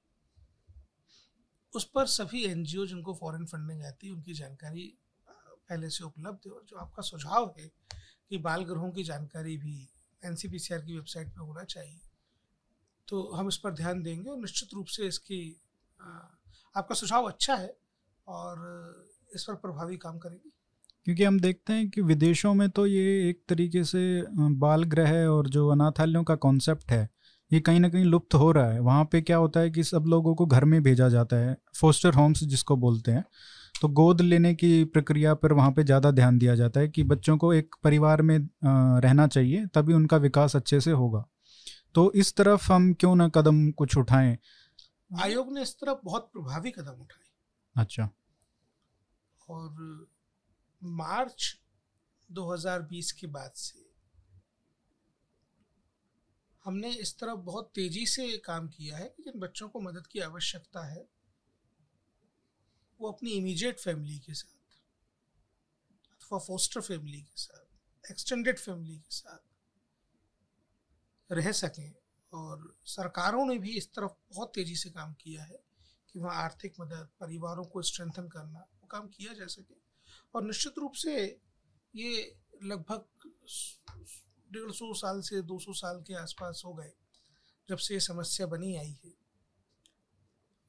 उस 1.74 1.90
पर 1.96 2.06
सभी 2.08 2.44
एनजीओ 2.46 2.86
जिनको 2.86 3.14
फॉरेन 3.14 3.46
फंडिंग 3.46 3.84
आती 3.84 4.08
है, 4.08 4.14
उनकी 4.14 4.34
जानकारी 4.34 4.88
पहले 5.28 5.90
से 5.90 6.04
उपलब्ध 6.04 6.48
है 6.48 6.52
और 6.52 6.64
जो 6.70 6.78
आपका 6.78 7.02
सुझाव 7.04 7.54
है 7.58 7.68
कि 8.30 8.38
बाल 8.40 8.64
गृहों 8.64 8.92
की 8.92 9.04
जानकारी 9.04 9.58
भी 9.58 9.78
एनसीपीसीआर 10.22 10.82
की 10.82 10.94
वेबसाइट 10.94 11.30
पर 11.30 11.42
होना 11.42 11.64
चाहिए। 11.66 12.00
तो 13.08 13.22
हम 13.34 13.48
इस 13.48 13.58
पर 13.58 13.74
ध्यान 13.74 14.02
देंगे 14.04 14.30
और 14.30 14.38
निश्चित 14.38 14.70
रूप 14.74 14.86
से 14.88 15.08
इसकी 15.08 15.40
आपका 16.76 16.96
सुझाव 16.96 17.28
अच्छा 17.28 17.56
है 17.56 17.74
और 18.28 18.64
इस 19.36 19.44
पर 19.44 19.56
प्रभावी 19.56 19.98
काम 19.98 20.18
करेंगे। 20.18 20.50
क्योंकि 21.08 21.24
हम 21.24 21.40
देखते 21.40 21.74
हैं 21.74 21.90
कि 21.90 22.02
विदेशों 22.02 22.54
में 22.54 22.70
तो 22.70 22.86
ये 22.88 23.30
एक 23.30 23.42
तरीके 23.50 23.84
से 23.84 24.00
बाल 24.60 24.84
ग्रह 24.86 25.28
और 25.28 25.48
जो 25.48 25.68
अनाथालयों 25.70 26.24
का 26.24 26.36
कॉन्सेप्ट 26.38 26.92
है, 26.92 27.10
ये 27.52 27.60
कहीं 27.60 27.80
ना 27.80 27.90
कहीं 27.90 28.06
लुप्त 28.06 28.34
हो 28.34 28.52
रहा 28.52 28.72
है। 28.72 28.80
वहाँ 28.80 29.04
पे 29.12 29.22
क्या 29.22 29.38
होता 29.38 29.60
है 29.60 29.70
कि 29.70 29.84
सब 29.84 30.06
लोगों 30.08 30.34
को 30.36 30.46
घर 30.46 30.66
में 30.66 30.82
भेजा 30.84 31.10
जाता 31.10 31.36
है 31.36 31.56
फोस्टर 31.80 32.14
होम्स 32.14 32.44
जिसको 32.46 32.76
बोलते 32.78 33.12
हैं। 33.12 33.24
तो 33.82 33.88
गोद 33.90 34.22
लेने 34.22 34.54
की 34.56 34.84
प्रक्रिया 34.86 35.34
पर 35.34 35.54
वहाँ 35.54 35.72
पे 35.72 35.84
ज़्यादा 35.84 36.12
ध्यान 36.12 36.38
दिया 36.38 36.56
जाता 36.56 36.80
है 36.80 36.88
कि 36.88 37.04
बच्चों 37.04 37.38
को 37.38 37.54
एक 37.54 37.76
परिवार 37.84 38.22
में 38.22 38.38
रहना 38.64 39.28
चाहिए, 39.28 39.66
तभी 39.66 39.94
उनका 39.94 40.18
विकास 40.18 40.56
अच्छे 40.56 40.80
से 40.82 40.92
होगा। 40.92 41.26
तो 41.96 42.12
इस 42.12 42.36
तरफ़ 42.36 42.72
हम 42.72 42.94
क्यों 42.94 43.16
ना 43.16 43.28
कदम 43.30 43.72
कुछ 43.72 43.98
उठाएँ? 43.98 44.38
आयोग 45.22 45.54
ने 45.54 45.62
इस 45.62 45.76
तरफ़ 45.76 46.00
बहुत 46.04 46.30
प्रभावी 46.34 46.72
कदम 46.72 47.02
उठाए। 47.02 47.30
अच्छा। 47.76 48.10
और 49.50 50.08
मार्च 50.84 51.60
2020 52.32 53.12
के 53.12 53.28
बाद 53.28 53.52
से 53.56 53.86
हमने 56.66 56.90
इस 56.90 57.20
तरफ़ 57.20 57.40
बहुत 57.40 57.72
तेज़ी 57.76 58.06
से 58.06 58.38
काम 58.38 58.68
किया 58.68 58.98
है 58.98 59.08
कि 59.18 59.24
जिन 59.24 59.40
बच्चों 59.40 59.70
को 59.70 59.80
मदद 59.80 60.08
की 60.08 60.20
आवश्यकता 60.20 60.86
है 60.86 61.08
वो 63.00 63.12
अपनी 63.12 63.32
इमीडिएट 63.32 63.80
फैमिली 63.80 64.20
के 64.20 64.34
साथ 64.34 64.80
अथवा 66.14 66.40
फोस्टर 66.40 66.82
फैमिली 66.82 67.22
के 67.22 67.42
साथ 67.42 68.12
एक्सटेंडेड 68.12 68.60
फैमिली 68.60 68.98
के 68.98 69.16
साथ 69.16 69.45
रह 71.32 71.52
सकें। 71.52 71.96
और 72.34 72.78
सरकारों 72.86 73.46
ने 73.46 73.58
भी 73.58 73.78
इस 73.78 73.94
तरफ़ 73.94 74.12
बहुत 74.34 74.52
तेज़ी 74.56 74.76
से 74.76 74.90
काम 74.90 75.14
किया 75.14 75.44
है 75.44 75.64
कि 76.12 76.20
वहाँ 76.20 76.44
आर्थिक 76.44 76.74
मदद, 76.80 77.10
परिवारों 77.20 77.66
को 77.66 77.82
स्ट्रेंथन 77.82 78.28
करना, 78.28 78.60
वो 78.60 78.88
काम 78.88 79.08
किया 79.08 79.34
जा 79.34 79.46
सके। 79.46 79.76
और 80.36 80.44
निश्चित 80.44 80.74
रूप 80.78 80.94
से 80.94 81.42
ये 81.96 82.40
लगभग 82.64 83.06
डेढ़ 84.52 84.72
सौ 84.72 84.94
साल 84.94 85.22
से 85.22 85.42
दो 85.42 85.60
सौ 85.60 85.74
साल 85.74 86.02
के 86.02 86.14
आसपास 86.14 86.62
हो 86.66 86.74
गए 86.74 86.92
जब 87.70 87.78
से 87.78 87.94
ये 87.94 88.00
समस्या 88.00 88.48
बनी 88.48 88.76
आई 88.76 89.00
है। 89.06 89.14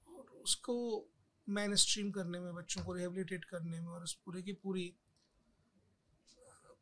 और 0.08 0.22
उसको 0.22 1.06
मैन 1.48 1.74
स्ट्रीम 1.74 2.10
करने 2.10 2.40
में, 2.40 2.54
बच्चों 2.54 2.84
को 2.84 2.92
रिहेबिलिटेट 2.92 3.44
करने 3.44 3.80
में 3.80 3.88
और 3.88 4.04
इस 4.04 4.12
पूरे 4.12 4.42
की 4.42 4.52
पूरी 4.52 4.96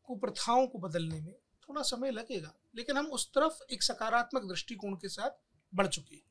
कुप्रथाओं 0.05 0.67
को 0.67 0.79
बदलने 0.79 1.21
में 1.21 1.35
थोड़ा 1.35 1.83
समय 1.83 2.11
लगेगा। 2.11 2.55
लेकिन 2.77 2.97
हम 2.97 3.07
उस 3.07 3.29
तरफ़ 3.29 3.73
एक 3.73 3.83
सकारात्मक 3.83 4.43
दृष्टिकोण 4.43 4.95
के 4.95 5.09
साथ 5.09 5.31
बढ़ 5.75 5.87
चुके 5.87 6.15
हैं। 6.15 6.23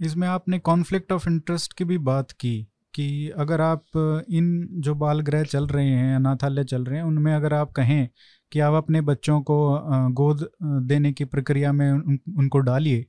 इसमें 0.00 0.28
आपने 0.28 0.58
कॉन्फ्लिक्ट 0.58 1.12
ऑफ़ 1.12 1.28
इंटरेस्ट 1.28 1.72
की 1.72 1.84
भी 1.84 1.98
बात 1.98 2.30
की 2.32 2.68
कि 2.94 3.30
अगर 3.30 3.60
आप 3.60 3.84
इन 4.30 4.68
जो 4.70 4.94
बाल 4.94 5.20
गृह 5.20 5.44
चल 5.44 5.66
रहे 5.66 5.88
हैं 5.88 6.16
अनाथालय 6.16 6.64
चल 6.64 6.84
रहे 6.84 6.98
हैं 6.98 7.04
उनमें 7.04 7.34
अगर 7.34 7.54
आप 7.54 7.72
कहें 7.72 8.08
कि 8.52 8.60
आप 8.60 8.74
अपने 8.74 9.00
बच्चों 9.00 9.40
को 9.42 9.58
गोद 10.10 10.48
देने 10.62 11.12
की 11.12 11.24
प्रक्रिया 11.24 11.72
में 11.72 11.90
उन, 11.92 12.18
उनको 12.38 12.58
डालिए 12.58 13.06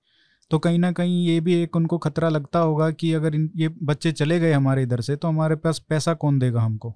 तो 0.52 0.60
कहीं 0.60 0.80
ना 0.80 0.92
कहीं 0.92 1.26
ये 1.28 1.40
भी 1.40 1.54
एक 1.54 1.76
उनको 1.76 1.98
खतरा 1.98 2.30
लगता 2.30 2.60
होगा 2.60 2.92
कि 2.92 3.14
अगर 3.14 3.36
इन 3.36 3.50
ये 3.56 3.68
बच्चे 3.68 4.12
चले 4.12 4.40
गए 4.40 4.54
हमारे 4.54 4.84
इधर 4.84 5.02
से 5.02 5.16
तो 5.16 5.28
हमारे 5.28 5.56
पास 5.56 5.80
पैसा 5.80 6.14
कौन 6.14 6.40
देगा 6.40 6.62
हमको? 6.62 6.96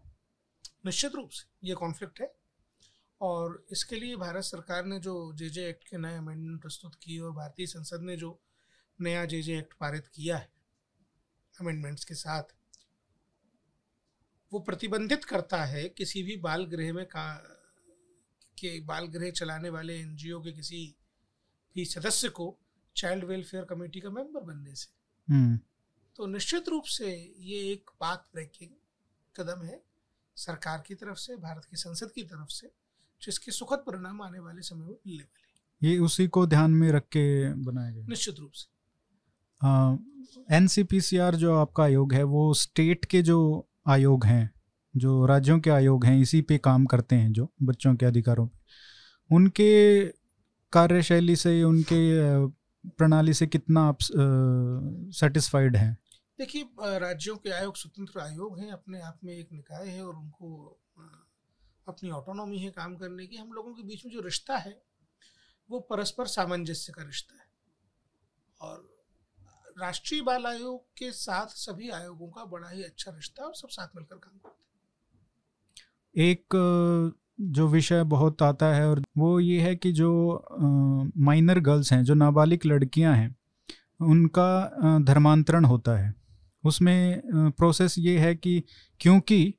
निश्चित 0.86 1.16
रूप 1.16 1.30
से 1.30 1.68
ये 1.68 1.76
कॉन्फ्लिक्ट 1.76 2.22
है। 2.22 2.32
और 3.24 3.66
इसके 3.72 3.96
लिए 3.96 4.16
भारत 4.18 4.44
सरकार 4.44 4.86
ने 4.86 5.00
जो 5.00 5.16
जे 5.34 5.50
जे 5.50 5.68
एक्ट 5.70 5.84
के 5.84 5.98
नए 5.98 6.18
अमेंडमेंट 6.18 6.62
प्रस्तुत 6.62 6.96
किए 6.96 7.20
और 7.20 7.32
भारतीय 7.34 7.68
संसद 7.68 8.02
ने 8.02 8.16
जो 8.18 8.40
नया 9.00 9.24
जे 9.26 9.42
जे 9.42 9.58
एक्ट 9.58 9.74
पारित 9.80 10.08
किया 10.08 10.38
है 10.38 10.52
अमेंडमेंट्स 11.56 12.06
के 12.06 12.16
साथ 12.16 12.54
वो 14.52 14.60
प्रतिबंधित 14.62 15.24
करता 15.26 15.64
है 15.66 15.88
किसी 15.92 16.24
भी 16.24 16.36
बाल 16.40 16.66
गृह 16.66 16.94
में 16.94 17.06
का 17.06 17.26
के 18.58 18.80
बाल 18.86 19.08
गृह 19.10 19.32
चलाने 19.32 19.70
वाले 19.70 19.98
एनजीओ 20.00 20.42
के 20.42 20.52
किसी 20.52 20.84
भी 21.76 21.86
सदस्य 21.86 22.30
को 22.32 22.56
चाइल्ड 22.96 23.24
वेलफेयर 23.24 23.66
कमेटी 23.66 24.00
का 24.00 24.10
मेंबर 24.12 24.44
बनने 24.44 24.76
से 24.76 24.92
हम्म। 25.28 25.58
तो 26.16 26.26
निश्चित 26.28 26.70
रूप 26.70 26.84
से 26.90 27.16
ये 27.42 27.60
एक 27.72 27.90
बात 28.02 28.28
ब्रेकिंग 28.34 28.70
कदम 29.36 29.66
है 29.66 29.82
सरकार 30.38 30.84
की 30.88 30.96
तरफ़ 30.96 31.18
से 31.20 31.36
भारत 31.40 31.66
की 31.66 31.78
संसद 31.80 32.12
की 32.12 32.24
तरफ़ 32.26 32.50
से 32.52 32.72
जिसके 33.24 33.52
सुखद 33.52 33.78
परिणाम 33.78 34.22
आने 34.22 34.40
वाले 34.40 34.62
समय 34.62 34.80
में 34.80 34.96
मिलने 35.08 35.24
वाले 35.24 35.90
ये 35.90 35.98
उसी 35.98 36.28
को 36.28 36.46
ध्यान 36.48 36.72
में 36.72 36.92
रख 36.92 37.04
के 37.04 37.54
बनाया 37.54 37.92
गया 37.92 38.06
निश्चित 38.08 38.40
रूप 38.40 38.52
से। 38.52 38.72
एन 40.56 40.68
आर 41.22 41.36
जो 41.36 41.56
आपका 41.56 41.84
आयोग 41.84 42.14
है 42.14 42.24
वो 42.24 42.54
स्टेट 42.54 43.06
के 43.06 43.22
जो 43.22 43.68
आयोग 43.88 44.26
हैं 44.26 44.52
जो 44.96 45.26
राज्यों 45.26 45.60
के 45.60 45.70
आयोग 45.70 46.06
हैं 46.06 46.20
इसी 46.22 46.42
पे 46.42 46.58
काम 46.58 46.86
करते 46.86 47.16
हैं 47.16 47.32
जो 47.34 47.52
बच्चों 47.62 47.96
के 47.96 48.06
अधिकारों 48.06 48.48
पे। 48.48 48.60
उनके 49.36 50.06
कार्यशैली 50.74 51.36
से 51.36 51.64
उनके 51.64 52.02
प्रणाली 52.90 53.34
से 53.34 53.48
कितना 53.48 53.82
आप 53.82 53.98
सेटिस्फाइड 54.02 55.76
हैं? 55.76 55.98
देखिए 56.40 56.64
राज्यों 57.00 57.36
के 57.36 57.50
आयोग 57.50 57.76
स्वतंत्र 57.78 58.20
आयोग 58.20 58.60
हैं 58.60 58.72
अपने 58.72 59.02
आप 59.02 59.20
में 59.24 59.34
एक 59.34 59.48
निकाय 59.54 59.88
है 59.88 60.04
और 60.06 60.16
उनको 60.16 60.80
अपनी 61.88 62.10
ऑटोनॉमी 62.10 62.58
है 62.58 62.70
काम 62.72 62.96
करने 62.96 63.28
की, 63.28 63.36
हम 63.36 63.52
लोगों 63.54 63.74
के 63.74 63.84
बीच 63.84 64.06
में 64.06 64.12
जो 64.14 64.22
रिश्ता 64.22 64.58
है, 64.58 64.82
वो 65.70 65.80
परस्पर 65.80 66.28
सामंजस्य 66.28 66.94
का 66.94 67.04
रिश्ता 67.04 67.36
है। 67.36 67.48
और 68.62 68.90
राष्ट्रीय 69.80 70.22
बाल 70.22 70.46
आयोग 70.46 70.84
के 70.98 71.12
साथ 71.12 71.48
सभी 71.48 71.90
आयोगों 71.90 72.28
का 72.28 72.46
बड़ा 72.46 72.70
ही 72.70 72.84
अच्छा 72.84 73.12
रिश्ता 73.12 73.44
और 73.44 73.54
सब 73.56 73.68
साथ 73.68 73.96
मिलकर 73.96 74.16
काम 74.16 74.38
करते 74.38 74.58
हैं। 76.18 76.28
एक, 76.30 77.14
जो 77.42 77.68
विषय 77.68 78.04
बहुत 78.04 78.42
आता 78.42 78.66
है 78.76 78.90
और 78.90 79.02
वो 79.18 79.40
ये 79.40 79.62
है 79.62 79.76
कि 79.76 79.92
जो 79.92 80.12
माइनर 81.18 81.60
गर्ल्स 81.60 81.92
हैं, 81.94 82.04
जो 82.04 82.14
नाबालिग 82.14 82.66
लड़कियाँ 82.66 83.16
हैं, 83.16 83.36
उनका 84.02 85.00
धर्मांतरण 85.04 85.66
होता 85.66 85.98
है। 85.98 86.14
उसमें 86.64 87.22
प्रोसेस 87.52 87.96
ये 87.98 88.18
है 88.20 88.36
कि 88.36 88.64
क्योंकि 89.00 89.54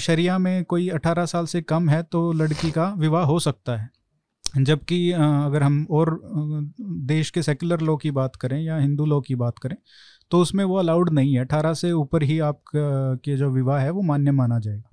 शरिया 0.00 0.38
में 0.38 0.64
कोई 0.64 0.88
18 0.90 1.26
साल 1.26 1.46
से 1.46 1.60
कम 1.62 1.88
है 1.88 2.02
तो 2.02 2.30
लड़की 2.32 2.70
का 2.70 2.92
विवाह 2.98 3.24
हो 3.24 3.38
सकता 3.40 3.76
है। 3.76 3.88
जबकि 4.56 5.10
अगर 5.12 5.62
हम 5.62 5.86
और 5.90 6.18
देश 7.06 7.30
के 7.30 7.42
सेकुलर 7.42 7.80
लॉ 7.80 7.96
की 7.96 8.10
बात 8.10 8.36
करें 8.36 8.60
या 8.60 8.76
हिंदू 8.78 9.06
लॉ 9.06 9.20
की 9.20 9.34
बात 9.36 9.58
करें 9.58 9.76
तो 10.30 10.40
उसमें 10.40 10.64
वो 10.64 10.76
अलाउड 10.76 11.10
नहीं 11.10 11.34
है। 11.34 11.40
अठारह 11.40 11.74
से 11.74 11.92
ऊपर 11.92 12.22
ही 12.22 12.38
आप 12.40 12.62
के 12.74 13.36
जो 13.36 13.50
विवाह 13.50 13.80
है 13.80 13.90
वो 13.90 14.02
मान्य 14.02 14.30
माना 14.32 14.58
जाएगा। 14.58 14.90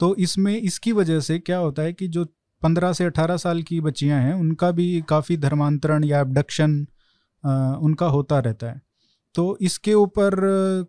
तो 0.00 0.14
इसमें, 0.16 0.56
इसकी 0.56 0.92
वजह 0.92 1.20
से 1.20 1.38
क्या 1.38 1.58
होता 1.58 1.82
है 1.82 1.92
कि 1.92 2.08
जो 2.08 2.24
पंद्रह 2.62 2.92
से 2.92 3.04
अठारह 3.04 3.36
साल 3.36 3.62
की 3.62 3.80
बच्चियाँ 3.80 4.20
हैं, 4.22 4.34
उनका 4.34 4.70
भी 4.70 5.00
काफ़ी 5.08 5.36
धर्मांतरण 5.36 6.04
या 6.04 6.20
एबडक्शन 6.20 6.86
उनका 7.82 8.06
होता 8.06 8.38
रहता 8.38 8.66
है। 8.66 8.80
तो 9.34 9.56
इसके 9.60 9.94
ऊपर 9.94 10.34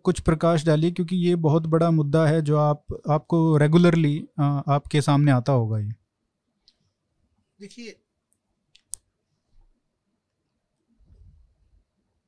कुछ 0.04 0.20
प्रकाश 0.20 0.64
डालिए 0.66 0.90
क्योंकि 0.90 1.16
ये 1.16 1.34
बहुत 1.38 1.66
बड़ा 1.66 1.90
मुद्दा 1.90 2.26
है 2.26 2.40
जो 2.42 2.56
आप, 2.58 2.84
आपको 3.10 3.56
रेगुलरली 3.56 4.18
आपके 4.40 5.00
सामने 5.02 5.32
आता 5.32 5.52
होगा 5.52 5.78
ये। 5.78 5.92
देखिए, 7.60 7.98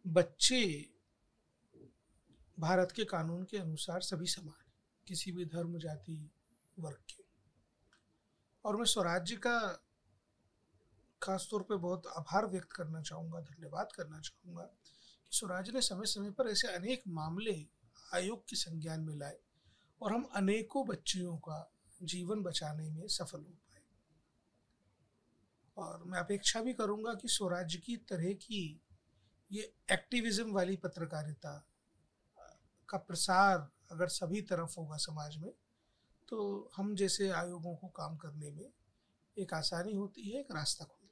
बच्चे 0.05 0.61
भारत 2.59 2.93
के 2.93 3.05
कानून 3.05 3.43
के 3.43 3.59
अनुसार 3.59 4.01
सभी 4.03 4.27
समान 4.27 4.71
किसी 5.07 5.33
भी 5.33 5.45
धर्म, 5.45 5.79
जाति, 5.79 6.31
वर्ग 6.77 6.99
के। 7.11 7.23
और 8.65 8.77
मैं 8.77 8.85
स्वराज्य 8.85 9.37
का 9.37 9.59
खास 11.23 11.49
तौर 11.51 11.63
पे 11.63 11.77
बहुत 11.77 12.07
आभार 12.17 12.47
व्यक्त 12.47 12.73
करना 12.73 13.01
चाहूँगा, 13.03 13.41
धन्यवाद 13.41 13.93
करना 13.93 14.21
चाहूँगा। 14.21 14.71
कि 15.35 15.39
स्वराज्य 15.39 15.73
ने 15.73 15.81
समय 15.81 16.07
समय 16.07 16.31
पर 16.31 16.49
ऐसे 16.49 16.69
अनेक 16.69 17.03
मामले 17.09 17.67
आयोग 18.15 18.49
के 18.49 18.57
संज्ञान 18.57 19.01
में 19.01 19.17
लाए 19.17 19.39
और 20.03 20.13
हम 20.13 20.23
अनेकों 20.23 20.87
बच्चियों 20.87 21.37
का 21.37 21.73
जीवन 22.03 22.43
बचाने 22.43 22.91
में 22.91 23.09
सफल 23.09 23.39
हो 23.39 23.51
पाए। 23.51 23.83
और 25.77 26.05
मैं 26.05 26.19
अपेक्षा 26.19 26.61
भी 26.61 26.75
करूँगा 26.75 27.15
कि 27.15 27.29
स्वराज 27.29 27.75
की 27.75 27.97
तरह 27.97 28.33
की 28.33 28.81
ये 29.53 29.75
एक्टिविज्म 29.93 30.53
वाली 30.53 30.77
पत्रकारिता 30.77 31.67
का 32.89 32.99
प्रसार 32.99 33.69
अगर 33.91 34.09
सभी 34.09 34.43
तरफ़ 34.43 34.75
होगा 34.79 34.97
समाज 34.97 35.37
में 35.37 35.51
तो 36.29 36.71
हम 36.77 36.97
जैसे 36.97 37.31
आयोगों 37.31 37.77
को 37.77 37.89
काम 37.89 38.17
करने 38.17 38.51
में 38.51 38.71
एक 39.39 39.55
आसानी 39.55 39.93
होती 39.93 40.31
है, 40.31 40.41
एक 40.41 40.53
रास्ता 40.53 40.85
खुलता 40.85 41.04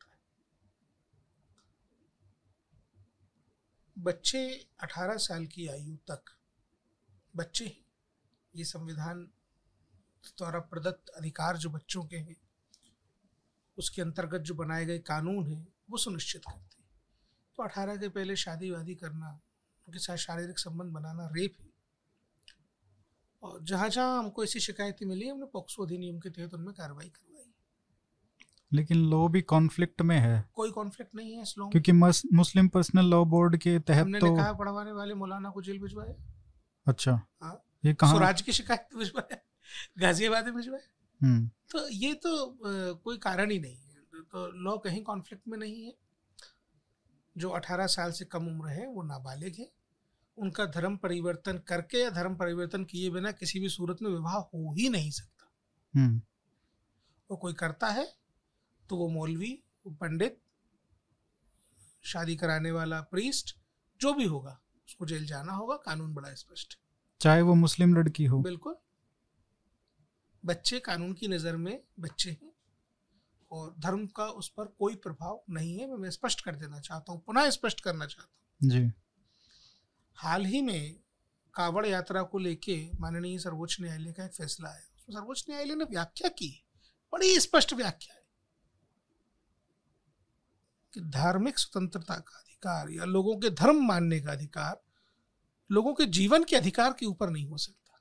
बच्चे 4.03 4.69
18 4.81 5.17
साल 5.17 5.47
की 5.47 5.69
आयु 5.69 5.97
तक, 5.97 6.23
बच्चे 7.37 7.83
ये 8.57 8.65
संविधान 8.65 9.31
द्वारा 10.39 10.61
प्रदत्त 10.61 11.09
अधिकार 11.09 11.57
जो 11.57 11.71
बच्चों 11.71 12.05
के 12.05 12.17
हैं, 12.17 12.37
उसके 13.79 14.03
अंतर्गत 14.03 14.41
जो 14.41 14.55
बनाए 14.55 14.85
गए 14.85 14.99
कानून 14.99 15.47
हैं, 15.47 15.69
वो 15.91 15.99
सुनिश्चित 15.99 16.43
करते 16.45 16.83
हैं। 16.83 16.91
तो 17.57 17.63
18 17.63 17.97
के 17.97 18.09
पहले 18.09 18.37
शादी 18.37 18.71
वादी 18.71 18.95
करना, 18.95 19.41
उनके 19.89 19.99
साथ 19.99 20.17
शारीरिक 20.17 20.59
संबंध 20.59 20.93
बनाना 20.93 21.29
रेप 21.33 21.55
है। 21.61 21.69
और 23.43 23.65
जहाँ 23.65 23.89
जहाँ 23.89 24.19
हमको 24.19 24.45
ऐसी 24.45 24.61
शिकायतें 24.61 25.07
मिली, 25.07 25.29
हमने 25.29 25.47
पॉक्सो 25.47 25.87
अधिनियम 25.87 26.19
के 26.19 26.31
तहत 26.31 26.55
उनमें 26.55 26.75
कार्रवाई 26.75 27.09
करवाई। 27.09 27.32
लेकिन 28.73 29.05
लॉ 29.11 29.27
भी 29.29 29.41
कॉन्फ्लिक्ट 29.43 30.03
में 30.03 30.19
है। 30.19 30.45
कोई 30.55 30.71
कॉन्फ्लिक्ट 30.71 31.15
नहीं 31.15 31.33
है 31.33 31.43
इस 31.43 31.55
लॉ 31.59 31.69
क्योंकि 31.69 31.93
मुस्लिम 31.93 32.69
पर्सनल 32.69 33.07
लॉ 33.07 33.25
बोर्ड 33.25 33.57
के 33.57 33.79
तहत 33.79 34.01
हमने 34.01 34.21
तो 34.21 34.35
कहा 34.37 34.53
पढ़वाने 34.53 34.93
वाले 34.93 35.15
मौलाना 35.15 35.51
को 35.51 35.63
जेल 35.63 35.79
भिजवाए। 35.79 36.15
अच्छा। 36.87 37.21
हाँ। 37.43 37.63
ये 37.85 37.95
कहा 37.95 38.11
स्वराज 38.11 38.43
की 38.43 38.53
शिकायत 38.53 38.97
भिजवाए 38.99 39.41
गाजियाबाद 39.99 40.45
में 40.45 40.55
भिजवाए। 40.55 40.81
हम्म। 41.21 41.49
तो 41.71 41.89
ये 41.89 42.15
तो 42.15 42.47
आ, 42.47 42.93
कोई 42.95 43.19
कारण 43.19 43.51
ही 43.51 43.59
नहीं 43.59 43.77
है। 43.77 44.23
तो 44.23 44.47
लॉ 44.63 44.77
कहीं 44.79 45.03
कॉन्फ्लिक्ट 45.03 45.49
में 45.49 45.59
नहीं 45.59 45.85
है। 45.85 45.95
जो 47.37 47.51
18 47.51 47.87
साल 47.87 48.13
से 48.13 48.25
कम 48.25 48.47
उम्र 48.49 48.69
है 48.69 48.87
वो 48.87 49.03
नाबालिग 49.03 49.55
है। 49.59 49.71
उनका 50.39 50.65
धर्म 50.67 50.97
परिवर्तन 50.97 51.59
करके 51.59 51.99
या 51.99 52.11
धर्म 52.11 52.35
परिवर्तन 52.37 52.85
किए 52.85 53.11
बिना 53.11 53.33
किसी 53.33 53.61
भी 53.61 53.69
सूरत 53.69 54.03
में 54.03 54.11
विवाह 54.11 54.35
हो 54.35 54.75
ही 54.75 54.89
नहीं 54.89 55.11
सकता। 55.11 55.51
हम्म। 55.95 56.21
वो 57.31 57.37
कोई 57.37 57.53
करता 57.53 57.87
है 57.87 58.07
तो 58.93 58.97
वो 58.97 59.09
मौलवी 59.09 59.53
वो 59.87 59.91
पंडित 59.93 60.39
शादी 62.05 62.35
कराने 62.37 62.71
वाला 62.71 63.01
प्रीस्ट 63.11 63.55
जो 64.01 64.13
भी 64.15 64.25
होगा 64.25 64.51
उसको 64.89 65.07
जेल 65.07 65.27
जाना 65.27 65.53
होगा 65.53 65.77
कानून 65.85 66.13
बड़ा 66.15 66.33
स्पष्ट 66.35 66.79
चाहे 67.21 67.43
वो 67.43 67.55
मुस्लिम 67.55 67.95
लड़की 67.97 68.25
हो। 68.25 68.41
बिल्कुल। 68.43 68.75
बच्चे 70.45 70.79
कानून 70.81 71.13
की 71.13 71.29
नज़र 71.29 71.57
में 71.57 71.83
बच्चे 72.01 72.31
हैं 72.31 72.53
और 73.51 73.75
धर्म 73.79 74.07
का 74.07 74.27
उस 74.35 74.49
पर 74.49 74.67
कोई 74.79 74.95
प्रभाव 74.97 75.43
नहीं 75.51 75.79
है 75.79 75.97
मैं 75.97 76.11
स्पष्ट 76.11 76.41
कर 76.41 76.57
देना 76.57 76.81
चाहता 76.81 77.13
हूँ 77.13 77.23
पुनः 77.27 77.51
स्पष्ट 77.51 77.81
करना 77.81 78.07
चाहता 78.07 78.31
हूँ। 78.61 78.71
जी। 78.71 78.91
हाल 80.17 80.45
ही 80.45 80.61
में 80.63 80.97
कावड़ 81.55 81.87
यात्रा 81.87 82.23
को 82.25 82.39
लेके 82.39 82.77
माननीय 83.01 83.39
सर्वोच्च 83.39 83.77
न्यायालय 83.81 84.13
का 84.13 84.25
एक 84.25 84.35
फैसला 84.35 84.69
आया। 84.69 84.91
उसमें 84.97 85.17
सर्वोच्च 85.17 85.45
न्यायालय 85.51 85.75
ने 85.75 85.85
व्याख्या 85.85 86.29
की 86.31 86.59
बड़ी 87.13 87.39
स्पष्ट 87.41 87.73
व्याख्या 87.75 88.15
है। 88.15 88.21
कि 90.95 91.01
धार्मिक 91.01 91.59
स्वतंत्रता 91.59 92.15
का 92.15 92.39
अधिकार 92.39 92.91
या 92.91 93.05
लोगों 93.05 93.37
के 93.37 93.51
धर्म 93.51 93.87
मानने 93.87 94.21
का 94.21 94.33
अधिकार 94.33 94.83
लोगों 95.71 95.95
के 95.95 96.07
जीवन 96.07 96.45
के 96.45 96.57
अधिकार 96.57 96.93
के 96.93 97.07
ऊपर 97.07 97.31
नहीं 97.31 97.47
हो 97.47 97.57
सकता। 97.57 98.01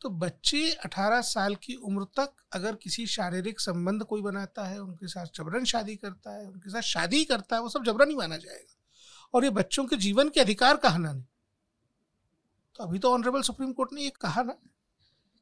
तो 0.00 0.08
बच्चे 0.08 0.72
18 0.72 1.20
साल 1.20 1.54
की 1.54 1.74
उम्र 1.74 2.04
तक 2.04 2.32
अगर 2.52 2.74
किसी 2.74 3.06
शारीरिक 3.06 3.60
संबंध 3.60 4.02
कोई 4.02 4.22
बनाता 4.22 4.64
है, 4.64 4.78
उनके 4.78 5.06
साथ 5.06 5.26
जबरन 5.34 5.64
शादी 5.64 5.96
करता 5.96 6.30
है, 6.30 6.46
उनके 6.46 6.70
साथ 6.70 6.80
शादी 6.80 7.24
करता 7.24 7.56
है, 7.56 7.62
वो 7.62 7.68
सब 7.68 7.84
जबरन 7.84 8.10
ही 8.10 8.16
माना 8.16 8.36
जाएगा। 8.36 8.76
और 9.34 9.44
ये 9.44 9.50
बच्चों 9.50 9.84
के 9.84 9.96
जीवन 9.96 10.28
के 10.28 10.40
अधिकार 10.40 10.76
का 10.76 10.88
हनन 10.88 11.24
तो 12.76 12.84
अभी 12.84 12.98
तो 12.98 13.12
ऑनरेबल 13.14 13.42
सुप्रीम 13.42 13.72
कोर्ट 13.72 13.92
ने 13.92 14.02
ये 14.02 14.10
कहा 14.10 14.42
ना 14.42 14.54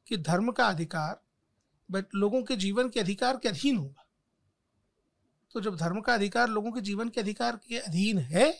कि 0.07 0.17
धर्म 0.17 0.51
का 0.51 0.67
अधिकार 0.67 1.21
लोगों 2.15 2.43
के 2.43 2.55
जीवन 2.55 2.89
के 2.89 2.99
अधिकार 2.99 3.37
के 3.37 3.49
अधीन 3.49 3.77
होगा। 3.77 4.08
तो 5.51 5.61
जब 5.61 5.75
धर्म 5.75 6.01
का 6.01 6.13
अधिकार 6.13 6.49
लोगों 6.49 6.71
के 6.71 6.81
जीवन 6.81 7.09
के 7.09 7.21
अधिकार 7.21 7.55
के 7.67 7.77
अधीन 7.77 8.17
है 8.17 8.51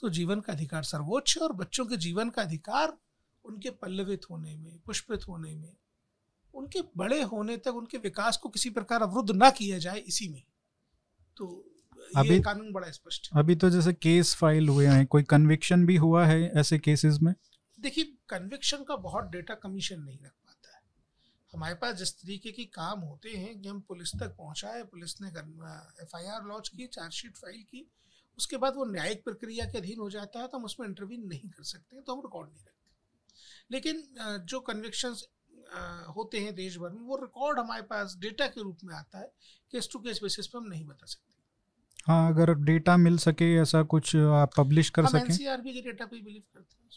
तो 0.00 0.08
जीवन 0.08 0.40
का 0.40 0.52
अधिकार 0.52 0.82
सर्वोच्च 0.82 1.36
है 1.36 1.42
और 1.42 1.52
बच्चों 1.52 1.86
के 1.86 1.96
जीवन 1.96 2.30
का 2.30 2.42
अधिकार 2.42 2.96
उनके 3.44 3.70
पल्लवित 3.70 4.22
होने 4.30 4.56
में 4.56 4.78
पुष्पित 4.86 5.28
होने 5.28 5.54
में 5.54 5.72
उनके 6.54 6.80
बड़े 6.96 7.22
होने 7.22 7.56
तक 7.56 7.74
उनके 7.74 7.98
विकास 7.98 8.36
को 8.36 8.48
किसी 8.48 8.70
प्रकार 8.70 9.02
अवरुद्ध 9.02 9.30
ना 9.30 9.50
किया 9.50 9.78
जाए 9.78 9.98
इसी 9.98 10.28
में। 10.28 10.42
तो 11.36 11.46
अभी 12.16 12.40
कानून 12.40 12.72
बड़ा 12.72 12.90
स्पष्ट 12.90 13.28
है। 13.32 13.40
अभी 13.40 13.54
तो 13.54 13.70
जैसे 13.70 13.92
केस 13.92 14.34
फ़ाइल 14.34 14.68
हुए 14.68 14.86
हैं 14.86 15.06
कोई 15.06 15.22
कन्विक्शन 15.22 15.86
भी 15.86 15.96
हुआ 15.96 16.26
है 16.26 16.42
ऐसे 16.50 16.78
केसेस 16.78 17.18
में? 17.22 17.34
देखिए 17.80 18.04
कन्विक्शन 18.28 18.84
का 18.84 18.96
बहुत 18.96 19.24
डेटा 19.24 19.54
कमीशन 19.54 20.00
नहीं 20.00 20.18
रख 20.18 20.22
पाता 20.22 20.36
है 20.36 20.41
हमारे 21.52 21.74
पास 21.74 21.94
जिस 21.94 22.14
तरीके 22.14 22.52
की 22.52 22.64
काम 22.74 23.00
होते 23.00 23.30
हैं 23.30 23.60
कि 23.60 23.68
हम 23.68 23.80
पुलिस 23.80 24.14
तक 24.16 24.36
पहुँचाए 24.38 24.82
पुलिस 24.82 25.20
ने 25.20 25.28
एफ़ 25.28 26.16
आई 26.16 26.26
आर 26.26 26.44
लॉन्च 26.44 26.68
की 26.68 26.86
चार्जशीट 26.86 27.36
फ़ाइल 27.36 27.62
की 27.62 27.86
उसके 28.38 28.56
बाद 28.56 28.74
वो 28.76 28.84
न्यायिक 28.84 29.24
प्रक्रिया 29.24 29.66
के 29.66 29.78
अधीन 29.78 29.98
हो 29.98 30.10
जाता 30.10 30.40
है 30.40 30.48
तो 30.48 30.58
हम 30.58 30.64
उसमें 30.64 30.86
इंटरव्यू 30.88 31.18
नहीं 31.26 31.50
कर 31.50 31.64
सकते 31.64 32.00
तो 32.00 32.14
हम 32.14 32.20
रिकॉर्ड 32.20 32.48
नहीं 32.48 32.64
रखते 32.64 33.74
लेकिन 33.74 34.02
जो 34.44 34.60
कन्विक्शंस 34.60 35.24
होते 36.16 36.38
हैं 36.38 36.54
देश 36.54 36.76
भर 36.76 36.90
में 36.90 37.00
वो 37.00 37.16
रिकॉर्ड 37.16 37.58
हमारे 37.58 37.82
पास 37.82 38.16
डेटा 38.20 38.46
के 38.46 38.62
रूप 38.62 38.78
में 38.84 38.94
आता 38.94 39.18
है 39.18 39.26
केस 39.72 39.88
टू 39.92 39.98
केस 39.98 40.20
बेसिस 40.22 40.46
पे 40.46 40.58
हम 40.58 40.64
नहीं 40.64 40.84
बता 40.86 41.06
सकते। 41.06 41.40
हाँ 42.06 42.32
अगर 42.32 42.54
डेटा 42.64 42.96
मिल 42.96 43.18
सके 43.18 43.52
ऐसा 43.54 43.82
कुछ 43.82 44.14
आप 44.16 44.50
पब्लिश 44.56 44.90
कर 44.90 45.06
सकें। 45.06 45.20
एनसीआरबी 45.20 45.72
के 45.74 45.80
डेटा 45.80 46.06
पे 46.06 46.20
बिलीव 46.22 46.42
करते 46.54 46.76
हैं 46.76 46.90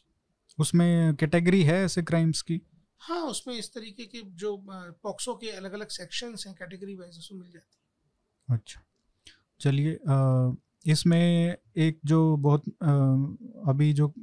उसमें। 0.58 1.16
कैटेगरी 1.16 1.64
है 1.64 1.84
ऐसे 1.86 2.04
क्राइम्स 2.04 2.42
की? 2.42 2.62
हाँ 3.06 3.22
उसमें 3.22 3.56
इस 3.56 3.74
तरीके 3.74 4.06
के 4.06 4.22
जो 4.36 4.58
पॉक्सो 5.04 5.34
के 5.36 5.50
अलग 5.50 5.74
अलग 5.74 5.88
सेक्शंस 5.88 6.44
हैं 6.48 6.56
कैटेगरी 6.56 6.96
वाइज 6.96 7.18
उसमें 7.18 7.40
मिल 7.40 7.52
जाती 7.52 7.78
है। 7.78 8.58
अच्छा। 8.58 8.82
चलिए 9.60 10.00
इसमें 10.92 11.56
एक 11.78 12.00
जो 12.06 12.38
बहुत 12.38 12.64
आ, 12.84 12.92
अभी 13.72 13.94
जो 13.94 14.14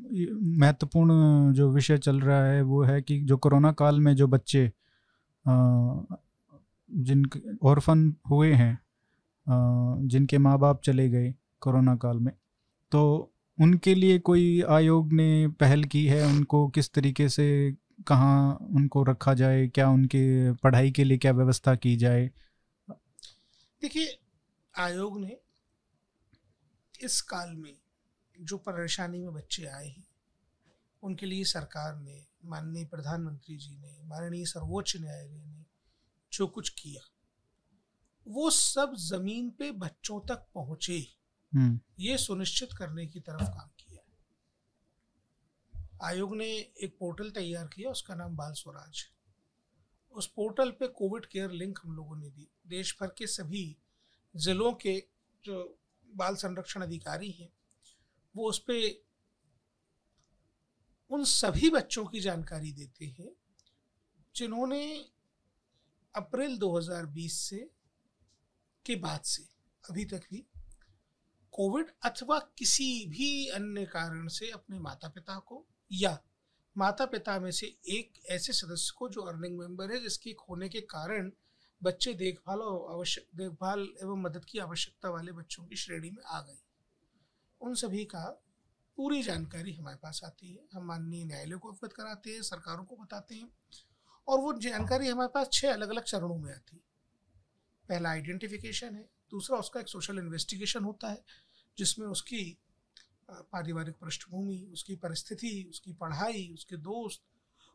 महत्वपूर्ण 0.61 1.53
जो 1.53 1.71
विषय 1.71 1.99
चल 1.99 2.21
रहा 2.21 2.45
है 2.47 2.63
वो 2.63 2.83
है 2.83 3.03
कि 3.03 3.21
जो 3.21 3.37
कोरोना 3.37 3.73
काल 3.73 4.01
में 4.01 4.15
जो 4.17 4.27
बच्चे 4.27 4.73
जिन 5.47 7.25
औरफन 7.63 8.17
हुए 8.31 8.53
हैं 8.53 8.75
आ, 8.75 10.07
जिनके 10.07 10.39
माँ 10.39 10.59
बाप 10.59 10.83
चले 10.83 11.09
गए 11.11 11.35
कोरोना 11.61 11.97
काल 11.97 12.19
में 12.19 12.33
तो 12.93 13.03
उनके 13.59 13.95
लिए 13.95 14.19
कोई 14.19 14.63
आयोग 14.63 15.13
ने 15.13 15.49
पहल 15.49 15.85
की 15.85 16.07
है? 16.07 16.27
उनको 16.27 16.69
किस 16.69 16.93
तरीके 16.93 17.29
से 17.29 17.47
कहाँ 18.07 18.55
उनको 18.55 19.03
रखा 19.03 19.35
जाए 19.35 19.69
क्या 19.69 19.89
उनके 19.89 20.53
पढ़ाई 20.53 20.91
के 20.91 21.05
लिए 21.05 21.19
क्या 21.19 21.33
व्यवस्था 21.33 21.75
की 21.75 21.97
जाए? 21.97 22.31
देखिए 23.83 24.19
आयोग 24.79 25.21
ने 25.21 25.37
इस 27.01 27.21
काल 27.21 27.53
में 27.57 27.77
जो 28.41 28.59
परेशानी 28.59 29.19
में 29.19 29.33
बच्चे 29.35 29.67
आए 29.67 29.89
हैं 29.89 30.07
उनके 31.03 31.27
लिए 31.27 31.45
सरकार 31.45 31.97
ने 31.97 32.27
माननीय 32.45 32.85
प्रधानमंत्री 32.85 33.57
जी 33.57 33.77
ने 33.77 34.03
माननीय 34.03 34.45
सर्वोच्च 34.45 34.97
न्यायालय 35.01 35.45
ने 35.45 35.65
जो 36.33 36.47
कुछ 36.47 36.69
किया 36.69 37.09
वो 38.29 38.51
सब 38.51 38.95
ज़मीन 38.95 39.51
पे 39.51 39.73
बच्चों 39.73 40.21
तक 40.21 40.47
पहुँचे। 40.55 41.07
हम्म। 41.55 41.81
ये 42.01 42.19
सुनिश्चित 42.19 42.69
करने 42.73 43.07
की 43.07 43.21
तरफ़ 43.21 43.43
काम 43.43 43.71
किया। 43.79 43.82
आयोग 46.03 46.37
ने 46.37 46.47
एक 46.55 46.97
पोर्टल 47.01 47.31
तैयार 47.31 47.67
किया, 47.67 47.91
उसका 47.91 48.15
नाम 48.15 48.37
बाल 48.37 48.53
स्वराज। 48.53 49.05
उस 50.13 50.27
पोर्टल 50.27 50.71
पे 50.71 50.89
कोविड 50.89 51.27
केयर 51.27 51.51
लिंक 51.51 51.79
हम 51.85 51.93
लोगों 51.93 52.17
ने 52.17 52.31
दी। 52.31 52.49
देश 52.67 52.97
भर 53.01 53.07
के 53.19 53.27
सभी 53.27 53.77
जिलों 54.37 54.73
के 54.73 55.05
जो 55.45 55.79
बाल 56.15 56.37
संरक्षण 56.37 56.83
अधिकारी 56.83 57.31
हैं, 57.31 57.53
वो 58.37 58.49
उस 58.49 58.59
पर 58.71 59.05
उन 61.11 61.25
सभी 61.25 61.71
बच्चों 61.71 62.07
की 62.07 62.21
जानकारी 62.21 62.73
देते 62.73 63.07
हैं, 63.07 63.31
जिन्होंने 64.37 65.11
अप्रैल 66.15 66.59
2020 66.59 67.41
से 67.41 67.71
के 68.87 68.97
बाद 68.97 69.21
से 69.21 69.43
अभी 69.91 70.05
तक 70.05 70.23
भी 70.31 70.47
कोविड 71.53 71.91
अथवा 72.03 72.39
किसी 72.39 73.07
भी 73.07 73.49
अन्य 73.49 73.87
कारण 73.87 74.29
से 74.29 74.51
अपने 74.51 74.79
माता 74.79 75.09
पिता 75.09 75.39
को 75.39 75.67
या 75.93 76.19
माता 76.77 77.07
पिता 77.07 77.39
में 77.41 77.51
से 77.51 77.67
एक 77.89 78.13
ऐसे 78.27 78.53
सदस्य 78.53 78.93
को 78.99 79.09
जो 79.09 79.23
अर्निंग 79.23 79.59
मेंबर 79.59 79.93
है, 79.93 80.01
जिसके 80.01 80.33
खोने 80.33 80.69
के 80.69 80.81
कारण 80.81 81.31
बच्चे 81.83 82.15
देखभाल 82.15 82.59
और 82.59 82.93
आवश्यक 82.93 83.29
देखभाल 83.35 83.89
एवं 84.03 84.23
मदद 84.23 84.45
की 84.45 84.59
आवश्यकता 84.59 85.11
वाले 85.11 85.33
बच्चों 85.33 85.65
की 85.65 85.77
श्रेणी 85.77 86.11
में 86.11 86.23
आ 86.27 86.41
गए। 86.41 86.59
उन 87.61 87.75
सभी 87.75 88.05
का 88.05 88.45
पूरी 88.97 89.23
जानकारी 89.23 89.73
हमारे 89.73 89.97
पास 89.97 90.21
आती 90.25 90.53
है। 90.53 90.65
हम 90.73 90.87
माननीय 90.87 91.25
न्यायालय 91.25 91.57
को 91.57 91.73
अवगत 91.73 91.93
कराते 91.93 92.31
हैं, 92.31 92.43
सरकारों 92.43 92.85
को 92.85 92.97
बताते 92.97 93.35
हैं 93.35 93.49
और 94.29 94.39
वो 94.39 94.53
जानकारी 94.53 95.09
हमारे 95.09 95.29
पास 95.35 95.49
छः 95.53 95.73
अलग 95.73 95.89
अलग 95.89 96.03
चरणों 96.03 96.39
में 96.39 96.55
आती 96.55 96.77
है। 96.77 96.83
पहला 97.89 98.11
आइडेंटिफिकेशन 98.11 98.95
है, 98.95 99.09
दूसरा 99.31 99.59
उसका 99.59 99.81
एक 99.81 99.89
सोशल 99.89 100.19
इन्वेस्टिगेशन 100.19 100.85
होता 100.85 101.09
है, 101.09 101.25
जिसमें 101.79 102.07
उसकी 102.07 102.59
पारिवारिक 103.53 103.95
पृष्ठभूमि, 103.95 104.69
उसकी 104.73 104.97
परिस्थिति, 104.97 105.67
उसकी 105.71 105.93
पढ़ाई, 105.93 106.51
उसके 106.55 106.77
दोस्त, 106.77 107.23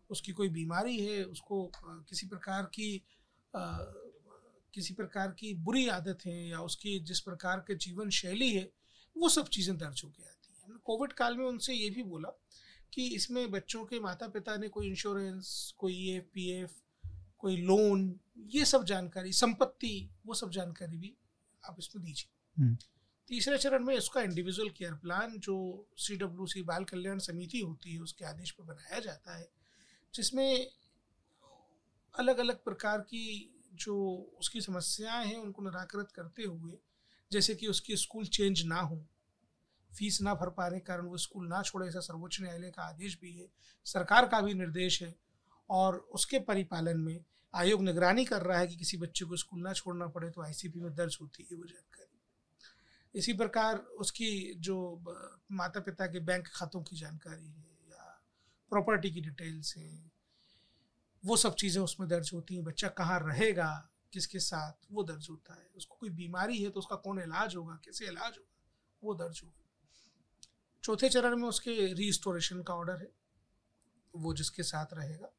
उसकी 0.09 0.31
कोई 0.31 0.49
बीमारी 0.49 0.97
है, 0.99 1.23
उसको 1.23 1.71
किसी 2.09 2.27
प्रकार 2.27 2.63
की 2.63 3.03
किसी 4.73 4.93
प्रकार 4.93 5.31
की 5.31 5.53
बुरी 5.53 5.87
आदतें 5.87 6.47
या 6.49 6.59
उसकी 6.61 6.99
जिस 6.99 7.19
प्रकार 7.19 7.59
के 7.59 7.75
जीवन 7.75 8.09
शैली 8.09 8.51
है, 8.53 8.71
वो 9.15 9.29
सब 9.29 9.47
चीज़ें 9.47 9.77
दर्ज 9.77 10.01
होकर 10.03 10.23
आती 10.23 10.53
हैं 10.53 10.61
हमने 10.63 10.79
कोविड 10.83 11.13
काल 11.13 11.37
में 11.37 11.45
उनसे 11.45 11.73
ये 11.73 11.89
भी 11.89 12.03
बोला 12.03 12.29
कि 12.93 13.07
इसमें 13.07 13.49
बच्चों 13.51 13.83
के 13.85 13.99
माता 13.99 14.27
पिता 14.27 14.57
ने 14.57 14.67
कोई 14.67 14.87
इंश्योरेंस 14.87 15.73
कोई 15.77 15.93
ई 16.15 16.19
पी 16.33 16.49
एफ़ 16.51 16.71
कोई 17.37 17.57
लोन 17.57 18.19
ये 18.37 18.65
सब 18.65 18.83
जानकारी, 18.83 19.31
संपत्ति, 19.33 20.09
वो 20.25 20.33
सब 20.33 20.51
जानकारी 20.51 20.97
भी 20.97 21.13
आप 21.63 21.75
इसमें 21.79 22.03
दीजिए 22.05 22.61
हम्म। 22.61 22.77
तीसरे 23.29 23.57
चरण 23.57 23.83
में 23.83 23.95
इसका 23.95 24.21
इंडिविजुअल 24.21 24.69
केयर 24.69 24.93
प्लान 24.93 25.37
जो 25.39 25.55
सी 25.97 26.15
डब्ल्यू 26.17 26.45
सी 26.47 26.61
बाल 26.61 26.83
कल्याण 26.83 27.19
समिति 27.19 27.59
होती 27.59 27.93
है, 27.93 27.99
उसके 27.99 28.25
आदेश 28.25 28.51
पर 28.51 28.63
बनाया 28.63 28.99
जाता 28.99 29.35
है, 29.37 29.49
जिसमें 30.13 30.67
अलग 32.15 32.37
अलग 32.37 32.63
प्रकार 32.63 33.01
की 33.01 33.53
जो 33.73 33.95
उसकी 34.39 34.61
समस्याएँ 34.61 35.25
हैं, 35.25 35.37
उनको 35.37 35.63
निराकृत 35.63 36.11
करते 36.11 36.43
हुए, 36.43 36.77
जैसे 37.31 37.55
कि 37.55 37.67
उसकी 37.67 37.95
स्कूल 37.97 38.25
चेंज 38.25 38.63
ना 38.65 38.79
हो 38.79 39.03
फ़ीस 39.91 40.21
ना 40.21 40.33
भर 40.33 40.49
पाने 40.49 40.79
के 40.79 40.85
कारण 40.85 41.05
वो 41.05 41.17
स्कूल 41.17 41.47
ना 41.47 41.61
छोड़े, 41.61 41.87
ऐसा 41.87 41.99
सर्वोच्च 41.99 42.41
न्यायालय 42.41 42.71
का 42.71 42.83
आदेश 42.83 43.17
भी 43.21 43.31
है, 43.31 43.47
सरकार 43.85 44.27
का 44.27 44.41
भी 44.41 44.53
निर्देश 44.53 45.01
है, 45.03 45.15
और 45.69 45.97
उसके 46.13 46.39
परिपालन 46.39 46.99
में 46.99 47.19
आयोग 47.53 47.83
निगरानी 47.83 48.25
कर 48.25 48.41
रहा 48.41 48.59
है 48.59 48.67
कि 48.67 48.75
किसी 48.75 48.97
बच्चे 48.97 49.25
को 49.25 49.37
स्कूल 49.37 49.61
ना 49.61 49.73
छोड़ना 49.73 50.07
पड़े 50.07 50.29
तो 50.29 50.41
आईसीपी 50.41 50.79
में 50.79 50.93
दर्ज 50.95 51.17
होती 51.21 51.47
है 51.51 51.57
वो 51.57 51.65
जानकारी। 51.65 52.16
इसी 53.17 53.33
प्रकार 53.33 53.77
उसकी 53.99 54.53
जो 54.59 54.75
माता 55.51 55.79
पिता 55.79 56.07
के 56.07 56.19
बैंक 56.19 56.47
खातों 56.47 56.81
की 56.81 56.95
जानकारी 56.95 57.47
है 57.47 57.89
या 57.89 58.03
प्रॉपर्टी 58.71 59.11
की 59.11 59.21
डिटेल्स 59.21 59.75
हैं, 59.77 60.11
वो 61.23 61.37
सब 61.37 61.55
चीज़ें 61.55 61.81
उसमें 61.83 62.07
दर्ज 62.09 62.29
होती 62.33 62.55
हैं। 62.55 62.63
बच्चा 62.63 62.87
कहाँ 62.87 63.19
रहेगा, 63.19 63.69
किसके 64.13 64.39
साथ, 64.39 64.85
वो 64.91 65.03
दर्ज 65.03 65.27
होता 65.29 65.53
है। 65.53 65.69
उसको 65.75 65.97
कोई 65.99 66.09
बीमारी 66.09 66.61
है 66.63 66.69
तो 66.69 66.79
उसका 66.79 66.95
कौन 66.95 67.19
इलाज 67.19 67.55
होगा, 67.55 67.73
कैसे 67.85 68.05
इलाज 68.05 68.37
होगा, 68.37 68.55
वो 69.03 69.13
दर्ज 69.15 69.41
होगा। 69.43 69.63
चौथे 70.83 71.09
चरण 71.09 71.35
में 71.35 71.47
उसके 71.47 71.93
रीस्टोरेशन 71.93 72.61
का 72.63 72.73
ऑर्डर 72.73 73.01
है, 73.01 73.11
वो 74.13 74.33
जिसके 74.33 74.63
साथ 74.63 74.93
रहेगा, 74.93 75.31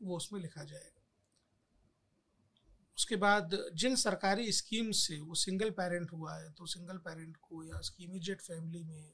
वो 0.00 0.16
उसमें 0.16 0.40
लिखा 0.40 0.64
जाएगा। 0.64 0.95
उसके 2.98 3.16
बाद 3.16 3.70
जिन 3.74 3.96
सरकारी 3.96 4.52
स्कीम 4.52 4.90
से 4.90 5.20
वो 5.20 5.34
सिंगल 5.34 5.70
पेरेंट 5.70 6.12
हुआ 6.12 6.36
है 6.36 6.52
तो 6.52 6.66
सिंगल 6.66 6.96
पेरेंट 6.96 7.36
को 7.36 7.64
या 7.64 7.76
उसकी 7.76 8.04
इमीडिएट 8.04 8.40
फैमिली 8.40 8.82
में 8.84 9.12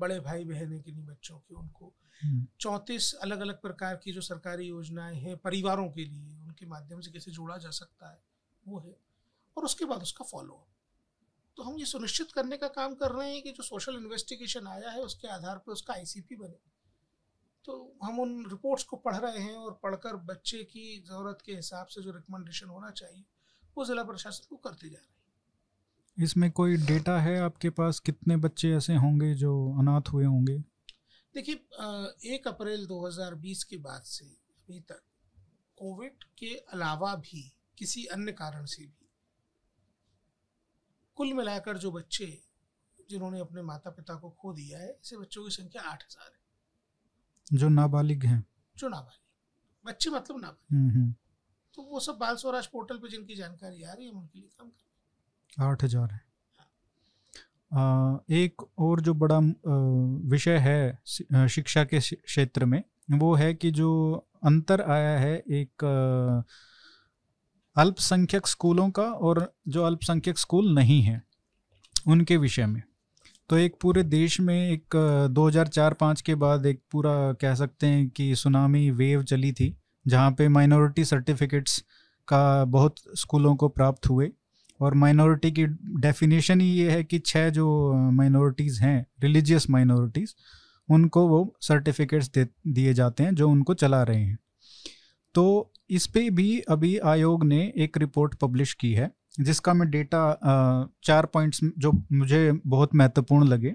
बड़े 0.00 0.20
भाई 0.20 0.44
बहन 0.44 0.72
है 0.72 0.80
किन्हीं 0.80 1.06
बच्चों 1.06 1.38
के 1.38 1.54
उनको 1.54 1.92
हम्म। 2.22 2.46
चौंतीस 2.60 3.14
अलग 3.14 3.40
अलग 3.40 3.60
प्रकार 3.60 3.96
की 3.96 4.12
जो 4.12 4.20
सरकारी 4.20 4.66
योजनाएँ 4.66 5.16
हैं 5.16 5.36
परिवारों 5.36 5.88
के 5.90 6.04
लिए 6.04 6.38
उनके 6.38 6.66
माध्यम 6.66 7.00
से 7.00 7.10
कैसे 7.10 7.30
जोड़ा 7.30 7.56
जा 7.56 7.70
सकता 7.70 8.10
है 8.10 8.22
वो 8.68 8.78
है। 8.80 8.96
और 9.56 9.64
उसके 9.64 9.84
बाद 9.84 10.02
उसका 10.02 10.24
फॉलो 10.24 10.52
अप 10.52 10.66
तो 11.56 11.62
हम 11.62 11.78
ये 11.78 11.84
सुनिश्चित 11.84 12.32
करने 12.32 12.56
का 12.56 12.68
काम 12.68 12.94
कर 12.94 13.12
रहे 13.12 13.32
हैं 13.32 13.42
कि 13.42 13.52
जो 13.52 13.62
सोशल 13.62 13.96
इन्वेस्टिगेशन 13.96 14.66
आया 14.66 14.90
है 14.90 15.00
उसके 15.00 15.28
आधार 15.28 15.58
पर 15.58 15.72
उसका 15.72 15.94
आईसीपी 15.94 16.36
बने। 16.36 16.58
तो 17.68 17.74
हम 18.02 18.18
उन 18.20 18.30
रिपोर्ट्स 18.50 18.84
को 18.84 18.96
पढ़ 18.98 19.16
रहे 19.16 19.38
हैं 19.38 19.56
और 19.56 19.78
पढ़कर 19.82 20.16
बच्चे 20.26 20.62
की 20.66 20.84
ज़रूरत 21.08 21.38
के 21.46 21.52
हिसाब 21.54 21.86
से 21.86 22.02
जो 22.02 22.12
रिकमेंडेशन 22.12 22.68
होना 22.68 22.90
चाहिए 22.92 23.24
वो 23.76 23.84
ज़िला 23.84 24.02
प्रशासन 24.04 24.46
को 24.50 24.56
करते 24.58 24.88
जा 24.88 24.96
रहे 24.96 25.06
हैं। 25.06 26.24
इसमें 26.24 26.50
कोई 26.52 26.76
डेटा 26.86 27.18
है 27.20 27.38
आपके 27.40 27.70
पास? 27.72 27.98
कितने 28.00 28.36
बच्चे 28.38 28.70
ऐसे 28.76 28.94
होंगे 28.96 29.32
जो 29.34 29.52
अनाथ 29.80 30.08
हुए 30.12 30.24
होंगे? 30.24 30.56
देखिए 31.34 31.54
एक 32.34 32.48
अप्रैल 32.48 32.86
2020 32.86 33.64
के 33.64 33.76
बाद 33.80 34.02
से 34.06 34.24
अभी 34.24 34.80
तक 34.82 35.02
कोविड 35.78 36.24
के 36.38 36.54
अलावा 36.72 37.14
भी 37.18 37.42
किसी 37.78 38.04
अन्य 38.12 38.32
कारण 38.34 38.64
से 38.66 38.82
भी 38.84 39.08
कुल 41.16 41.32
मिलाकर 41.34 41.78
जो 41.78 41.92
बच्चे 41.92 42.26
जिन्होंने 43.10 43.40
अपने 43.40 43.62
माता 43.64 43.90
पिता 43.90 44.14
को 44.14 44.30
खो 44.40 44.52
दिया 44.54 44.78
है 44.78 44.90
ऐसे 44.90 45.16
बच्चों 45.18 45.44
की 45.44 45.50
संख्या 45.52 45.82
आठ 45.82 46.02
हज़ार 46.04 46.26
है। 46.26 46.37
जो 47.50 47.68
नाबालिग 47.70 48.24
हैं। 48.24 48.44
जो 48.76 48.88
नाबालिग। 48.88 49.88
बच्चे 49.88 50.10
मतलब 50.10 50.40
नाबालिग। 50.40 50.78
हम्म, 50.78 50.90
हम्म। 50.90 51.14
तो 51.74 51.82
वो 51.82 52.00
सब 52.00 52.16
बाल 52.18 52.36
स्वराज 52.36 52.66
पोर्टल 52.66 52.96
पे 52.96 53.08
जिनकी 53.08 53.34
जानकारी 53.34 53.82
आ 53.82 53.92
रही 53.92 54.06
है 54.06 54.12
उनके 54.12 54.38
लिए 54.38 54.48
काम 54.48 54.68
कर 54.68 55.64
आठ 55.64 55.84
हज़ार 55.84 56.10
है। 56.10 56.20
आ, 57.72 58.16
एक 58.30 58.62
और 58.78 59.00
जो 59.00 59.14
बड़ा 59.14 59.38
विषय 60.28 60.56
है 60.58 61.48
शिक्षा 61.48 61.84
के 61.84 62.00
क्षेत्र 62.00 62.64
में 62.64 62.82
वो 63.10 63.34
है 63.34 63.52
कि 63.54 63.70
जो 63.70 63.90
अंतर 64.44 64.80
आया 64.82 65.18
है 65.18 65.36
एक 65.52 65.84
अल्पसंख्यक 67.76 68.46
स्कूलों 68.46 68.90
का 68.90 69.02
और 69.02 69.40
जो 69.68 69.82
अल्पसंख्यक 69.84 70.38
स्कूल 70.38 70.72
नहीं 70.74 71.02
है 71.02 71.22
उनके 72.08 72.36
विषय 72.36 72.66
में। 72.66 72.82
तो 73.48 73.56
एक 73.56 73.76
पूरे 73.80 74.02
देश 74.02 74.40
में 74.40 74.70
एक 74.70 74.84
2004-5 75.30 76.20
के 76.20 76.34
बाद 76.34 76.66
एक 76.66 76.82
पूरा 76.92 77.32
कह 77.32 77.54
सकते 77.54 77.86
हैं 77.86 78.08
कि 78.08 78.34
सुनामी 78.34 78.90
वेव 78.90 79.22
चली 79.22 79.52
थी, 79.52 79.76
जहाँ 80.06 80.30
पे 80.30 80.48
माइनॉरिटी 80.48 81.04
सर्टिफिकेट्स 81.04 81.84
का 82.28 82.64
बहुत 82.64 82.94
स्कूलों 83.14 83.56
को 83.56 83.68
प्राप्त 83.68 84.08
हुए। 84.08 84.30
और 84.80 84.94
माइनॉरिटी 84.94 85.50
की 85.50 85.66
डेफिनेशन 86.00 86.60
ही 86.60 86.68
ये 86.68 86.90
है 86.90 87.04
कि 87.04 87.18
छः 87.18 87.50
जो 87.50 87.92
माइनॉरिटीज़ 88.10 88.80
हैं, 88.80 89.06
रिलीजियस 89.22 89.70
माइनॉरिटीज़, 89.70 90.34
उनको 90.90 91.28
वो 91.28 91.56
सर्टिफिकेट्स 91.60 92.30
दे, 92.30 92.46
दिए 92.66 92.94
जाते 92.94 93.22
हैं 93.22 93.34
जो 93.34 93.50
उनको 93.50 93.74
चला 93.74 94.02
रहे 94.02 94.24
हैं। 94.24 94.38
तो 95.34 95.72
इस 95.90 96.06
पे 96.06 96.30
भी 96.30 96.60
अभी 96.60 96.98
आयोग 96.98 97.44
ने 97.44 97.72
एक 97.76 97.98
रिपोर्ट 97.98 98.34
पब्लिश 98.34 98.74
की 98.74 98.92
है। 98.92 99.17
जिसका 99.38 99.72
मैं 99.74 99.90
डेटा 99.90 100.20
चार 101.04 101.26
पॉइंट्स 101.26 101.60
जो 101.78 101.92
मुझे 102.12 102.50
बहुत 102.66 102.94
महत्वपूर्ण 102.94 103.48
लगे। 103.48 103.74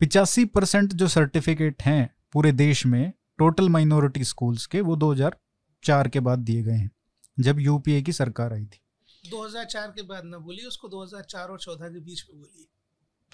पिचासी 0.00 0.44
परसेंट 0.46 0.92
जो 0.92 1.08
सर्टिफिकेट 1.08 1.82
हैं 1.82 2.10
पूरे 2.32 2.52
देश 2.54 2.84
में 2.86 3.12
टोटल 3.38 3.68
माइनॉरिटी 3.68 4.24
स्कूल्स 4.24 4.66
के 4.66 4.80
वो 4.80 4.96
2004 4.96 6.08
के 6.08 6.20
बाद 6.20 6.38
दिए 6.40 6.62
गए 6.62 6.72
हैं 6.72 6.90
जब 7.38 7.60
यूपीए 7.60 8.02
की 8.02 8.12
सरकार 8.12 8.52
आई 8.52 8.64
थी। 8.64 8.80
2004 9.24 9.90
के 9.90 10.02
बाद 10.02 10.24
ना 10.24 10.38
बोली 10.38 10.64
उसको 10.64 10.88
2004 10.88 11.50
और 11.50 11.58
14 11.60 11.92
के 11.92 12.00
बीच 12.00 12.24
में 12.30 12.40
बोली। 12.40 12.68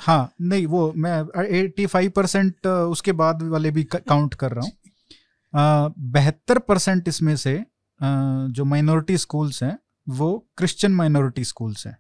हाँ 0.01 0.33
नहीं 0.41 0.67
वो 0.67 0.93
मैं 0.97 1.21
85 1.65 2.09
परसेंट 2.11 2.67
उसके 2.67 3.13
बाद 3.15 3.43
वाले 3.45 3.71
भी 3.71 3.85
काउंट 3.85 4.35
कर 4.35 4.53
रहा 4.53 4.65
हूँ। 4.65 4.73
बहत्तर 6.13 6.59
परसेंट 6.61 7.09
इसमें 7.09 7.35
से 7.37 7.55
जो 8.01 8.65
माइनॉरिटी 8.65 9.17
स्कूल्स 9.19 9.63
हैं 9.63 9.79
वो 10.09 10.49
क्रिश्चियन 10.57 10.93
माइनॉरिटी 10.95 11.45
स्कूल्स 11.45 11.87
हैं। 11.87 11.99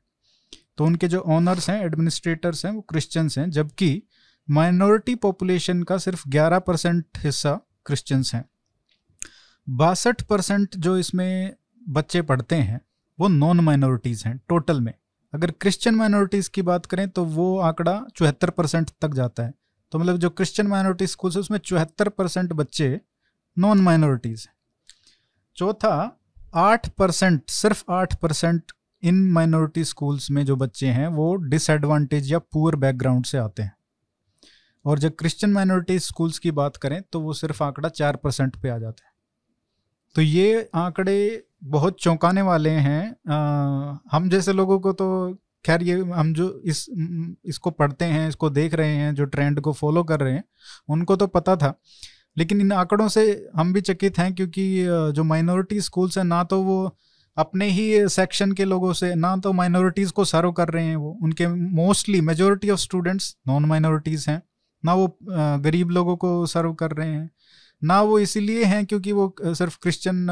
तो 0.76 0.84
उनके 0.84 1.08
जो 1.08 1.20
ऑनर्स 1.20 1.70
हैं 1.70 1.82
एडमिनिस्ट्रेटर्स 1.82 2.66
हैं, 2.66 2.72
वो 2.72 2.80
क्रिश्चियंस 2.80 3.38
हैं, 3.38 3.50
जबकि 3.50 4.02
माइनॉरिटी 4.50 5.14
पॉपुलेशन 5.14 5.82
का 5.82 5.98
सिर्फ़ 5.98 6.28
11 6.28 6.58
परसेंट 6.58 7.06
हिस्सा 7.16 7.60
क्रिश्चियंस 7.86 8.34
हैं। 8.34 8.50
बासठ 9.68 10.22
परसेंट 10.22 10.76
जो 10.76 10.98
इसमें 10.98 11.56
बच्चे 11.88 12.22
पढ़ते 12.22 12.56
हैं, 12.56 12.80
वो 13.20 13.28
नॉन 13.28 13.60
माइनॉरिटीज़ 13.60 14.28
हैं 14.28 14.40
टोटल 14.48 14.80
में। 14.80 14.94
अगर 15.34 15.50
क्रिश्चियन 15.50 15.94
माइनॉरिटीज़ 15.94 16.50
की 16.50 16.62
बात 16.62 16.86
करें 16.86 17.10
तो 17.10 17.24
वो 17.24 17.58
आंकड़ा 17.58 18.04
चौहत्तर 18.16 18.50
परसेंट 18.50 18.90
तक 19.00 19.08
जाता 19.08 19.42
है। 19.42 19.54
तो 19.92 19.98
मतलब 19.98 20.16
जो 20.16 20.30
क्रिश्चियन 20.30 20.68
माइनॉरिटी 20.68 21.06
स्कूल 21.06 21.32
है, 21.32 21.40
उसमें 21.40 21.58
चौहत्तर 21.58 22.08
परसेंट 22.08 22.52
बच्चे 22.52 23.00
नॉन 23.58 23.80
माइनॉरिटीज़ 23.80 24.46
हैं। 24.48 24.54
चौथा 25.56 26.21
आठ 26.54 26.88
परसेंट 26.88 27.42
सिर्फ़ 27.50 27.82
आठ 27.90 28.14
परसेंट 28.14 28.72
इन 29.02 29.22
माइनॉरिटी 29.32 29.84
स्कूल्स 29.84 30.30
में 30.30 30.44
जो 30.46 30.56
बच्चे 30.56 30.86
हैं 30.86 31.06
वो 31.08 31.34
डिसएडवांटेज 31.34 32.32
या 32.32 32.38
पुअर 32.38 32.76
बैकग्राउंड 32.76 33.24
से 33.24 33.38
आते 33.38 33.62
हैं। 33.62 33.74
और 34.84 34.98
जब 34.98 35.14
क्रिश्चियन 35.18 35.52
माइनॉरिटी 35.52 35.98
स्कूल्स 35.98 36.38
की 36.38 36.50
बात 36.50 36.76
करें 36.76 37.00
तो 37.02 37.20
वो 37.20 37.32
सिर्फ़ 37.32 37.62
आंकड़ा 37.64 37.88
चार 37.88 38.16
परसेंट 38.16 38.56
पे 38.56 38.68
आ 38.68 38.78
जाता 38.78 39.06
है। 39.06 39.12
तो 40.16 40.22
ये 40.22 40.68
आंकड़े 40.74 41.46
बहुत 41.64 42.00
चौंकाने 42.00 42.42
वाले 42.42 42.70
हैं। 42.70 43.32
आ, 43.32 43.96
हम 44.12 44.28
जैसे 44.30 44.52
लोगों 44.52 44.78
को 44.80 44.92
तो 44.92 45.08
खैर 45.64 45.82
ये 45.82 46.00
हम 46.04 46.32
जो 46.34 46.48
इस 46.64 46.86
इसको 47.44 47.70
पढ़ते 47.70 48.04
हैं 48.04 48.28
इसको 48.28 48.50
देख 48.50 48.74
रहे 48.74 48.94
हैं 48.96 49.14
जो 49.14 49.24
ट्रेंड 49.24 49.60
को 49.60 49.72
फॉलो 49.72 50.02
कर 50.04 50.20
रहे 50.20 50.32
हैं 50.32 50.44
उनको 50.88 51.16
तो 51.16 51.26
पता 51.26 51.56
था। 51.56 51.74
लेकिन 52.36 52.60
इन 52.60 52.72
आंकड़ों 52.72 53.08
से 53.08 53.24
हम 53.56 53.72
भी 53.72 53.80
चकित 53.80 54.18
हैं 54.18 54.34
क्योंकि 54.34 54.64
जो 55.14 55.24
माइनॉरिटी 55.24 55.80
स्कूल्स 55.80 56.18
हैं 56.18 56.24
ना 56.24 56.42
तो 56.44 56.62
वो 56.62 56.96
अपने 57.36 57.68
ही 57.70 58.08
सेक्शन 58.08 58.52
के 58.52 58.64
लोगों 58.64 58.92
से 58.92 59.14
ना 59.14 59.36
तो 59.36 59.52
माइनॉरिटीज़ 59.52 60.12
को 60.12 60.24
सर्व 60.24 60.52
कर 60.52 60.68
रहे 60.68 60.84
हैं 60.84 60.96
वो। 60.96 61.10
उनके 61.22 61.46
mostly 61.48 62.20
majority 62.20 62.70
of 62.70 62.80
students 62.80 63.36
non 63.48 63.64
minorities 63.64 64.28
हैं। 64.30 64.42
ना 64.84 64.94
वो 64.94 65.06
गरीब 65.24 65.90
लोगों 65.90 66.16
को 66.16 66.34
सर्व 66.46 66.72
कर 66.74 66.90
रहे 66.90 67.08
हैं। 67.08 67.30
ना 67.82 68.00
वो 68.02 68.18
इसीलिए 68.18 68.64
हैं 68.64 68.84
क्योंकि 68.86 69.12
वो 69.12 69.34
सिर्फ़ 69.42 69.78
क्रिश्चियन 69.82 70.26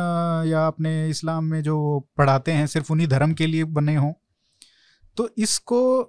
या 0.47 0.67
अपने 0.67 1.09
इस्लाम 1.11 1.45
में 1.45 1.63
जो 1.63 1.79
पढ़ाते 2.19 2.53
हैं 2.53 2.67
सिर्फ़ 2.67 2.93
उन्हीं 2.93 3.09
धर्म 3.09 3.33
के 3.33 3.47
लिए 3.47 3.65
बने 3.67 3.97
हों। 3.97 4.13
तो 5.17 5.29
इसको 5.39 6.03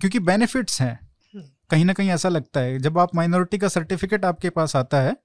क्योंकि 0.00 0.18
बेनिफिट्स 0.20 0.80
हैं 0.80 0.94
हम्म। 1.34 1.44
कहीं 1.70 1.84
ना 1.84 1.92
कहीं 1.92 2.10
ऐसा 2.10 2.28
लगता 2.28 2.60
है। 2.60 2.78
जब 2.78 2.98
आप 2.98 3.14
माइनॉरिटी 3.16 3.58
का 3.58 3.68
सर्टिफिकेट 3.70 4.24
आपके 4.24 4.50
पास 4.50 4.76
आता 4.76 5.00
है 5.00 5.16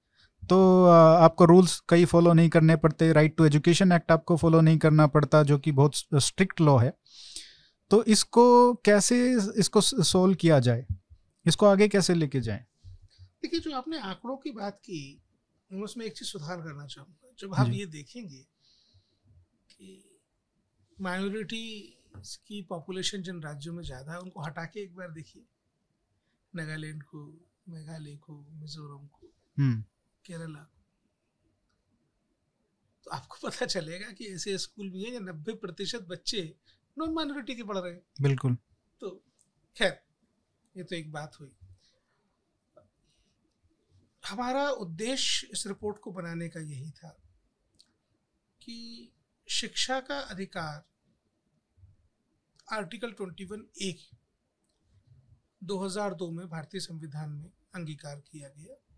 तो 0.50 0.86
आपको 0.86 1.46
रूल्स 1.46 1.80
कई 1.90 2.06
फॉलो 2.06 2.34
नहीं 2.34 2.50
करने 2.50 2.76
पड़ते। 2.76 3.12
राइट 3.14 3.36
टू 3.38 3.46
एजुकेशन 3.46 3.92
एक्ट 3.92 4.12
आपको 4.12 4.38
फॉलो 4.38 4.62
नहीं 4.62 4.78
करना 4.78 5.08
पड़ता 5.08 5.44
जो 5.44 5.58
कि 5.58 5.72
बहुत 5.72 5.96
स्ट्रिक्ट 6.22 6.62
लॉ 6.62 6.78
है। 6.78 6.94
तो 7.92 8.04
इसको 8.06 8.74
कैसे 8.86 9.18
इसको 9.60 9.82
सोल्व 9.82 10.36
किया 10.36 10.60
जाए? 10.60 10.86
इसको 11.46 11.66
आगे 11.66 11.88
कैसे 11.88 12.14
लेके 12.14 12.42
जाए? 12.42 12.66
देखिए 13.44 13.60
जो 13.60 13.76
आपने 13.76 14.00
आंकड़ों 14.00 14.36
की 14.38 14.52
बात 14.52 14.80
की 14.80 15.02
उसमें 15.72 16.06
एक 16.06 16.18
चीज़ 16.18 16.30
सुधार 16.30 16.58
करना 16.58 16.86
चाहूँगा। 16.86 17.34
जब 17.40 17.54
आप 17.56 17.70
ये 17.72 17.86
देखेंगे 17.88 18.44
कि 19.70 20.04
माइनॉरिटी 20.98 21.66
की 22.48 22.62
पॉपुलेशन 22.70 23.22
जिन 23.22 23.42
राज्यों 23.42 23.74
में 23.74 23.84
ज़्यादा 23.84 24.12
है 24.12 24.20
उनको 24.20 24.42
हटा 24.42 24.64
के 24.66 24.80
एक 24.80 24.96
बार 24.96 25.12
देखिए। 25.12 25.44
नागालैंड 26.54 27.04
को 27.04 27.20
मेघालय 27.70 28.16
को 28.18 28.34
मिजोरम 28.62 29.06
को। 29.08 29.32
हम्म। 29.58 29.84
केरला। 30.26 30.72
तो 33.04 33.12
आपको 33.12 33.38
पता 33.48 33.66
चलेगा 33.66 34.12
कि 34.12 34.26
ऐसे 34.26 34.58
स्कूल 34.58 34.90
भी 34.90 35.04
हैं 35.04 35.20
नब्बे 35.20 35.54
प्रतिशत 35.54 36.02
बच्चे 36.02 36.56
नॉन 36.98 37.14
माइनॉरिटी 37.14 37.56
के 37.56 37.64
पढ़ 37.64 37.78
रहे 37.78 37.94
हैं। 37.94 38.02
बिल्कुल। 38.22 38.58
तो 39.02 39.26
खैर 39.78 40.02
ये 40.78 40.84
तो 40.84 40.96
एक 40.96 41.12
बात 41.12 41.40
हुई। 41.40 41.56
हमारा 44.28 44.70
उद्देश्य 44.70 45.48
इस 45.48 45.68
रिपोर्ट 45.68 45.98
को 45.98 46.12
बनाने 46.12 46.50
का 46.50 46.60
यही 46.60 46.92
था 46.92 47.10
कि 48.62 49.12
शिक्षा 49.48 50.00
का 50.00 50.20
अधिकार 50.20 50.90
आर्टिकल 52.72 53.12
21 53.12 53.66
ए 53.82 54.10
2002 55.64 56.32
में 56.32 56.50
भारतीय 56.50 56.82
संविधान 56.82 57.30
में 57.30 57.52
अंगीकार 57.76 58.20
किया 58.20 58.50
गया। 58.50 58.89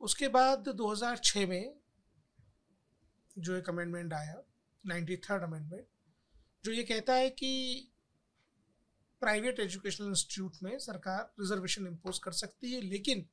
उसके 0.00 0.28
बाद 0.28 0.68
2006 0.68 1.46
में 1.46 1.74
जो 3.38 3.56
एक 3.56 3.68
अमेंडमेंट 3.68 4.12
आया 4.12 4.42
नाइन्टी 4.86 5.16
थर्ड 5.16 5.42
अमेंडमेंट 5.42 5.86
जो 6.64 6.72
ये 6.72 6.82
कहता 6.82 7.14
है 7.14 7.30
कि 7.30 7.88
प्राइवेट 9.20 9.60
एजुकेशनल 9.60 10.08
इंस्टीट्यूट 10.08 10.56
में 10.62 10.78
सरकार 10.78 11.32
रिजर्वेशन 11.40 11.86
इम्पोज 11.86 12.18
कर 12.18 12.32
सकती 12.32 12.72
है 12.72 12.80
लेकिन 12.80 13.26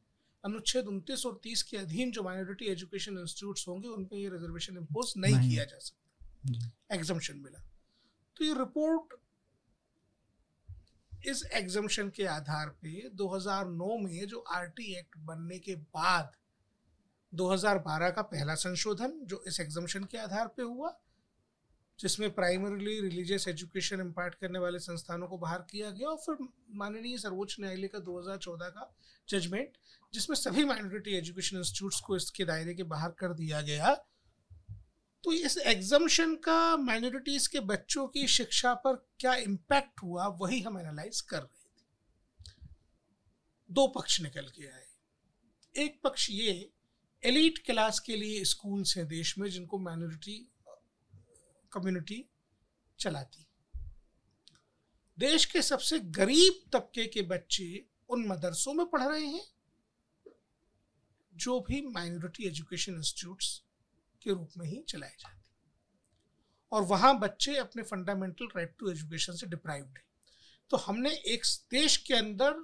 अनुच्छेद 0.46 0.86
उनतीस 0.86 1.26
और 1.26 1.40
तीस 1.44 1.64
के 1.64 1.78
अधीन 1.78 2.12
जो 2.12 2.24
माइनॉरिटी 2.24 2.66
एजुकेशन 2.66 3.18
इंस्टीट्यूट 3.18 3.60
होंगे 3.68 3.88
उन 3.88 4.06
पर 4.06 4.16
ये 4.16 4.30
रिजर्वेशन 4.30 4.78
इम्पोज 4.78 5.14
नहीं, 5.18 5.36
नहीं। 5.36 5.52
किया 5.52 5.64
जा 5.64 5.78
सकता। 5.78 6.72
एग्जामेशन 6.96 7.38
मिला। 7.38 7.60
तो 8.38 8.46
ये 8.46 8.54
रिपोर्ट 8.54 9.14
इस 11.28 11.44
एग्जामेशन 11.54 12.10
के 12.10 12.26
आधार 12.26 12.70
पे 12.70 13.10
2009 13.10 13.98
में 14.04 14.28
जो 14.28 14.40
आरटी 14.40 14.96
एक्ट 14.96 15.18
बनने 15.18 15.60
के 15.60 15.76
बाद 15.76 16.32
2012 17.34 18.12
का 18.12 18.22
पहला 18.22 18.56
संशोधन 18.56 19.20
जो 19.24 19.44
इस 19.48 19.60
एग्जामेशन 19.60 20.04
के 20.04 20.18
आधार 20.18 20.48
पे 20.48 20.62
हुआ, 20.62 21.00
जिसमें 22.00 22.32
प्राइमरीली 22.36 23.02
रिलीजियस 23.02 23.48
एजुकेशन 23.48 24.00
इम्पार्ट 24.00 24.36
करने 24.36 24.60
वाले 24.60 24.80
संस्थानों 24.80 25.28
को 25.28 25.38
बाहर 25.38 25.60
किया 25.60 25.92
गया 25.92 26.08
और 26.08 26.18
फिर 26.18 26.48
माननीय 26.76 27.18
सर्वोच्च 27.18 27.56
न्यायालय 27.60 27.88
का 27.88 28.00
2014 28.00 28.70
का 28.70 28.96
जजमेंट 29.30 29.78
जिसमें 30.14 30.38
सभी 30.38 30.66
माइनॉरिटी 30.66 31.12
एजुकेशन 31.12 31.58
इंस्टीट्यूट्स 31.58 32.00
को 32.00 32.16
इसके 32.16 32.46
दायरे 32.46 32.74
के 32.74 32.84
बाहर 32.84 33.12
कर 33.12 33.34
दिया 33.34 33.62
गया। 33.62 33.96
तो 35.24 35.34
इस 35.34 35.58
एग्जामेशन 35.58 36.36
का 36.36 36.78
माइनॉरिटीज 36.78 37.48
के 37.48 37.60
बच्चों 37.60 38.08
की 38.08 38.28
शिक्षा 38.28 38.74
पर 38.74 39.08
क्या 39.20 39.36
इम्पैक्ट 39.36 40.04
हुआ, 40.04 40.28
वही 40.28 40.62
हम 40.62 40.80
एनालाइज 40.80 41.22
कर 41.22 41.40
रहे 41.40 41.46
थे। 41.46 41.86
दो 43.72 43.88
पक्ष 43.88 44.22
निकल 44.22 44.42
के 44.42 44.68
आए। 44.68 44.88
एक 45.78 46.02
पक्ष 46.04 46.30
ये 46.32 46.72
एलिट 47.24 47.58
क्लास 47.66 48.00
के 48.00 48.16
लिए 48.16 48.44
स्कूल्स 48.46 48.98
हैं 48.98 49.08
देश 49.08 49.38
में 49.38 49.50
जिनको 49.50 49.78
माइनॉरिटी 49.80 50.38
कम्युनिटी 51.72 52.24
चलाती। 53.00 53.46
देश 55.18 55.46
के 55.46 55.62
सबसे 55.62 56.00
गरीब 56.00 56.64
तबके 56.74 57.06
के 57.06 57.22
बच्चे 57.22 57.86
उन 58.10 58.26
मदरसों 58.28 58.74
में 58.74 58.86
पढ़ 58.86 59.04
रहे 59.04 59.26
हैं, 59.26 59.44
जो 61.34 61.60
भी 61.60 61.82
माइनॉरिटी 61.88 62.48
एजुकेशन 62.48 62.94
इंस्टीट्यूट्स 62.94 63.62
के 64.22 64.30
रूप 64.30 64.50
में 64.58 64.68
ही 64.68 64.84
चलाए 64.90 65.16
जाते 65.20 65.50
और 66.72 66.84
वहाँ 66.84 67.18
बच्चे 67.20 67.56
अपने 67.58 67.84
फंडामेंटल 67.84 68.48
राइट 68.56 68.76
टू 68.80 68.92
एजुकेशन 68.92 69.36
से 69.36 69.48
डिप्राइव्ड 69.48 69.98
है। 69.98 70.04
तो 70.72 70.78
हमने 70.78 71.12
एक 71.28 71.46
देश 71.72 71.98
के 71.98 72.14
अंदर 72.14 72.64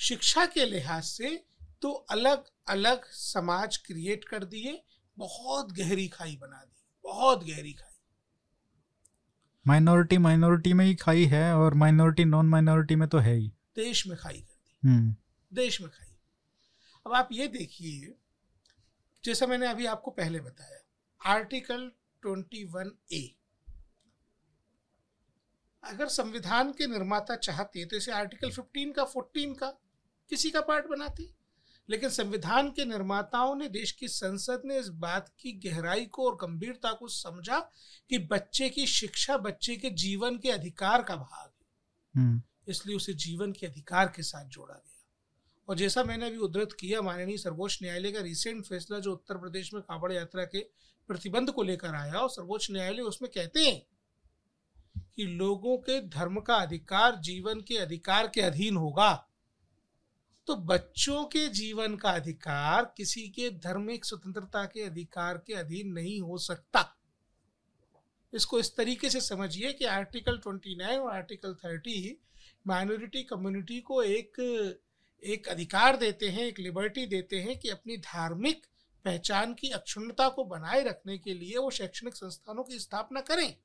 शिक्षा 0.00 0.46
के 0.46 0.64
लिहाज 0.66 1.04
से 1.04 1.36
तो 1.82 1.92
अलग 1.92 2.44
अलग 2.68 3.04
समाज 3.04 3.76
क्रिएट 3.76 4.24
कर 4.24 4.44
दिए 4.44 4.84
बहुत 5.18 5.72
गहरी 5.72 6.08
खाई 6.08 6.36
बना 6.36 6.56
दी 6.56 6.82
बहुत 7.04 7.44
गहरी 7.44 7.72
खाई। 7.72 7.88
माइनॉरिटी 9.66 10.18
माइनॉरिटी 10.18 10.72
में 10.72 10.84
ही 10.84 10.94
खाई 10.94 11.24
है 11.24 11.56
और 11.56 11.74
माइनॉरिटी 11.74 12.24
नॉन 12.24 12.46
माइनॉरिटी 12.46 12.96
में 12.96 13.08
तो 13.08 13.18
है 13.18 13.34
ही। 13.34 13.52
देश 13.76 14.06
में 14.06 14.18
खाई 14.18 14.40
कर 14.40 14.54
दी। 14.54 14.88
हम्म। 14.88 15.16
देश 15.54 15.80
में 15.80 15.90
खाई। 15.90 16.16
अब 17.06 17.12
आप 17.12 17.28
ये 17.32 17.48
देखिए 17.48 18.18
जैसा 19.24 19.46
मैंने 19.46 19.66
अभी 19.66 19.86
आपको 19.86 20.10
पहले 20.10 20.40
बताया 20.40 20.78
आर्टिकल 21.32 21.92
21 22.26 22.90
ए 23.12 23.36
अगर 25.84 26.08
संविधान 26.08 26.72
के 26.72 26.86
निर्माता 26.86 27.36
चाहते 27.36 27.84
तो 27.84 27.96
इसे 27.96 28.12
आर्टिकल 28.12 28.50
15 28.50 28.92
का 28.96 29.02
14 29.12 29.58
का 29.58 29.66
किसी 30.30 30.50
का 30.50 30.60
पार्ट 30.60 30.86
बनाते 30.86 31.41
लेकिन 31.90 32.08
संविधान 32.08 32.70
के 32.70 32.84
निर्माताओं 32.84 33.56
ने 33.56 33.68
देश 33.68 33.92
की 33.92 34.08
संसद 34.08 34.62
ने 34.64 34.78
इस 34.78 34.88
बात 34.88 35.32
की 35.40 35.52
गहराई 35.52 36.06
को 36.06 36.26
और 36.26 36.36
गंभीरता 36.36 36.92
को 36.92 37.08
समझा 37.08 37.60
कि 38.08 38.18
बच्चे 38.18 38.70
की 38.70 38.86
शिक्षा 38.86 39.36
बच्चे 39.36 39.76
के 39.76 39.90
जीवन 39.90 40.38
के 40.38 40.50
अधिकार 40.50 41.02
का 41.02 41.16
भाग 41.16 41.52
है। 41.60 41.66
हम्म। 42.16 42.42
इसलिए 42.68 42.96
उसे 42.96 43.14
जीवन 43.14 43.52
के 43.52 43.66
अधिकार 43.66 44.12
के 44.16 44.22
साथ 44.22 44.44
जोड़ा 44.44 44.74
गया। 44.74 45.08
और 45.68 45.76
जैसा 45.76 46.04
मैंने 46.04 46.26
अभी 46.26 46.36
उद्धृत 46.36 46.68
किया 46.72 47.02
माननीय 47.02 47.38
सर्वोच्च 47.38 47.78
न्यायालय 47.82 48.12
का 48.12 48.20
रिसेंट 48.20 48.64
फैसला 48.64 48.98
जो 48.98 49.12
उत्तर 49.12 49.38
प्रदेश 49.38 49.74
में 49.74 49.82
कांवड़ 49.82 50.12
यात्रा 50.12 50.44
के 50.44 50.58
प्रतिबंध 51.08 51.50
को 51.50 51.62
लेकर 51.62 51.94
आया 51.94 52.14
और 52.14 52.30
सर्वोच्च 52.30 52.68
न्यायालय 52.70 53.02
उसमें 53.02 53.30
कहते 53.34 53.60
हैं 53.60 53.86
कि 55.16 55.24
लोगों 55.24 55.78
के 55.78 56.00
धर्म 56.00 56.40
का 56.40 56.54
अधिकार 56.54 57.16
जीवन 57.16 57.60
के 57.60 57.78
अधिकार 57.78 58.28
के 58.28 58.40
अधीन 58.40 58.76
होगा। 58.76 59.28
तो 60.52 60.56
बच्चों 60.56 61.24
के 61.24 61.48
जीवन 61.48 61.96
का 61.96 62.10
अधिकार 62.10 62.94
किसी 62.96 63.20
के 63.28 63.50
धार्मिक 63.50 64.04
स्वतंत्रता 64.04 64.64
के 64.64 64.82
अधिकार 64.82 65.38
के 65.46 65.54
अधीन 65.54 65.92
नहीं 65.92 66.20
हो 66.20 66.38
सकता। 66.38 66.96
इसको 68.34 68.58
इस 68.58 68.76
तरीके 68.76 69.10
से 69.10 69.20
समझिए 69.20 69.72
कि 69.72 69.84
आर्टिकल 69.84 70.38
29 70.38 70.98
और 70.98 71.12
आर्टिकल 71.12 71.54
30 71.54 72.10
माइनॉरिटी 72.66 73.22
कम्युनिटी 73.22 73.80
को 73.80 74.02
एक 74.02 74.40
एक 75.22 75.48
अधिकार 75.48 75.96
देते 75.96 76.28
हैं, 76.28 76.44
एक 76.44 76.58
लिबर्टी 76.58 77.06
देते 77.06 77.40
हैं 77.40 77.58
कि 77.58 77.68
अपनी 77.68 77.96
धार्मिक 77.96 78.66
पहचान 79.04 79.54
की 79.54 79.70
अक्षुण्णता 79.70 80.28
को 80.28 80.44
बनाए 80.44 80.84
रखने 80.84 81.18
के 81.18 81.34
लिए 81.34 81.58
वो 81.58 81.70
शैक्षणिक 81.70 82.14
संस्थानों 82.14 82.64
की 82.64 82.78
स्थापना 82.78 83.20
करें। 83.20 83.56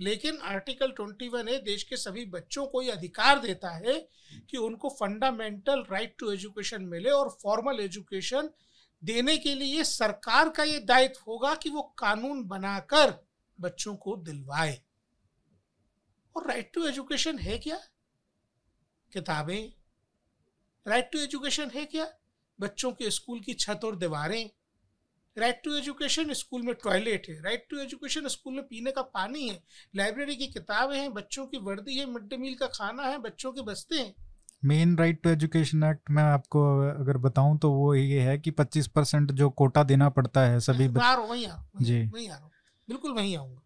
लेकिन 0.00 0.38
आर्टिकल 0.38 0.92
21 1.00 1.48
ए 1.48 1.58
देश 1.58 1.82
के 1.82 1.96
सभी 1.96 2.24
बच्चों 2.24 2.66
को 2.66 2.82
ये 2.82 2.90
अधिकार 2.90 3.38
देता 3.38 3.70
है 3.70 4.08
कि 4.50 4.56
उनको 4.56 4.88
फंडामेंटल 4.88 5.84
राइट 5.90 6.16
टू 6.18 6.32
एजुकेशन 6.32 6.82
मिले 6.82 7.10
और 7.10 7.38
फॉर्मल 7.42 7.80
एजुकेशन 7.80 8.50
देने 9.04 9.38
के 9.38 9.54
लिए 9.54 9.84
सरकार 9.84 10.48
का 10.48 10.62
ये 10.62 10.80
दायित्व 10.80 11.20
होगा 11.26 11.54
कि 11.54 11.70
वो 11.70 11.82
कानून 11.82 12.44
बनाकर 12.44 13.26
बच्चों 13.60 13.96
को 13.96 14.16
दिलवाए। 14.16 14.82
और 16.36 16.48
राइट 16.48 16.70
टू 16.74 16.86
एजुकेशन 16.86 17.38
है 17.38 17.58
क्या? 17.58 17.80
किताबें। 19.12 19.72
राइट 20.86 21.10
टू 21.12 21.18
एजुकेशन 21.18 21.70
है 21.70 21.84
क्या? 21.84 22.14
बच्चों 22.60 22.92
के 22.92 23.10
स्कूल 23.10 23.40
की 23.40 23.54
छत 23.54 23.80
और 23.84 23.96
दीवारें। 23.96 24.50
राइट 25.38 25.60
टू 25.64 25.76
एजुकेशन 25.76 26.32
स्कूल 26.32 26.62
में 26.62 26.74
टॉयलेट 26.74 27.26
है. 27.28 27.42
राइट 27.42 27.66
टू 27.70 27.78
एजुकेशन 27.78 28.28
स्कूल 28.28 28.54
में 28.54 28.62
पीने 28.62 28.90
का 28.90 29.02
पानी 29.02 29.48
है. 29.48 29.62
लाइब्रेरी 29.96 30.36
की 30.36 30.46
किताबें 30.46 30.98
हैं 30.98 31.12
बच्चों 31.14 31.46
की 31.46 31.58
वर्दी 31.58 31.98
है 31.98 32.06
मिड 32.06 32.22
डे 32.22 32.36
मील 32.36 32.54
का 32.54 32.66
खाना 32.66 33.02
है 33.02 33.18
बच्चों 33.18 33.52
के 33.52 33.62
बस्ते 33.62 33.96
हैं। 33.96 34.14
Main 34.64 34.98
right 34.98 35.22
to 35.22 35.30
education 35.30 35.84
act 35.84 36.10
में 36.10 36.22
आपको 36.22 36.80
अगर 37.00 37.16
बताऊँ 37.16 37.58
तो 37.58 37.70
वो 37.72 37.94
ये 37.94 38.20
है 38.20 38.38
कि 38.38 38.50
25 38.50 38.86
परसेंट 38.86 39.32
जो 39.32 39.50
कोटा 39.50 39.82
देना 39.82 40.08
पड़ता 40.08 40.40
है 40.40 40.60
सभी 40.60 40.88
बच... 40.88 41.02
आ 41.02 41.14
वहीं 41.14 41.46
आ 41.46 41.56
जी। 41.82 42.06
वहीं 42.06 42.28
आ 42.28 42.34
रहा 42.34 42.44
हूँ। 42.44 42.50
बिल्कुल 42.88 43.12
वहीं 43.12 43.36
आऊँगा। 43.36 43.60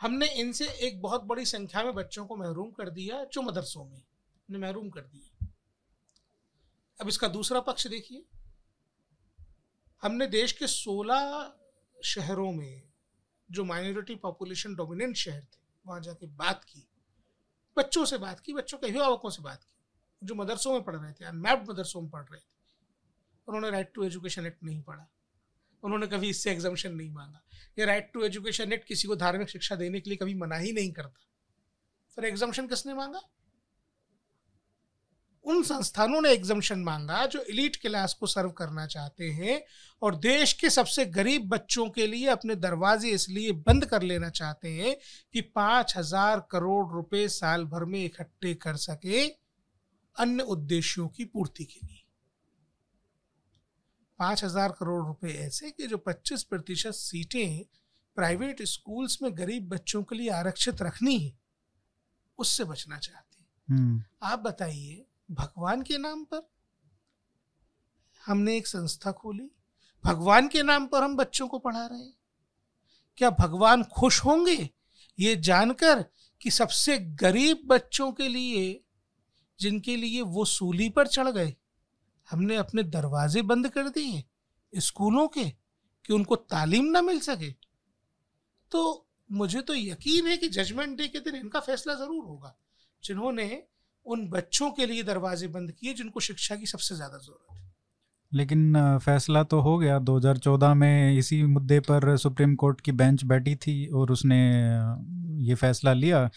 हमने 0.00 0.26
इनसे 0.26 0.66
एक 0.68 1.02
बहुत 1.02 1.24
बड़ी 1.24 1.44
संख्या 1.44 1.82
में 1.84 1.94
बच्चों 1.94 2.26
को 2.26 2.36
महरूम 2.36 2.70
कर 2.70 2.90
दिया 2.90 3.24
जो 3.24 3.42
मदरसों 3.42 3.84
में 3.84 4.02
महरूम 4.60 4.88
कर 4.88 5.00
दिया। 5.00 5.46
अब 7.00 7.08
इसका 7.08 7.28
दूसरा 7.28 7.60
पक्ष 7.60 7.86
देखिए। 7.86 8.24
हमने 10.02 10.26
देश 10.26 10.52
के 10.52 10.66
16 10.66 11.52
शहरों 12.04 12.52
में 12.52 12.82
जो 13.50 13.64
माइनॉरिटी 13.64 14.14
पॉपुलेशन 14.14 14.74
डोमिनेंट 14.74 15.16
शहर 15.16 15.40
थे, 15.40 15.58
वहाँ 15.86 16.00
जाके 16.00 16.26
बात 16.26 16.64
की। 16.64 16.88
बच्चों 17.76 18.04
से 18.04 18.18
बात 18.18 18.40
की, 18.40 18.52
बच्चों 18.52 18.78
के 18.78 18.86
अभिभावकों 18.86 19.30
से 19.30 19.42
बात 19.42 19.64
की, 19.64 19.74
जो 20.24 20.34
मदरसों 20.34 20.72
में 20.72 20.82
पढ़ 20.82 20.96
रहे 20.96 21.12
थे 21.12 21.24
अनमैप्ड 21.24 21.70
मदरसों 21.70 22.00
में 22.00 22.10
पढ़ 22.10 22.22
रहे 22.22 22.40
थे। 22.40 22.50
उन्होंने 23.48 23.70
राइट 23.70 23.92
टू 23.94 24.04
एजुकेशन 24.04 24.46
एक्ट 24.46 24.64
नहीं 24.64 24.82
पढ़ा। 24.82 25.06
उन्होंने 25.82 26.06
कभी 26.06 26.28
इससे 26.28 26.52
एग्जामेशन 26.52 26.94
नहीं 26.94 27.10
मांगा। 27.10 27.42
ये 27.78 27.84
राइट 27.84 28.10
टू 28.14 28.22
एजुकेशन 28.22 28.72
एक्ट 28.72 28.88
किसी 28.88 29.08
को 29.08 29.16
धार्मिक 29.16 29.48
शिक्षा 29.48 29.76
देने 29.76 30.00
के 30.00 30.10
लिए 30.10 30.16
कभी 30.16 30.34
मना 30.34 30.56
ही 30.56 30.72
नहीं 30.72 30.92
करता। 30.92 31.26
फिर 32.14 32.24
एग्जामेशन 32.24 32.66
किसने 32.66 32.94
मांगा? 32.94 33.20
उन 35.44 35.62
संस्थानों 35.62 36.20
ने 36.20 36.32
एग्जामेशन 36.32 36.78
मांगा 36.78 37.24
जो 37.26 37.42
इलीट 37.42 37.76
क्लास 37.76 38.14
को 38.14 38.26
सर्व 38.26 38.50
करना 38.50 38.86
चाहते 38.86 39.30
हैं 39.32 39.60
और 40.02 40.16
देश 40.16 40.52
के 40.52 40.70
सबसे 40.70 41.04
गरीब 41.08 41.48
बच्चों 41.48 41.88
के 41.90 42.06
लिए 42.06 42.26
अपने 42.28 42.54
दरवाजे 42.56 43.10
इसलिए 43.10 43.52
बंद 43.62 43.84
कर 43.84 44.02
लेना 44.02 44.28
चाहते 44.30 44.68
हैं 44.68 44.96
कि 45.34 45.40
पाँच 45.54 45.96
हज़ार 45.96 46.46
करोड़ 46.50 46.86
रुपए 46.92 47.26
साल 47.30 47.64
भर 47.64 47.84
में 47.84 48.04
इकट्ठे 48.04 48.54
कर 48.56 48.76
सके 48.78 49.26
अन्य 50.16 50.42
उद्देश्यों 50.48 51.08
की 51.08 51.24
पूर्ति 51.24 51.64
के 51.64 51.86
लिए 51.86 52.04
पाँच 54.18 54.44
हज़ार 54.44 54.72
करोड़ 54.72 55.04
रुपए 55.06 55.32
ऐसे 55.40 55.70
कि 55.70 55.86
जो 55.86 55.96
पच्चीस 55.98 56.42
प्रतिशत 56.42 56.94
सीटें 56.94 57.62
प्राइवेट 58.16 58.62
स्कूल्स 58.62 59.18
में 59.22 59.36
गरीब 59.36 59.68
बच्चों 59.68 60.02
के 60.02 60.16
लिए 60.16 60.30
आरक्षित 60.30 60.82
रखनी 60.82 61.18
है 61.18 61.32
उससे 62.38 62.64
बचना 62.64 62.98
चाहते 62.98 63.38
हैं 63.38 63.78
हम्म। 63.78 64.02
आप 64.22 64.38
बताइए 64.38 65.04
भगवान 65.30 65.82
के 65.82 65.98
नाम 65.98 66.24
पर? 66.24 66.50
हमने 68.26 68.56
एक 68.56 68.66
संस्था 68.66 69.12
खोली। 69.12 69.50
भगवान 70.04 70.48
के 70.48 70.62
नाम 70.62 70.86
पर 70.86 71.02
हम 71.02 71.16
बच्चों 71.16 71.48
को 71.48 71.58
पढ़ा 71.58 71.86
रहे 71.86 71.98
हैं। 71.98 72.16
क्या 73.16 73.30
भगवान 73.30 73.84
खुश 73.84 74.24
होंगे? 74.24 74.70
ये 75.18 75.36
जानकर 75.36 76.04
कि 76.40 76.50
सबसे 76.50 76.98
गरीब 76.98 77.62
बच्चों 77.66 78.12
के 78.12 78.28
लिए, 78.28 78.84
जिनके 79.60 79.96
लिए 79.96 80.22
वो 80.22 80.44
सूली 80.44 80.88
पर 80.88 81.06
चढ़ 81.06 81.28
गए, 81.28 81.56
हमने 82.30 82.56
अपने 82.56 82.82
दरवाजे 82.82 83.42
बंद 83.42 83.68
कर 83.68 83.88
दिए, 83.88 84.24
स्कूलों 84.74 85.28
के, 85.28 85.50
कि 86.04 86.12
उनको 86.12 86.36
तालीम 86.36 86.84
ना 86.84 87.02
मिल 87.02 87.20
सके। 87.20 87.50
तो 88.70 89.08
मुझे 89.32 89.60
तो 89.60 89.74
यकीन 89.74 90.26
है 90.26 90.36
कि 90.36 90.48
जजमेंट 90.48 90.98
डे 90.98 91.08
के 91.08 91.20
दिन 91.20 91.34
इनका 91.34 91.60
फैसला 91.60 91.94
ज़रूर 91.94 92.24
होगा। 92.24 92.56
जिन्होंने 93.04 93.66
उन 94.06 94.28
बच्चों 94.28 94.70
के 94.70 94.86
लिए 94.86 95.02
दरवाजे 95.02 95.48
बंद 95.48 95.72
किए 95.72 95.94
जिनको 95.94 96.20
शिक्षा 96.20 96.56
की 96.56 96.66
सबसे 96.66 96.94
ज़्यादा 96.94 97.18
ज़रूरत 97.18 97.52
है। 97.52 97.58
लेकिन 98.32 98.98
फैसला 99.04 99.42
तो 99.42 99.60
हो 99.60 99.76
गया। 99.78 99.98
2014 100.00 100.74
में 100.74 101.18
इसी 101.18 101.42
मुद्दे 101.44 101.78
पर 101.80 102.16
सुप्रीम 102.18 102.54
कोर्ट 102.54 102.80
की 102.80 102.92
बेंच 102.92 103.24
बैठी 103.24 103.54
थी 103.56 103.86
और 103.88 104.10
उसने 104.12 104.38
ये 105.48 105.54
फैसला 105.56 105.92
लिया 105.92 106.28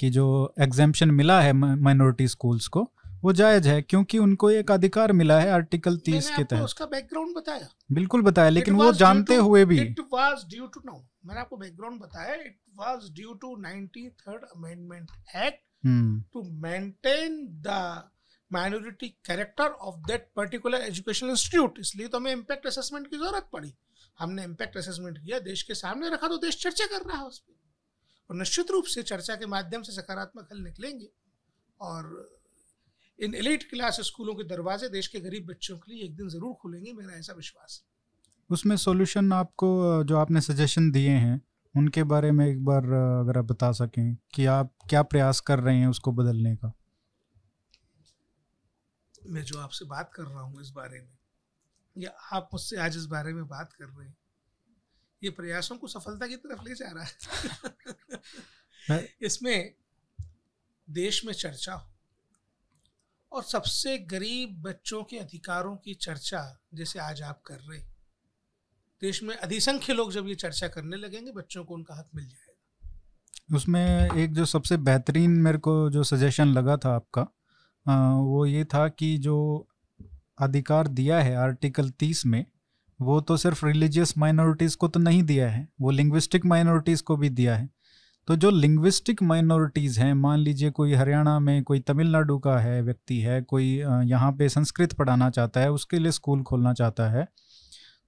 कि 0.00 0.10
जो 0.10 0.54
एग्जेम्पन 0.60 1.10
मिला 1.12 1.40
है 1.40 1.52
माइनॉरिटी 1.52 2.28
स्कूल्स 2.28 2.66
को 2.68 2.90
वो 3.22 3.32
जायज़ 3.32 3.68
है 3.68 3.80
क्योंकि 3.82 4.18
उनको 4.18 4.50
एक 4.50 4.70
अधिकार 4.70 5.12
मिला 5.12 5.38
है 5.40 5.50
आर्टिकल 5.50 5.96
तीस 6.06 6.28
के 6.30 6.42
तहत। 6.44 6.62
उसका 6.62 6.86
बैकग्राउंड 6.86 7.36
बताया। 7.36 7.68
बिल्कुल 7.92 8.22
बताया 8.22 8.50
लेकिन 8.50 8.74
वो 8.74 8.90
जानते 8.94 9.34
हुए 9.36 9.64
भी। 9.64 9.80
It 9.80 10.00
was 10.12 10.44
due 10.50 10.66
to 10.66 10.80
no 10.86 11.04
मैंने 11.26 11.40
आपको 11.40 11.56
बैकग्राउंड 11.56 12.00
बताया। 12.00 12.34
It 12.34 12.56
was 12.78 13.08
due 13.14 13.32
to 13.34 13.54
93rd 13.62 14.44
amendment 14.56 15.10
act 15.36 15.75
hmm. 15.86 16.12
to 16.32 16.44
maintain 16.66 17.40
the 17.62 17.80
minority 18.50 19.08
character 19.26 19.70
of 19.84 19.96
that 20.08 20.28
particular 20.36 20.80
educational 20.80 21.30
institute 21.30 21.78
इसलिए 21.80 22.08
तो 22.08 22.18
हमें 22.18 22.32
इम्पैक्ट 22.32 22.66
असेसमेंट 22.66 23.06
की 23.06 23.16
ज़रूरत 23.16 23.48
पड़ी। 23.52 23.72
हमने 24.18 24.44
इम्पैक्ट 24.44 24.76
असेसमेंट 24.76 25.18
किया 25.18 25.38
देश 25.40 25.62
के 25.62 25.74
सामने 25.74 26.10
रखा 26.10 26.28
तो 26.28 26.36
देश 26.38 26.56
चर्चा 26.62 26.86
कर 26.86 27.06
रहा 27.06 27.18
है 27.18 27.24
उस 27.24 27.38
पर। 27.38 27.54
और 28.30 28.36
निश्चित 28.36 28.70
रूप 28.70 28.84
से 28.84 29.02
चर्चा 29.02 29.34
के 29.36 29.46
माध्यम 29.46 29.82
से 29.82 29.92
सकारात्मक 29.92 30.48
हल 30.52 30.62
निकलेंगे। 30.62 31.08
और 31.80 32.28
इन 33.18 33.34
एलिट 33.34 33.68
क्लास 33.70 34.00
स्कूलों 34.02 34.34
के 34.34 34.44
दरवाजे 34.44 34.88
देश 34.88 35.06
के 35.06 35.20
गरीब 35.20 35.46
बच्चों 35.46 35.76
के 35.78 35.92
लिए 35.92 36.04
एक 36.04 36.16
दिन 36.16 36.28
ज़रूर 36.28 36.54
खुलेंगे 36.62 36.92
मेरा 36.92 37.18
ऐसा 37.18 37.32
विश्वास 37.32 37.82
है। 37.82 37.88
उसमें 38.50 38.76
सॉल्यूशन 38.76 39.32
आपको 39.32 39.68
जो 40.04 40.16
आपने 40.16 40.40
सजेशन 40.40 40.90
दिए 40.90 41.10
हैं 41.10 41.40
उनके 41.76 42.02
बारे 42.02 42.30
में 42.32 42.46
एक 42.46 42.64
बार 42.64 42.84
अगर 43.20 43.38
आप 43.38 43.44
बता 43.44 43.72
सकें 43.72 44.16
कि 44.34 44.46
आप 44.46 44.74
क्या 44.88 45.02
प्रयास 45.02 45.40
कर 45.40 45.58
रहे 45.58 45.76
हैं 45.76 45.86
उसको 45.86 46.12
बदलने 46.12 46.56
का? 46.56 46.72
मैं 49.26 49.42
जो 49.42 49.58
आपसे 49.60 49.84
बात 49.84 50.10
कर 50.14 50.22
रहा 50.22 50.40
हूँ 50.40 50.60
इस 50.60 50.70
बारे 50.70 51.00
में 51.00 51.18
या 51.98 52.10
आप 52.32 52.48
मुझसे 52.52 52.76
आज 52.76 52.96
इस 52.96 53.06
बारे 53.06 53.32
में 53.32 53.48
बात 53.48 53.72
कर 53.72 53.84
रहे 53.84 54.08
हैं 54.08 54.16
ये 55.22 55.30
प्रयासों 55.30 55.78
को 55.78 55.88
सफलता 55.88 56.26
की 56.26 56.36
तरफ़ 56.36 56.62
ले 56.62 56.74
जा 56.74 56.92
रहा 56.92 57.04
है। 58.94 59.14
इसमें 59.22 59.74
देश 60.90 61.24
में 61.24 61.32
चर्चा 61.32 61.74
हो 61.74 61.92
और 63.32 63.42
सबसे 63.42 63.98
गरीब 63.98 64.62
बच्चों 64.62 65.04
के 65.04 65.18
अधिकारों 65.18 65.76
की 65.76 65.94
चर्चा 65.94 66.60
जैसे 66.74 66.98
आज 66.98 67.22
आप 67.22 67.42
कर 67.46 67.58
रहे 67.60 67.80
देश 69.02 69.22
में 69.22 69.34
अधिसंख्य 69.36 69.92
लोग 69.92 70.12
जब 70.12 70.28
ये 70.28 70.34
चर्चा 70.34 70.68
करने 70.68 70.96
लगेंगे 70.96 71.32
बच्चों 71.32 71.64
को 71.64 71.74
उनका 71.74 71.98
हक 71.98 72.08
मिल 72.14 72.24
जाएगा। 72.24 73.56
उसमें 73.56 74.10
एक 74.12 74.32
जो 74.34 74.44
सबसे 74.44 74.76
बेहतरीन 74.78 75.30
मेरे 75.40 75.58
को 75.58 75.90
जो 75.90 76.04
सजेशन 76.04 76.48
लगा 76.48 76.76
था 76.76 76.94
आपका 76.94 77.26
आ, 77.86 78.12
वो 78.12 78.46
ये 78.46 78.64
था 78.64 78.86
कि 78.88 79.16
जो 79.18 79.66
अधिकार 80.38 80.88
दिया 80.88 81.18
है 81.20 81.36
आर्टिकल 81.36 81.90
तीस 81.90 82.24
में 82.26 82.44
वो 83.00 83.20
तो 83.20 83.36
सिर्फ़ 83.36 83.64
रिलीजियस 83.66 84.16
माइनॉरिटीज़ 84.18 84.76
को 84.76 84.88
तो 84.88 85.00
नहीं 85.00 85.22
दिया 85.22 85.48
है 85.50 85.66
वो 85.80 85.90
लिंग्विस्टिक 85.90 86.46
माइनॉरिटीज़ 86.46 87.02
को 87.02 87.16
भी 87.16 87.28
दिया 87.30 87.56
है। 87.56 87.68
तो 88.28 88.36
जो 88.36 88.50
लिंग्विस्टिक 88.50 89.22
माइनॉरिटीज़ 89.22 89.98
हैं 90.00 90.12
मान 90.14 90.38
लीजिए 90.38 90.70
कोई 90.70 90.94
हरियाणा 90.94 91.38
में 91.40 91.62
कोई 91.62 91.80
तमिलनाडु 91.80 92.38
का 92.38 92.58
है 92.58 92.80
व्यक्ति 92.82 93.18
है 93.20 93.40
कोई 93.42 93.66
यहाँ 94.04 94.32
पे 94.32 94.48
संस्कृत 94.48 94.92
पढ़ाना 94.92 95.30
चाहता 95.30 95.60
है 95.60 95.70
उसके 95.72 95.98
लिए 95.98 96.12
स्कूल 96.12 96.42
खोलना 96.42 96.72
चाहता 96.72 97.08
है 97.10 97.26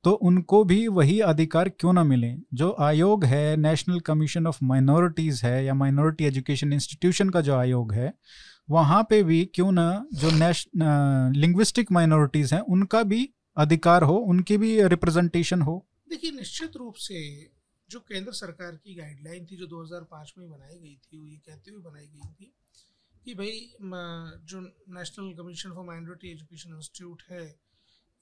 तो 0.09 0.13
उनको 0.25 0.63
भी 0.65 0.77
वही 0.89 1.19
अधिकार 1.21 1.69
क्यों 1.71 1.93
ना 1.93 2.03
मिले? 2.05 2.29
जो 2.55 2.75
आयोग 2.81 3.25
है 3.25 3.57
नेशनल 3.57 3.99
कमीशन 4.01 4.47
ऑफ़ 4.47 4.59
माइनॉरिटीज़ 4.65 5.45
है 5.47 5.65
या 5.65 5.75
माइनॉरिटी 5.75 6.25
एजुकेशन 6.25 6.73
इंस्टीट्यूशन 6.73 7.31
का 7.31 7.41
जो 7.41 7.55
आयोग 7.55 7.93
है, 7.93 8.13
वहाँ 8.71 9.03
पे 9.11 9.23
भी 9.23 9.45
क्यों 9.55 9.73
ना 9.73 10.07
जो 10.15 10.31
नेश 10.31 10.67
लिंग्विस्टिक 11.37 11.93
माइनॉरिटीज़ 11.93 12.55
हैं, 12.55 12.61
उनका 12.61 13.03
भी 13.03 13.29
अधिकार 13.57 14.03
हो, 14.03 14.17
उनकी 14.31 14.57
भी 14.57 14.71
रिप्रेजेंटेशन 14.89 15.63
हो। 15.63 15.77
देखिए, 16.11 16.31
निश्चित 16.31 16.77
रूप 16.77 16.95
से 16.99 17.21
जो 17.91 18.01
केंद्र 18.01 18.33
सरकार 18.33 18.73
की 18.75 18.95
गाइडलाइन 18.95 19.47
थी, 19.47 19.57
जो 19.57 19.67
2005 19.67 20.35
में 20.39 20.51
बनाई 20.51 20.79
गई 20.79 20.97
थी 20.97 21.31
ये 21.31 21.39
कहते 21.39 21.71
हुए 21.71 21.83
बनाई 21.83 22.07
गई 22.07 22.29
थी 22.31 22.53
कि 23.25 23.35
भाई 23.35 23.53
जो 24.49 24.61
national 24.91 25.33
commission 25.35 25.71
for 25.71 25.87
minority 25.87 26.33
education 26.33 26.77
institute 26.77 27.23
है 27.31 27.68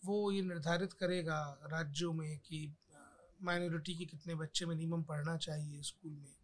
वो 0.03 0.31
ये 0.33 0.43
निर्धारित 0.43 0.93
करेगा 0.93 1.39
राज्यों 1.65 2.13
में 2.13 2.39
कि 2.39 2.61
माइनॉरिटी 3.41 3.95
के 3.95 4.05
कितने 4.05 4.35
बच्चे 4.35 4.67
मिनिमम 4.67 5.03
पढ़ना 5.03 5.37
चाहिए 5.37 5.83
स्कूल 5.83 6.13
में। 6.13 6.35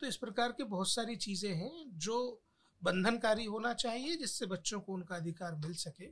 तो 0.00 0.06
इस 0.06 0.16
प्रकार 0.16 0.52
के 0.52 0.64
बहुत 0.64 0.88
सारी 0.88 1.16
चीज़ें 1.16 1.54
हैं 1.54 1.98
जो 1.98 2.18
बंधनकारी 2.82 3.44
होना 3.44 3.72
चाहिए 3.74 4.16
जिससे 4.16 4.46
बच्चों 4.46 4.80
को 4.80 4.92
उनका 4.92 5.16
अधिकार 5.16 5.54
मिल 5.54 5.74
सके। 5.74 6.06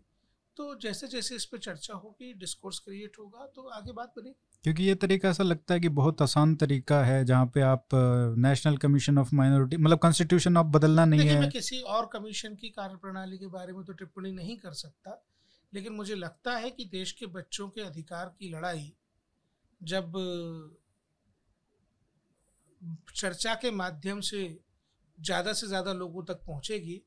तो 0.57 0.74
जैसे 0.80 1.09
जैसे 1.09 1.36
इस 1.36 1.45
पर 1.45 1.59
चर्चा 1.59 1.95
होगी 1.95 2.32
डिस्कोर्स 2.34 2.78
क्रिएट 2.78 3.16
होगा 3.18 3.47
तो 3.47 3.62
आगे 3.70 3.93
बात 3.93 4.12
बनेगी 4.16 4.34
क्योंकि 4.64 4.84
ये 4.84 4.95
तरीका 4.95 5.28
ऐसा 5.28 5.45
लगता 5.45 5.74
है 5.74 5.80
कि 5.80 5.88
बहुत 5.90 6.22
आसान 6.22 6.55
तरीका 6.57 7.03
है 7.05 7.24
जहाँ 7.24 7.47
पे 7.47 7.61
आप 7.61 7.88
नेशनल 8.38 8.76
कमीशन 8.76 9.18
ऑफ़ 9.18 9.34
माइनॉरिटी 9.34 9.76
मतलब 9.76 9.99
कॉन्स्टिट्यूशन 9.99 10.57
आप 10.57 10.66
बदलना 10.66 11.05
नहीं 11.05 11.28
है। 11.28 11.38
मैं 11.40 11.51
किसी 11.51 11.80
और 11.80 12.09
कमीशन 12.12 12.55
की 12.55 12.68
कार्य 12.70 12.97
प्रणाली 12.97 13.38
के 13.38 13.47
बारे 13.49 13.72
में 13.72 13.84
तो 13.84 13.93
टिप्पणी 13.93 14.32
नहीं 14.32 14.57
कर 14.57 14.72
सकता। 14.72 15.22
लेकिन 15.73 15.93
मुझे 15.93 16.14
लगता 16.14 16.57
है 16.57 16.70
कि 16.70 16.85
देश 16.85 17.12
के 17.12 17.27
बच्चों 17.29 17.68
के 17.68 17.81
अधिकार 17.81 18.35
की 18.39 18.51
लड़ाई 18.51 18.93
जब 19.81 20.12
चर्चा 23.14 23.55
के 23.55 23.70
माध्यम 23.70 24.20
से 24.20 24.43
ज़्यादा 25.18 25.53
से 25.53 25.66
ज़्यादा 25.66 25.93
लोगों 25.93 26.23
तक 26.25 26.41
पहुँचेगी 26.47 27.01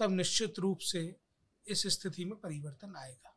तब 0.00 0.10
निश्चित 0.10 0.58
रूप 0.58 0.78
से 0.82 1.00
इस 1.66 1.86
स्थिति 1.88 2.24
में 2.24 2.34
परिवर्तन 2.36 2.94
आएगा। 2.96 3.34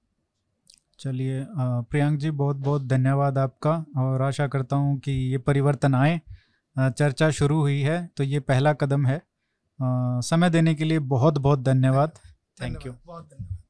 चलिए 1.00 1.46
प्रियंक 1.52 2.20
जी 2.20 2.32
बहुत 2.34 2.56
बहुत 2.58 2.82
धन्यवाद 2.84 3.38
आपका 3.38 3.74
और 3.98 4.22
आशा 4.22 4.48
करता 4.48 4.76
हूँ 4.76 4.98
कि 5.00 5.12
ये 5.12 5.38
परिवर्तन 5.40 5.96
आए। 5.96 6.20
चर्चा 6.76 7.30
शुरू 7.32 7.60
हुई 7.62 7.80
है 7.82 8.06
तो 8.08 8.24
ये 8.24 8.40
पहला 8.42 8.74
कदम 8.76 9.06
है। 9.06 9.22
समय 9.80 10.50
देने 10.50 10.76
के 10.76 10.84
लिए 10.84 11.00
बहुत 11.08 11.38
बहुत 11.38 11.60
धन्यवाद 11.60 12.20
थैंक 12.62 12.86
यू 12.86 12.92
बहुत 13.06 13.26
धन्यवाद। 13.26 13.66